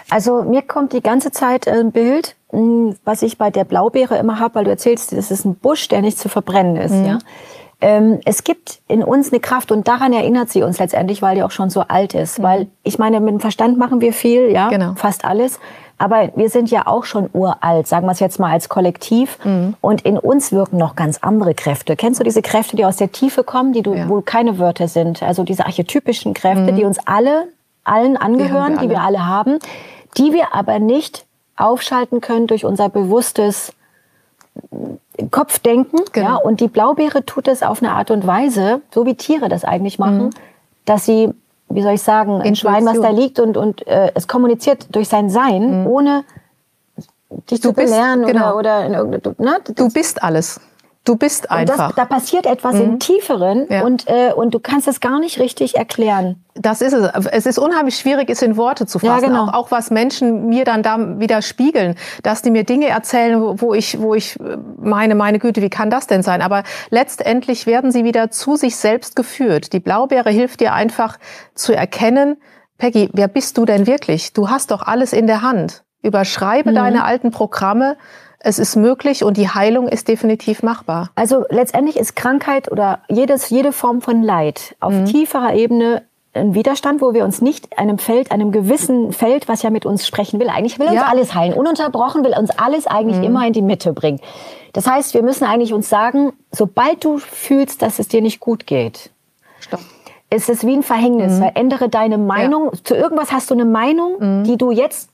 Also 0.09 0.41
mir 0.41 0.63
kommt 0.63 0.93
die 0.93 1.03
ganze 1.03 1.29
Zeit 1.29 1.67
ein 1.67 1.91
Bild, 1.91 2.35
hm, 2.49 2.95
was 3.03 3.21
ich 3.21 3.37
bei 3.37 3.51
der 3.51 3.65
Blaubeere 3.65 4.17
immer 4.17 4.39
habe, 4.39 4.55
weil 4.55 4.63
du 4.63 4.71
erzählst, 4.71 5.11
das 5.11 5.29
ist 5.29 5.45
ein 5.45 5.53
Busch, 5.53 5.89
der 5.89 6.01
nicht 6.01 6.17
zu 6.17 6.27
verbrennen 6.27 6.75
ist. 6.75 6.95
Mhm. 6.95 7.05
Ja? 7.05 7.19
Ähm, 7.79 8.19
es 8.25 8.43
gibt 8.43 8.79
in 8.87 9.03
uns 9.03 9.31
eine 9.31 9.39
Kraft 9.39 9.71
und 9.71 9.87
daran 9.87 10.11
erinnert 10.11 10.49
sie 10.49 10.63
uns 10.63 10.79
letztendlich, 10.79 11.21
weil 11.21 11.35
die 11.35 11.43
auch 11.43 11.51
schon 11.51 11.69
so 11.69 11.81
alt 11.81 12.15
ist. 12.15 12.39
Mhm. 12.39 12.43
Weil 12.43 12.67
ich 12.83 12.97
meine, 12.97 13.19
mit 13.19 13.29
dem 13.29 13.39
Verstand 13.39 13.77
machen 13.77 14.01
wir 14.01 14.13
viel, 14.13 14.51
ja, 14.51 14.69
genau. 14.69 14.93
fast 14.95 15.25
alles. 15.25 15.59
Aber 15.99 16.29
wir 16.35 16.49
sind 16.49 16.69
ja 16.69 16.85
auch 16.85 17.05
schon 17.05 17.29
uralt, 17.33 17.87
sagen 17.87 18.05
wir 18.05 18.11
es 18.11 18.19
jetzt 18.19 18.39
mal 18.39 18.51
als 18.51 18.69
Kollektiv. 18.69 19.37
Mhm. 19.43 19.75
Und 19.81 20.01
in 20.01 20.17
uns 20.17 20.51
wirken 20.51 20.77
noch 20.77 20.95
ganz 20.95 21.19
andere 21.21 21.53
Kräfte. 21.53 21.95
Kennst 21.95 22.19
du 22.19 22.23
diese 22.23 22.41
Kräfte, 22.41 22.75
die 22.75 22.85
aus 22.85 22.97
der 22.97 23.11
Tiefe 23.11 23.43
kommen, 23.43 23.73
die 23.73 23.83
du, 23.83 23.93
ja. 23.93 24.09
wo 24.09 24.21
keine 24.21 24.57
Wörter 24.57 24.87
sind? 24.87 25.21
Also 25.21 25.43
diese 25.43 25.65
archetypischen 25.65 26.33
Kräfte, 26.33 26.71
mhm. 26.71 26.75
die 26.75 26.83
uns 26.83 26.99
alle, 27.05 27.47
allen 27.83 28.17
angehören, 28.17 28.73
die 28.73 28.81
wir, 28.81 28.87
die 28.87 28.89
wir 28.89 29.01
alle 29.01 29.25
haben, 29.25 29.59
die 30.17 30.33
wir 30.33 30.53
aber 30.53 30.79
nicht 30.79 31.25
aufschalten 31.55 32.21
können 32.21 32.47
durch 32.47 32.65
unser 32.65 32.89
bewusstes 32.89 33.73
Kopfdenken. 35.31 35.99
Genau. 36.11 36.27
Ja, 36.27 36.35
und 36.35 36.59
die 36.59 36.67
Blaubeere 36.67 37.25
tut 37.25 37.47
es 37.47 37.63
auf 37.63 37.81
eine 37.81 37.93
Art 37.93 38.11
und 38.11 38.25
Weise, 38.27 38.81
so 38.93 39.05
wie 39.05 39.15
Tiere 39.15 39.49
das 39.49 39.63
eigentlich 39.63 39.99
machen, 39.99 40.25
mhm. 40.25 40.29
dass 40.85 41.05
sie 41.05 41.33
wie 41.69 41.81
soll 41.81 41.93
ich 41.93 42.01
sagen, 42.01 42.41
ein 42.41 42.55
Schwein, 42.55 42.85
was 42.85 42.99
da 42.99 43.09
liegt 43.09 43.39
und, 43.39 43.57
und 43.57 43.85
äh, 43.87 44.11
es 44.15 44.27
kommuniziert 44.27 44.87
durch 44.95 45.09
sein 45.09 45.29
Sein, 45.29 45.81
mhm. 45.81 45.87
ohne 45.87 46.23
dich 47.51 47.59
du 47.59 47.69
zu 47.69 47.73
belehren 47.73 48.21
bist, 48.21 48.33
genau. 48.33 48.57
oder, 48.57 48.85
oder 48.85 49.03
in 49.03 49.21
ne? 49.37 49.59
Du 49.75 49.89
bist 49.89 50.23
alles. 50.23 50.61
Du 51.03 51.15
bist 51.15 51.51
einfach. 51.51 51.87
Das, 51.87 51.95
da 51.95 52.05
passiert 52.05 52.45
etwas 52.45 52.75
mhm. 52.75 52.81
im 52.81 52.99
Tieferen 52.99 53.67
ja. 53.69 53.83
und, 53.83 54.07
äh, 54.07 54.33
und 54.33 54.53
du 54.53 54.59
kannst 54.59 54.87
es 54.87 54.99
gar 54.99 55.19
nicht 55.19 55.39
richtig 55.39 55.75
erklären. 55.75 56.43
Das 56.59 56.81
ist 56.81 56.93
es. 56.93 57.09
Es 57.31 57.45
ist 57.45 57.59
unheimlich 57.59 57.97
schwierig, 57.97 58.29
es 58.29 58.41
in 58.41 58.57
Worte 58.57 58.85
zu 58.85 58.99
fassen. 58.99 59.23
Ja, 59.23 59.27
genau. 59.27 59.45
auch, 59.45 59.53
auch 59.53 59.71
was 59.71 59.91
Menschen 59.91 60.47
mir 60.47 60.65
dann 60.65 60.83
da 60.83 61.19
wieder 61.19 61.41
spiegeln, 61.41 61.95
dass 62.23 62.41
die 62.41 62.51
mir 62.51 62.63
Dinge 62.63 62.87
erzählen, 62.87 63.39
wo 63.61 63.73
ich, 63.73 63.99
wo 63.99 64.15
ich 64.15 64.37
meine, 64.77 65.15
meine 65.15 65.39
Güte, 65.39 65.61
wie 65.61 65.69
kann 65.69 65.89
das 65.89 66.07
denn 66.07 66.23
sein? 66.23 66.41
Aber 66.41 66.63
letztendlich 66.89 67.65
werden 67.65 67.91
sie 67.91 68.03
wieder 68.03 68.31
zu 68.31 68.55
sich 68.55 68.75
selbst 68.75 69.15
geführt. 69.15 69.73
Die 69.73 69.79
Blaubeere 69.79 70.29
hilft 70.29 70.59
dir 70.59 70.73
einfach 70.73 71.17
zu 71.53 71.73
erkennen, 71.73 72.37
Peggy, 72.77 73.09
wer 73.13 73.27
bist 73.27 73.57
du 73.57 73.65
denn 73.65 73.87
wirklich? 73.87 74.33
Du 74.33 74.49
hast 74.49 74.71
doch 74.71 74.83
alles 74.83 75.13
in 75.13 75.27
der 75.27 75.41
Hand. 75.41 75.83
Überschreibe 76.03 76.71
mhm. 76.71 76.75
deine 76.75 77.03
alten 77.05 77.31
Programme, 77.31 77.97
es 78.39 78.59
ist 78.59 78.75
möglich 78.75 79.23
und 79.23 79.35
die 79.35 79.49
Heilung 79.49 79.87
ist 79.87 80.07
definitiv 80.07 80.61
machbar. 80.61 81.09
Also 81.15 81.45
letztendlich 81.49 81.97
ist 81.97 82.15
Krankheit 82.15 82.71
oder 82.71 82.99
jedes, 83.09 83.49
jede 83.49 83.71
Form 83.71 84.01
von 84.01 84.21
Leid 84.21 84.75
auf 84.79 84.93
mhm. 84.93 85.05
tieferer 85.05 85.55
Ebene 85.55 86.03
ein 86.37 86.53
Widerstand, 86.53 87.01
wo 87.01 87.13
wir 87.13 87.25
uns 87.25 87.41
nicht 87.41 87.77
einem 87.77 87.97
Feld, 87.97 88.31
einem 88.31 88.51
gewissen 88.51 89.11
Feld, 89.11 89.47
was 89.47 89.61
ja 89.63 89.69
mit 89.69 89.85
uns 89.85 90.07
sprechen 90.07 90.39
will, 90.39 90.49
eigentlich 90.49 90.79
will 90.79 90.87
uns 90.87 90.95
Ja. 90.95 91.05
alles 91.09 91.33
heilen. 91.35 91.53
Ununterbrochen 91.57 92.23
will 92.23 92.33
uns 92.37 92.49
alles 92.51 92.87
eigentlich 92.87 93.21
immer 93.23 93.45
in 93.45 93.53
die 93.53 93.61
Mitte 93.61 93.93
bringen. 93.93 94.19
Das 94.73 94.87
heißt, 94.87 95.13
wir 95.13 95.23
müssen 95.23 95.43
eigentlich 95.45 95.73
uns 95.73 95.89
sagen, 95.89 96.33
sobald 96.51 97.03
du 97.03 97.17
fühlst, 97.17 97.81
dass 97.81 97.99
es 97.99 98.07
dir 98.07 98.21
nicht 98.21 98.39
gut 98.39 98.67
geht, 98.67 99.09
Stopp. 99.59 99.79
ist 100.29 100.49
es 100.49 100.65
wie 100.65 100.73
ein 100.73 100.83
Verhängnis. 100.83 101.37
Verändere 101.37 101.89
deine 101.89 102.17
Meinung. 102.17 102.71
Zu 102.83 102.95
irgendwas 102.95 103.31
hast 103.31 103.49
du 103.49 103.55
eine 103.55 103.65
Meinung, 103.65 104.43
die 104.43 104.57
du 104.57 104.71
jetzt 104.71 105.09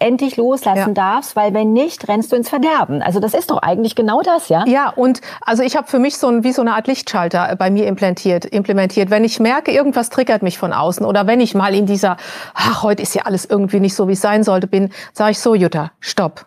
endlich 0.00 0.36
loslassen 0.36 0.94
Ja. 0.94 1.12
darfst, 1.14 1.34
weil 1.34 1.54
wenn 1.54 1.72
nicht, 1.72 2.06
rennst 2.08 2.30
du 2.30 2.36
ins 2.36 2.48
Verderben. 2.48 3.02
Also 3.02 3.18
das 3.18 3.34
ist 3.34 3.50
doch 3.50 3.58
eigentlich 3.58 3.96
genau 3.96 4.22
das, 4.22 4.48
ja? 4.48 4.64
Ja, 4.66 4.90
und 4.90 5.20
also 5.40 5.62
ich 5.62 5.76
habe 5.76 5.88
für 5.88 5.98
mich 5.98 6.18
so 6.18 6.28
ein, 6.28 6.44
wie 6.44 6.52
so 6.52 6.62
eine 6.62 6.74
Art 6.74 6.86
Lichtschalter 6.86 7.50
äh, 7.50 7.56
bei 7.56 7.70
mir 7.70 7.86
implantiert, 7.86 8.44
implementiert. 8.44 9.10
Wenn 9.10 9.24
ich 9.24 9.40
merke, 9.40 9.72
irgendwas 9.72 10.10
triggert 10.10 10.42
mich 10.42 10.56
von 10.56 10.72
außen 10.72 11.04
oder 11.04 11.26
wenn 11.26 11.40
ich 11.40 11.54
mal 11.54 11.74
in 11.74 11.86
dieser, 11.86 12.16
ach, 12.54 12.82
heute 12.84 13.02
ist 13.02 13.14
ja 13.14 13.22
alles 13.22 13.44
irgendwie 13.44 13.80
nicht 13.80 13.94
so, 13.94 14.06
wie 14.08 14.12
es 14.12 14.20
sein 14.20 14.44
sollte, 14.44 14.68
bin, 14.68 14.90
sage 15.12 15.32
ich 15.32 15.40
so, 15.40 15.54
Jutta, 15.54 15.90
stopp. 16.00 16.46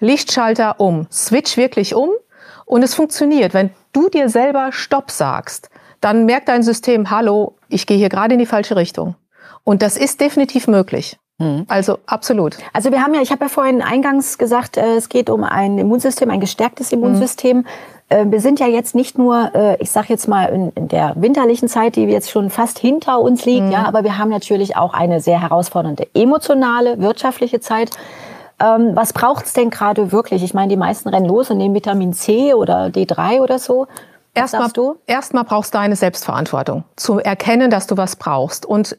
Lichtschalter 0.00 0.80
um, 0.80 1.06
switch 1.12 1.56
wirklich 1.56 1.94
um 1.94 2.10
und 2.64 2.82
es 2.82 2.94
funktioniert. 2.94 3.54
Wenn 3.54 3.70
du 3.92 4.08
dir 4.08 4.28
selber 4.28 4.72
Stopp 4.72 5.10
sagst, 5.10 5.68
dann 6.00 6.24
merkt 6.24 6.48
dein 6.48 6.62
System, 6.62 7.10
hallo, 7.10 7.56
ich 7.68 7.86
gehe 7.86 7.98
hier 7.98 8.08
gerade 8.08 8.32
in 8.32 8.38
die 8.38 8.46
falsche 8.46 8.76
Richtung. 8.76 9.14
Und 9.62 9.82
das 9.82 9.96
ist 9.96 10.20
definitiv 10.20 10.66
möglich. 10.66 11.18
Also 11.68 11.98
absolut. 12.06 12.58
Also 12.72 12.92
wir 12.92 13.02
haben 13.02 13.14
ja, 13.14 13.22
ich 13.22 13.30
habe 13.30 13.44
ja 13.44 13.48
vorhin 13.48 13.82
eingangs 13.82 14.36
gesagt, 14.38 14.76
äh, 14.76 14.96
es 14.96 15.08
geht 15.08 15.30
um 15.30 15.42
ein 15.44 15.78
Immunsystem, 15.78 16.30
ein 16.30 16.40
gestärktes 16.40 16.92
Immunsystem. 16.92 17.64
Äh, 18.10 18.26
Wir 18.28 18.40
sind 18.40 18.60
ja 18.60 18.66
jetzt 18.66 18.94
nicht 18.94 19.16
nur, 19.16 19.50
äh, 19.54 19.76
ich 19.80 19.90
sage 19.90 20.08
jetzt 20.10 20.28
mal 20.28 20.46
in, 20.46 20.70
in 20.72 20.88
der 20.88 21.14
winterlichen 21.16 21.68
Zeit, 21.68 21.96
die 21.96 22.02
jetzt 22.04 22.30
schon 22.30 22.50
fast 22.50 22.78
hinter 22.78 23.20
uns 23.20 23.44
liegt, 23.46 23.72
ja, 23.72 23.84
aber 23.86 24.04
wir 24.04 24.18
haben 24.18 24.30
natürlich 24.30 24.76
auch 24.76 24.92
eine 24.92 25.20
sehr 25.20 25.40
herausfordernde 25.40 26.08
emotionale, 26.14 27.00
wirtschaftliche 27.00 27.60
Zeit. 27.60 27.90
Ähm, 28.60 28.90
was 28.94 29.14
braucht's 29.14 29.54
denn 29.54 29.70
gerade 29.70 30.12
wirklich? 30.12 30.42
Ich 30.42 30.52
meine, 30.52 30.68
die 30.68 30.76
meisten 30.76 31.08
rennen 31.08 31.26
los 31.26 31.50
und 31.50 31.56
nehmen 31.56 31.74
Vitamin 31.74 32.12
C 32.12 32.52
oder 32.52 32.86
D3 32.86 33.40
oder 33.40 33.58
so. 33.58 33.86
Was 34.34 34.52
Erstmal, 34.52 34.94
erstmal 35.06 35.44
brauchst 35.44 35.74
du 35.74 35.78
eine 35.78 35.96
Selbstverantwortung, 35.96 36.84
zu 36.96 37.18
erkennen, 37.18 37.70
dass 37.70 37.86
du 37.86 37.96
was 37.96 38.16
brauchst. 38.16 38.66
Und 38.66 38.96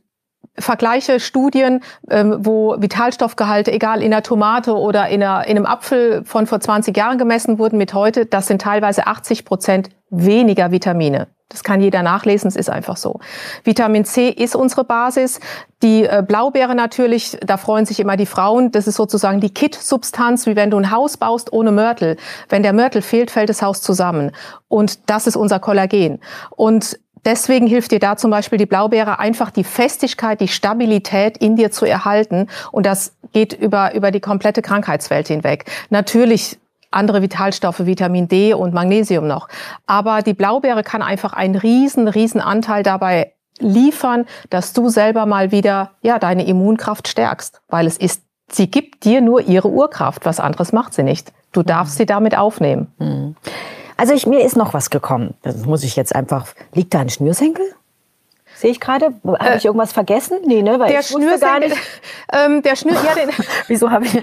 vergleiche 0.58 1.20
Studien, 1.20 1.82
ähm, 2.10 2.38
wo 2.40 2.76
Vitalstoffgehalte, 2.80 3.72
egal 3.72 4.02
in 4.02 4.12
der 4.12 4.24
Tomate 4.24 4.76
oder 4.76 5.08
in, 5.08 5.22
in 5.22 5.24
einem 5.24 5.66
Apfel 5.66 6.24
von 6.26 6.48
vor 6.48 6.60
20 6.60 6.96
Jahren 6.96 7.18
gemessen 7.18 7.58
wurden 7.58 7.78
mit 7.78 7.94
heute, 7.94 8.26
das 8.26 8.48
sind 8.48 8.62
teilweise 8.62 9.08
80 9.08 9.46
Prozent 9.46 9.90
weniger 10.10 10.72
Vitamine. 10.72 11.28
Das 11.52 11.64
kann 11.64 11.82
jeder 11.82 12.02
nachlesen, 12.02 12.48
es 12.48 12.56
ist 12.56 12.70
einfach 12.70 12.96
so. 12.96 13.20
Vitamin 13.66 14.06
C 14.06 14.30
ist 14.30 14.56
unsere 14.56 14.86
Basis. 14.86 15.42
Die 15.84 16.06
äh, 16.06 16.24
Blaubeere 16.26 16.76
natürlich, 16.76 17.38
da 17.46 17.58
freuen 17.58 17.86
sich 17.86 18.00
immer 18.00 18.16
die 18.16 18.26
Frauen. 18.26 18.72
Das 18.72 18.88
ist 18.88 18.96
sozusagen 18.96 19.42
die 19.42 19.54
Kit-Substanz, 19.54 20.46
wie 20.46 20.56
wenn 20.56 20.72
du 20.72 20.78
ein 20.78 20.92
Haus 20.92 21.18
baust 21.18 21.52
ohne 21.52 21.74
Mörtel. 21.74 22.16
Wenn 22.48 22.64
der 22.64 22.72
Mörtel 22.72 23.02
fehlt, 23.02 23.32
fällt 23.32 23.50
das 23.50 23.62
Haus 23.62 23.82
zusammen. 23.82 24.32
Und 24.70 25.10
das 25.10 25.28
ist 25.28 25.36
unser 25.36 25.60
Kollagen. 25.60 26.22
Und 26.52 26.98
Deswegen 27.26 27.68
hilft 27.68 27.92
dir 27.92 28.00
da 28.00 28.18
zum 28.18 28.32
Beispiel 28.32 28.58
die 28.58 28.66
Blaubeere 28.66 29.20
einfach 29.20 29.52
die 29.52 29.64
Festigkeit, 29.64 30.42
die 30.42 30.48
Stabilität 30.48 31.38
in 31.38 31.56
dir 31.56 31.72
zu 31.72 31.86
erhalten. 31.86 32.48
Und 32.72 32.86
das 32.86 33.14
geht 33.32 33.54
über, 33.54 33.94
über 33.94 34.12
die 34.12 34.20
komplette 34.20 34.62
Krankheitswelt 34.62 35.28
hinweg. 35.28 35.66
Natürlich 35.90 36.58
andere 36.90 37.22
Vitalstoffe, 37.22 37.86
Vitamin 37.86 38.28
D 38.28 38.54
und 38.54 38.74
Magnesium 38.74 39.28
noch. 39.28 39.48
Aber 39.86 40.22
die 40.22 40.34
Blaubeere 40.34 40.84
kann 40.84 41.02
einfach 41.02 41.34
einen 41.34 41.56
riesen, 41.56 42.08
riesen 42.08 42.42
Anteil 42.42 42.84
dabei 42.84 43.34
liefern, 43.60 44.26
dass 44.50 44.74
du 44.74 44.90
selber 44.90 45.26
mal 45.26 45.52
wieder, 45.52 45.92
ja, 46.02 46.20
deine 46.20 46.46
Immunkraft 46.46 47.08
stärkst. 47.08 47.62
Weil 47.70 47.88
es 47.88 47.98
ist, 47.98 48.24
sie 48.50 48.70
gibt 48.70 49.06
dir 49.06 49.22
nur 49.22 49.42
ihre 49.42 49.70
Urkraft. 49.70 50.26
Was 50.26 50.40
anderes 50.40 50.74
macht 50.74 50.94
sie 50.94 51.04
nicht. 51.04 51.32
Du 51.54 51.64
darfst 51.64 51.98
sie 51.98 52.06
damit 52.06 52.38
aufnehmen. 52.38 53.36
Also 54.02 54.16
ich, 54.16 54.26
mir 54.26 54.44
ist 54.44 54.58
noch 54.58 54.74
was 54.74 54.90
gekommen. 54.90 55.36
Das 55.44 55.64
muss 55.64 55.84
ich 55.84 55.96
jetzt 55.96 56.16
einfach. 56.16 56.48
Liegt 56.74 56.96
da 56.96 57.02
ein 57.02 57.10
Schnürsenkel? 57.10 57.64
Sehe 58.62 58.70
ich 58.70 58.80
gerade? 58.80 59.08
Habe 59.26 59.56
ich 59.58 59.66
irgendwas 59.66 59.92
vergessen? 59.92 60.38
Nee, 60.46 60.62
ne? 60.62 60.78
Weil 60.78 60.92
Der 60.92 61.00
ich 61.00 61.08
Schnürsenkel, 61.08 61.70
nicht. 61.70 61.82
ähm, 62.32 62.62
der 62.62 62.76
Schnür, 62.76 62.94
ja, 62.94 63.16
den, 63.16 63.34
Wieso 63.68 63.90
habe 63.90 64.06
ich. 64.06 64.14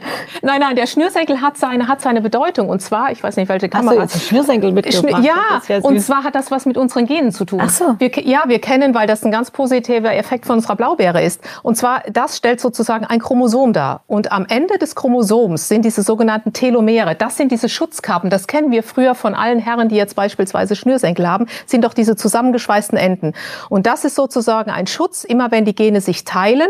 Nein, 0.42 0.60
nein, 0.60 0.76
der 0.76 0.86
Schnürsenkel 0.86 1.40
hat 1.40 1.56
seine, 1.56 1.88
hat 1.88 2.00
seine 2.00 2.20
Bedeutung. 2.20 2.68
Und 2.68 2.80
zwar, 2.80 3.10
ich 3.10 3.20
weiß 3.20 3.34
nicht, 3.34 3.48
welche 3.48 3.66
Hast 3.66 3.74
du 3.74 3.88
Kamera. 3.88 4.02
jetzt 4.02 4.22
Schnürsenkel 4.22 4.70
mitgebracht? 4.70 5.24
Ja, 5.24 5.60
ja 5.66 5.78
und 5.78 5.98
zwar 6.00 6.22
hat 6.22 6.36
das 6.36 6.52
was 6.52 6.66
mit 6.66 6.76
unseren 6.78 7.06
Genen 7.06 7.32
zu 7.32 7.46
tun. 7.46 7.58
Ach 7.60 7.68
so. 7.68 7.96
Wir, 7.98 8.16
ja, 8.20 8.44
wir 8.46 8.60
kennen, 8.60 8.94
weil 8.94 9.08
das 9.08 9.24
ein 9.24 9.32
ganz 9.32 9.50
positiver 9.50 10.14
Effekt 10.14 10.46
von 10.46 10.58
unserer 10.58 10.76
Blaubeere 10.76 11.20
ist. 11.20 11.42
Und 11.64 11.76
zwar, 11.76 12.04
das 12.08 12.36
stellt 12.36 12.60
sozusagen 12.60 13.06
ein 13.06 13.18
Chromosom 13.18 13.72
dar. 13.72 14.02
Und 14.06 14.30
am 14.30 14.46
Ende 14.48 14.78
des 14.78 14.94
Chromosoms 14.94 15.66
sind 15.66 15.84
diese 15.84 16.02
sogenannten 16.02 16.52
Telomere. 16.52 17.16
Das 17.16 17.36
sind 17.36 17.50
diese 17.50 17.68
Schutzkappen. 17.68 18.30
Das 18.30 18.46
kennen 18.46 18.70
wir 18.70 18.84
früher 18.84 19.16
von 19.16 19.34
allen 19.34 19.58
Herren, 19.58 19.88
die 19.88 19.96
jetzt 19.96 20.14
beispielsweise 20.14 20.76
Schnürsenkel 20.76 21.28
haben, 21.28 21.46
sind 21.66 21.82
doch 21.84 21.92
diese 21.92 22.14
zusammengeschweißten 22.14 22.96
Enden. 22.96 23.32
Und 23.68 23.86
das 23.86 24.04
ist 24.04 24.14
sozusagen 24.28 24.70
ein 24.70 24.86
Schutz, 24.86 25.24
immer 25.24 25.50
wenn 25.50 25.64
die 25.64 25.74
Gene 25.74 26.00
sich 26.00 26.24
teilen 26.24 26.68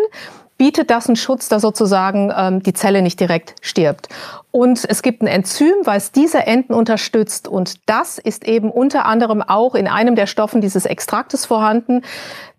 bietet 0.59 0.91
das 0.91 1.07
einen 1.07 1.17
Schutz, 1.17 1.49
dass 1.49 1.63
sozusagen 1.63 2.33
ähm, 2.37 2.63
die 2.63 2.75
Zelle 2.75 3.01
nicht 3.01 3.21
direkt 3.21 3.55
stirbt. 3.63 4.09
Und 4.51 4.85
es 4.89 5.03
gibt 5.03 5.23
ein 5.23 5.29
Enzym, 5.29 5.73
was 5.85 6.11
diese 6.11 6.47
Enden 6.47 6.75
unterstützt. 6.75 7.47
Und 7.47 7.89
das 7.89 8.19
ist 8.19 8.47
eben 8.47 8.71
unter 8.71 9.07
anderem 9.07 9.41
auch 9.41 9.77
in 9.77 9.87
einem 9.87 10.17
der 10.17 10.27
Stoffen 10.27 10.61
dieses 10.61 10.85
Extraktes 10.85 11.47
vorhanden, 11.47 12.03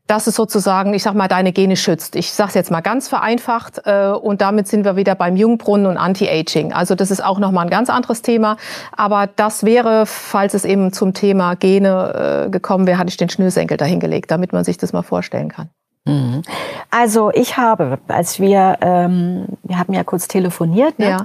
dass 0.10 0.26
es 0.26 0.36
sozusagen, 0.36 0.93
ich 0.93 1.03
sag 1.03 1.14
mal, 1.14 1.28
deine 1.28 1.51
Gene 1.53 1.76
schützt. 1.76 2.16
Ich 2.16 2.34
sage 2.34 2.49
es 2.49 2.55
jetzt 2.55 2.72
mal 2.72 2.82
ganz 2.82 3.07
vereinfacht 3.07 3.82
äh, 3.86 4.07
und 4.07 4.41
damit 4.41 4.68
sind 4.68 4.84
wir 4.84 4.95
wieder 4.95 5.14
beim 5.14 5.36
Jungbrunnen 5.36 5.86
und 5.86 5.97
Anti-Aging. 5.97 6.74
Also 6.74 6.95
das 6.95 7.12
ist 7.12 7.24
auch 7.24 7.38
nochmal 7.38 7.66
ein 7.66 7.70
ganz 7.70 7.89
anderes 7.89 8.24
Thema. 8.24 8.57
Aber 8.95 9.28
das 9.28 9.64
wäre, 9.64 10.05
falls 10.07 10.55
es 10.55 10.66
eben 10.66 10.91
zum 10.93 11.14
Thema 11.14 11.55
Gene 11.55 12.45
äh, 12.47 12.49
gekommen 12.49 12.88
wäre, 12.88 12.97
hatte 12.97 13.10
ich 13.10 13.18
den 13.18 13.30
Schnürsenkel 13.30 13.78
dahingelegt, 13.78 14.32
damit 14.32 14.51
man 14.51 14.64
sich 14.64 14.78
das 14.78 14.93
mal 14.93 15.03
vorstellen 15.03 15.49
kann. 15.49 15.70
Also 16.89 17.32
ich 17.32 17.57
habe, 17.57 17.99
als 18.07 18.39
wir, 18.39 18.78
ähm, 18.82 19.45
wir 19.64 19.78
haben 19.78 19.93
ja 19.93 20.03
kurz 20.03 20.28
telefoniert, 20.28 20.97
ne? 20.97 21.10
Ja. 21.10 21.24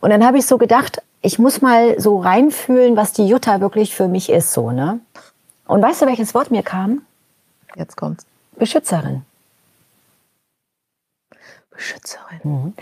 und 0.00 0.10
dann 0.10 0.24
habe 0.24 0.38
ich 0.38 0.46
so 0.46 0.56
gedacht, 0.56 1.02
ich 1.20 1.40
muss 1.40 1.62
mal 1.62 1.98
so 1.98 2.20
reinfühlen, 2.20 2.96
was 2.96 3.12
die 3.12 3.26
Jutta 3.26 3.60
wirklich 3.60 3.94
für 3.94 4.06
mich 4.06 4.30
ist, 4.30 4.52
so, 4.52 4.70
ne? 4.70 5.00
Und 5.66 5.82
weißt 5.82 6.02
du, 6.02 6.06
welches 6.06 6.34
Wort 6.34 6.50
mir 6.52 6.62
kam? 6.62 7.02
Jetzt 7.76 7.96
kommt's. 7.96 8.26
Beschützerin. 8.56 9.24
Beschützerin. 11.70 12.74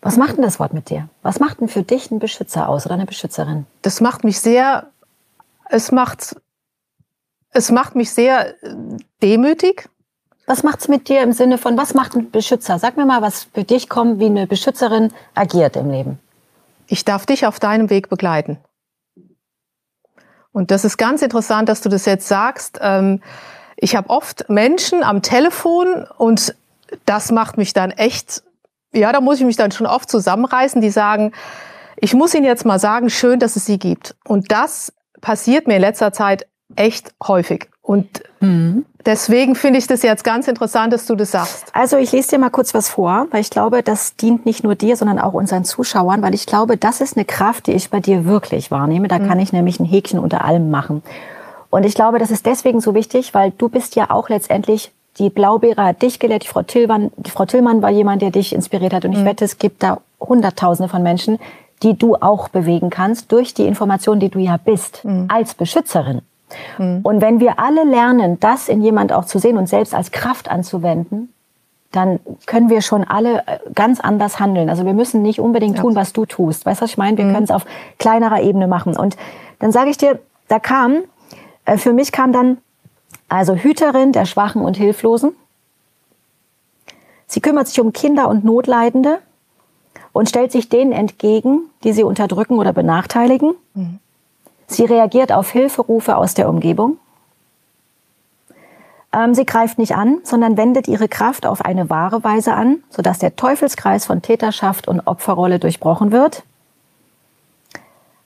Was 0.00 0.16
macht 0.16 0.36
denn 0.36 0.44
das 0.44 0.58
Wort 0.58 0.72
mit 0.72 0.90
dir? 0.90 1.08
Was 1.22 1.40
macht 1.40 1.60
denn 1.60 1.68
für 1.68 1.82
dich 1.82 2.10
ein 2.10 2.18
Beschützer 2.18 2.68
aus 2.68 2.86
oder 2.86 2.94
eine 2.94 3.06
Beschützerin? 3.06 3.66
das 3.82 4.00
macht 4.00 4.24
mich 4.24 4.40
sehr, 4.40 4.90
es 5.68 5.92
macht, 5.92 6.36
es 7.50 7.70
macht 7.70 7.94
mich 7.94 8.10
sehr 8.10 8.62
äh, 8.62 8.74
demütig. 9.22 9.88
Was 10.46 10.62
macht's 10.62 10.88
mit 10.88 11.08
dir 11.08 11.22
im 11.22 11.32
Sinne 11.32 11.58
von, 11.58 11.76
was 11.76 11.92
macht 11.92 12.14
ein 12.14 12.30
Beschützer? 12.30 12.78
Sag 12.78 12.96
mir 12.96 13.04
mal, 13.04 13.20
was 13.20 13.44
für 13.44 13.64
dich 13.64 13.90
kommt, 13.90 14.18
wie 14.18 14.26
eine 14.26 14.46
Beschützerin 14.46 15.12
agiert 15.34 15.76
im 15.76 15.90
Leben. 15.90 16.18
Ich 16.86 17.04
darf 17.04 17.26
dich 17.26 17.46
auf 17.46 17.60
deinem 17.60 17.90
Weg 17.90 18.08
begleiten. 18.08 18.58
Und 20.52 20.70
das 20.70 20.86
ist 20.86 20.96
ganz 20.96 21.20
interessant, 21.20 21.68
dass 21.68 21.82
du 21.82 21.90
das 21.90 22.06
jetzt 22.06 22.26
sagst. 22.26 22.78
Ähm, 22.80 23.20
Ich 23.80 23.94
habe 23.94 24.10
oft 24.10 24.48
Menschen 24.48 25.04
am 25.04 25.22
Telefon 25.22 26.04
und 26.16 26.54
das 27.06 27.30
macht 27.30 27.58
mich 27.58 27.72
dann 27.72 27.92
echt, 27.92 28.42
ja, 28.92 29.12
da 29.12 29.20
muss 29.20 29.38
ich 29.38 29.46
mich 29.46 29.56
dann 29.56 29.70
schon 29.70 29.86
oft 29.86 30.10
zusammenreißen, 30.10 30.80
die 30.80 30.90
sagen, 30.90 31.32
ich 31.96 32.12
muss 32.12 32.34
Ihnen 32.34 32.44
jetzt 32.44 32.64
mal 32.64 32.80
sagen, 32.80 33.08
schön, 33.08 33.38
dass 33.38 33.56
es 33.56 33.66
Sie 33.66 33.78
gibt. 33.78 34.16
Und 34.24 34.50
das 34.50 34.92
passiert 35.20 35.68
mir 35.68 35.76
in 35.76 35.80
letzter 35.80 36.12
Zeit 36.12 36.46
echt 36.76 37.14
häufig. 37.26 37.68
Und 37.80 38.22
deswegen 39.06 39.54
finde 39.54 39.78
ich 39.78 39.86
das 39.86 40.02
jetzt 40.02 40.22
ganz 40.22 40.48
interessant, 40.48 40.92
dass 40.92 41.06
du 41.06 41.14
das 41.14 41.30
sagst. 41.30 41.66
Also 41.72 41.96
ich 41.96 42.12
lese 42.12 42.30
dir 42.30 42.38
mal 42.38 42.50
kurz 42.50 42.74
was 42.74 42.88
vor, 42.88 43.26
weil 43.30 43.40
ich 43.40 43.50
glaube, 43.50 43.82
das 43.82 44.16
dient 44.16 44.44
nicht 44.44 44.64
nur 44.64 44.74
dir, 44.74 44.96
sondern 44.96 45.18
auch 45.18 45.32
unseren 45.32 45.64
Zuschauern, 45.64 46.20
weil 46.20 46.34
ich 46.34 46.46
glaube, 46.46 46.76
das 46.76 47.00
ist 47.00 47.16
eine 47.16 47.24
Kraft, 47.24 47.66
die 47.66 47.72
ich 47.72 47.90
bei 47.90 48.00
dir 48.00 48.26
wirklich 48.26 48.70
wahrnehme. 48.70 49.08
Da 49.08 49.18
kann 49.18 49.38
ich 49.38 49.52
nämlich 49.52 49.80
ein 49.80 49.86
Häkchen 49.86 50.18
unter 50.18 50.44
allem 50.44 50.70
machen. 50.70 51.02
Und 51.70 51.84
ich 51.84 51.94
glaube, 51.94 52.18
das 52.18 52.30
ist 52.30 52.46
deswegen 52.46 52.80
so 52.80 52.94
wichtig, 52.94 53.34
weil 53.34 53.50
du 53.50 53.68
bist 53.68 53.96
ja 53.96 54.10
auch 54.10 54.28
letztendlich, 54.28 54.90
die 55.18 55.30
Blaubeere 55.30 55.84
hat 55.84 56.02
dich 56.02 56.18
gelehrt, 56.18 56.44
die 56.44 56.48
Frau 56.48 56.62
Tillmann, 56.62 57.10
die 57.16 57.30
Frau 57.30 57.44
Tillmann 57.44 57.82
war 57.82 57.90
jemand, 57.90 58.22
der 58.22 58.30
dich 58.30 58.54
inspiriert 58.54 58.94
hat. 58.94 59.04
Und 59.04 59.12
ich 59.12 59.24
wette, 59.24 59.44
es 59.44 59.58
gibt 59.58 59.82
da 59.82 60.00
Hunderttausende 60.20 60.88
von 60.88 61.02
Menschen, 61.02 61.38
die 61.82 61.96
du 61.96 62.16
auch 62.16 62.48
bewegen 62.48 62.90
kannst 62.90 63.30
durch 63.32 63.54
die 63.54 63.66
Information, 63.66 64.20
die 64.20 64.28
du 64.28 64.38
ja 64.38 64.56
bist, 64.56 65.02
als 65.28 65.54
Beschützerin. 65.54 66.22
Und 67.02 67.20
wenn 67.20 67.40
wir 67.40 67.58
alle 67.58 67.84
lernen, 67.84 68.40
das 68.40 68.68
in 68.68 68.82
jemand 68.82 69.12
auch 69.12 69.26
zu 69.26 69.38
sehen 69.38 69.58
und 69.58 69.68
selbst 69.68 69.94
als 69.94 70.10
Kraft 70.12 70.50
anzuwenden, 70.50 71.32
dann 71.92 72.20
können 72.46 72.68
wir 72.68 72.82
schon 72.82 73.04
alle 73.04 73.38
äh, 73.46 73.58
ganz 73.74 74.00
anders 74.00 74.38
handeln. 74.38 74.68
Also 74.68 74.84
wir 74.84 74.92
müssen 74.92 75.22
nicht 75.22 75.40
unbedingt 75.40 75.78
tun, 75.78 75.94
was 75.94 76.12
du 76.12 76.26
tust. 76.26 76.66
Weißt 76.66 76.80
du, 76.80 76.84
was 76.84 76.90
ich 76.90 76.98
meine? 76.98 77.16
Wir 77.16 77.24
können 77.32 77.44
es 77.44 77.50
auf 77.50 77.64
kleinerer 77.98 78.42
Ebene 78.42 78.66
machen. 78.66 78.96
Und 78.96 79.16
dann 79.58 79.72
sage 79.72 79.90
ich 79.90 79.96
dir, 79.96 80.18
da 80.48 80.58
kam, 80.58 80.98
für 81.76 81.92
mich 81.92 82.12
kam 82.12 82.32
dann 82.32 82.58
also 83.28 83.54
Hüterin 83.54 84.12
der 84.12 84.24
Schwachen 84.24 84.62
und 84.62 84.76
Hilflosen. 84.76 85.36
Sie 87.26 87.40
kümmert 87.40 87.68
sich 87.68 87.80
um 87.80 87.92
Kinder 87.92 88.28
und 88.28 88.44
Notleidende 88.44 89.18
und 90.12 90.28
stellt 90.28 90.50
sich 90.50 90.68
denen 90.68 90.92
entgegen, 90.92 91.60
die 91.84 91.92
sie 91.92 92.04
unterdrücken 92.04 92.58
oder 92.58 92.72
benachteiligen. 92.72 93.54
Mhm. 93.74 93.98
Sie 94.66 94.84
reagiert 94.84 95.32
auf 95.32 95.50
Hilferufe 95.50 96.16
aus 96.16 96.34
der 96.34 96.48
Umgebung. 96.48 96.98
Ähm, 99.12 99.34
sie 99.34 99.46
greift 99.46 99.78
nicht 99.78 99.94
an, 99.94 100.18
sondern 100.24 100.56
wendet 100.56 100.88
ihre 100.88 101.08
Kraft 101.08 101.46
auf 101.46 101.64
eine 101.64 101.88
wahre 101.88 102.24
Weise 102.24 102.54
an, 102.54 102.82
sodass 102.90 103.18
der 103.18 103.36
Teufelskreis 103.36 104.06
von 104.06 104.20
Täterschaft 104.20 104.88
und 104.88 105.00
Opferrolle 105.00 105.58
durchbrochen 105.58 106.12
wird. 106.12 106.42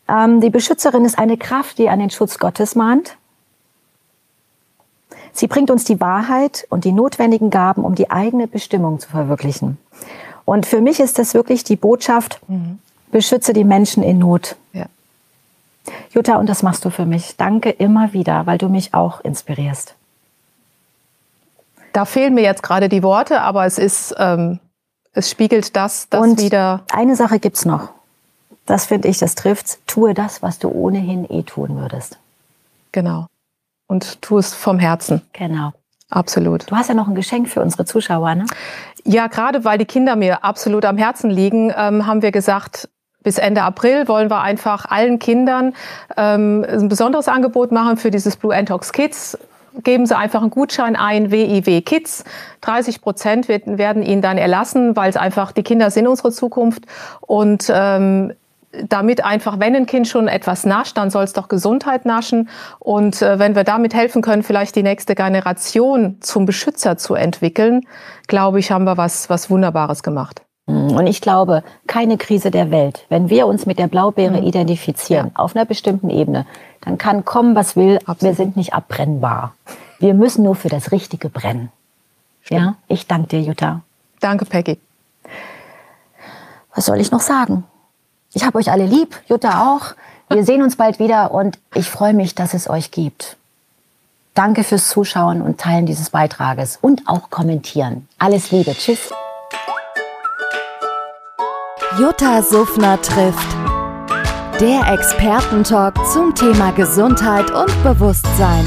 Ähm, 0.09 0.41
die 0.41 0.51
Beschützerin 0.51 1.05
ist 1.05 1.19
eine 1.19 1.37
Kraft, 1.37 1.79
die 1.79 1.89
an 1.89 2.01
den 2.01 2.11
Schutz 2.11 2.39
Gottes 2.39 2.75
mahnt. 2.75 3.17
Sie 5.33 5.47
bringt 5.47 5.71
uns 5.71 5.85
die 5.85 6.01
Wahrheit 6.01 6.67
und 6.69 6.85
die 6.85 6.93
notwendigen 6.93 7.51
Gaben, 7.51 7.85
um 7.85 7.95
die 7.95 8.11
eigene 8.11 8.47
Bestimmung 8.47 9.01
zu 9.01 9.09
verwirklichen. 9.09 9.79
Und 10.45 10.67
für 10.67 10.81
mich 10.81 11.01
ist 11.01 11.19
das 11.19 11.35
wirklich 11.35 11.65
die 11.65 11.77
Botschaft, 11.77 12.41
mhm. 12.49 12.79
beschütze 13.11 13.53
die 13.53 13.65
Menschen 13.65 14.03
in 14.03 14.19
Not. 14.19 14.57
Ja. 14.73 14.87
Jutta, 16.11 16.37
und 16.37 16.49
das 16.49 16.63
machst 16.63 16.85
du 16.85 16.91
für 16.91 17.07
mich. 17.07 17.37
Danke 17.37 17.71
immer 17.71 18.13
wieder, 18.13 18.47
weil 18.47 18.59
du 18.59 18.69
mich 18.69 18.95
auch 18.95 19.21
inspirierst. 19.23 19.95
Da 21.93 22.05
fehlen 22.05 22.35
mir 22.35 22.43
jetzt 22.43 22.63
gerade 22.63 22.89
die 22.89 23.03
Worte, 23.03 23.41
aber 23.41 23.67
es 23.67 23.79
ist, 23.79 24.15
ähm, 24.19 24.59
es 25.13 25.31
spiegelt 25.31 25.77
das, 25.77 26.09
das 26.09 26.21
und 26.21 26.41
wieder. 26.41 26.83
Eine 26.93 27.17
Sache 27.17 27.39
gibt's 27.39 27.65
noch. 27.65 27.91
Das 28.67 28.87
finde 28.87 29.09
ich, 29.09 29.19
das 29.19 29.35
trifft. 29.35 29.87
Tue 29.87 30.15
das, 30.15 30.43
was 30.43 30.59
du 30.59 30.69
ohnehin 30.69 31.29
eh 31.29 31.43
tun 31.43 31.77
würdest. 31.77 32.19
Genau. 32.93 33.27
Und 33.93 34.23
tu 34.23 34.39
es 34.39 34.55
vom 34.55 34.79
Herzen. 34.79 35.21
Genau. 35.35 35.73
Absolut. 36.09 36.71
Du 36.71 36.77
hast 36.77 36.89
ja 36.89 36.95
noch 36.95 37.09
ein 37.09 37.15
Geschenk 37.15 37.47
für 37.47 37.61
unsere 37.61 37.85
Zuschauer, 37.85 38.35
ne? 38.35 38.47
Ja, 39.05 39.27
gerade 39.27 39.67
weil 39.67 39.77
die 39.77 39.85
Kinder 39.85 40.17
mir 40.17 40.45
absolut 40.45 40.87
am 40.87 40.97
Herzen 40.97 41.29
liegen, 41.29 41.71
ähm, 41.77 42.07
haben 42.07 42.23
wir 42.23 42.33
gesagt, 42.33 42.89
bis 43.23 43.37
Ende 43.37 43.63
April 43.63 44.09
wollen 44.09 44.31
wir 44.31 44.41
einfach 44.41 44.87
allen 44.87 45.19
Kindern 45.19 45.75
ähm, 46.17 46.65
ein 46.67 46.89
besonderes 46.89 47.29
Angebot 47.29 47.71
machen 47.71 47.99
für 47.99 48.11
dieses 48.11 48.37
Blue 48.37 48.57
Antox 48.57 48.93
Kids. 48.93 49.37
Geben 49.85 50.07
Sie 50.07 50.17
einfach 50.17 50.41
einen 50.41 50.51
Gutschein 50.51 50.97
ein, 50.97 51.31
WIW 51.31 51.83
Kids. 51.83 52.25
30 52.63 53.03
Prozent 53.03 53.49
werden 53.49 54.03
Ihnen 54.03 54.23
dann 54.23 54.39
erlassen, 54.39 54.97
weil 54.97 55.11
es 55.11 55.19
einfach, 55.19 55.53
die 55.53 55.63
Kinder 55.63 55.91
sind 55.91 56.07
unsere 56.07 56.33
Zukunft. 56.33 56.87
Und 57.21 57.71
ähm, 57.75 58.33
damit 58.89 59.25
einfach, 59.25 59.61
wenn 59.61 59.77
ein 59.77 59.87
Kind 59.87 60.09
schon 60.09 60.29
etwas 60.29 60.65
nascht, 60.65 60.97
dann 60.97 61.11
soll 61.11 61.25
es 61.25 61.33
doch 61.33 61.49
Gesundheit 61.49 62.07
naschen. 62.07 62.49
Und 62.79 63.23
äh, 63.23 63.39
wenn 63.39 63.55
wir 63.55 63.65
damit 63.65 63.95
helfen 63.95 64.23
können, 64.23 64.43
vielleicht 64.43 64.77
die 64.77 64.83
nächste 64.83 65.15
Generation 65.15 66.19
zum 66.21 66.47
Beschützer 66.47 66.97
zu 66.97 67.15
entwickeln, 67.15 67.87
glaube 68.27 68.59
ich, 68.59 68.71
haben 68.71 68.85
wir 68.85 68.97
was, 68.97 69.29
was 69.29 69.51
Wunderbares 69.51 70.03
gemacht. 70.03 70.43
Mm, 70.67 70.93
und 70.93 71.07
ich 71.07 71.21
glaube, 71.21 71.63
keine 71.87 72.17
Krise 72.17 72.51
der 72.51 72.71
Welt, 72.71 73.05
wenn 73.09 73.29
wir 73.29 73.47
uns 73.47 73.67
mit 73.67 73.79
der 73.79 73.89
Blaubeere 73.89 74.41
mhm. 74.41 74.47
identifizieren, 74.47 75.27
ja. 75.27 75.33
auf 75.35 75.55
einer 75.55 75.65
bestimmten 75.65 76.11
Ebene, 76.11 76.47
dann 76.81 76.99
kann 76.99 77.25
kommen, 77.25 77.55
was 77.55 77.77
will. 77.77 77.99
Absolut. 78.07 78.23
Wir 78.23 78.35
sind 78.35 78.57
nicht 78.57 78.75
abbrennbar. 78.75 79.55
Wir 79.99 80.15
müssen 80.15 80.45
nur 80.45 80.57
für 80.57 80.69
das 80.69 80.93
Richtige 80.93 81.29
brennen. 81.29 81.71
Stimmt. 82.43 82.61
Ja, 82.61 82.75
ich 82.89 83.07
danke 83.07 83.29
dir, 83.29 83.41
Jutta. 83.41 83.83
Danke, 84.21 84.45
Peggy. 84.45 84.79
Was 86.75 86.87
soll 86.87 87.01
ich 87.01 87.11
noch 87.11 87.21
sagen? 87.21 87.65
Ich 88.35 88.45
habe 88.45 88.59
euch 88.59 88.71
alle 88.71 88.87
lieb, 88.87 89.21
Jutta 89.27 89.73
auch. 89.75 89.95
Wir 90.29 90.45
sehen 90.45 90.63
uns 90.63 90.77
bald 90.77 90.99
wieder 90.99 91.33
und 91.33 91.59
ich 91.75 91.89
freue 91.89 92.15
mich, 92.15 92.35
dass 92.35 92.55
es 92.55 92.69
euch 92.69 92.91
gibt. 92.91 93.37
Danke 94.35 94.65
fürs 94.65 94.89
Zuschauen 94.89 95.43
und 95.43 95.61
Teilen 95.61 95.85
dieses 95.85 96.09
Beitrages 96.09 96.79
und 96.81 97.07
auch 97.07 97.29
kommentieren. 97.29 98.09
Alles 98.19 98.51
Liebe. 98.51 98.75
Tschüss. 98.75 99.11
Jutta 101.99 102.41
Suffner 102.43 103.01
trifft. 103.03 103.57
Der 104.61 104.91
Expertentalk 104.91 105.95
zum 106.13 106.35
Thema 106.35 106.73
Gesundheit 106.73 107.51
und 107.51 107.83
Bewusstsein. 107.83 108.67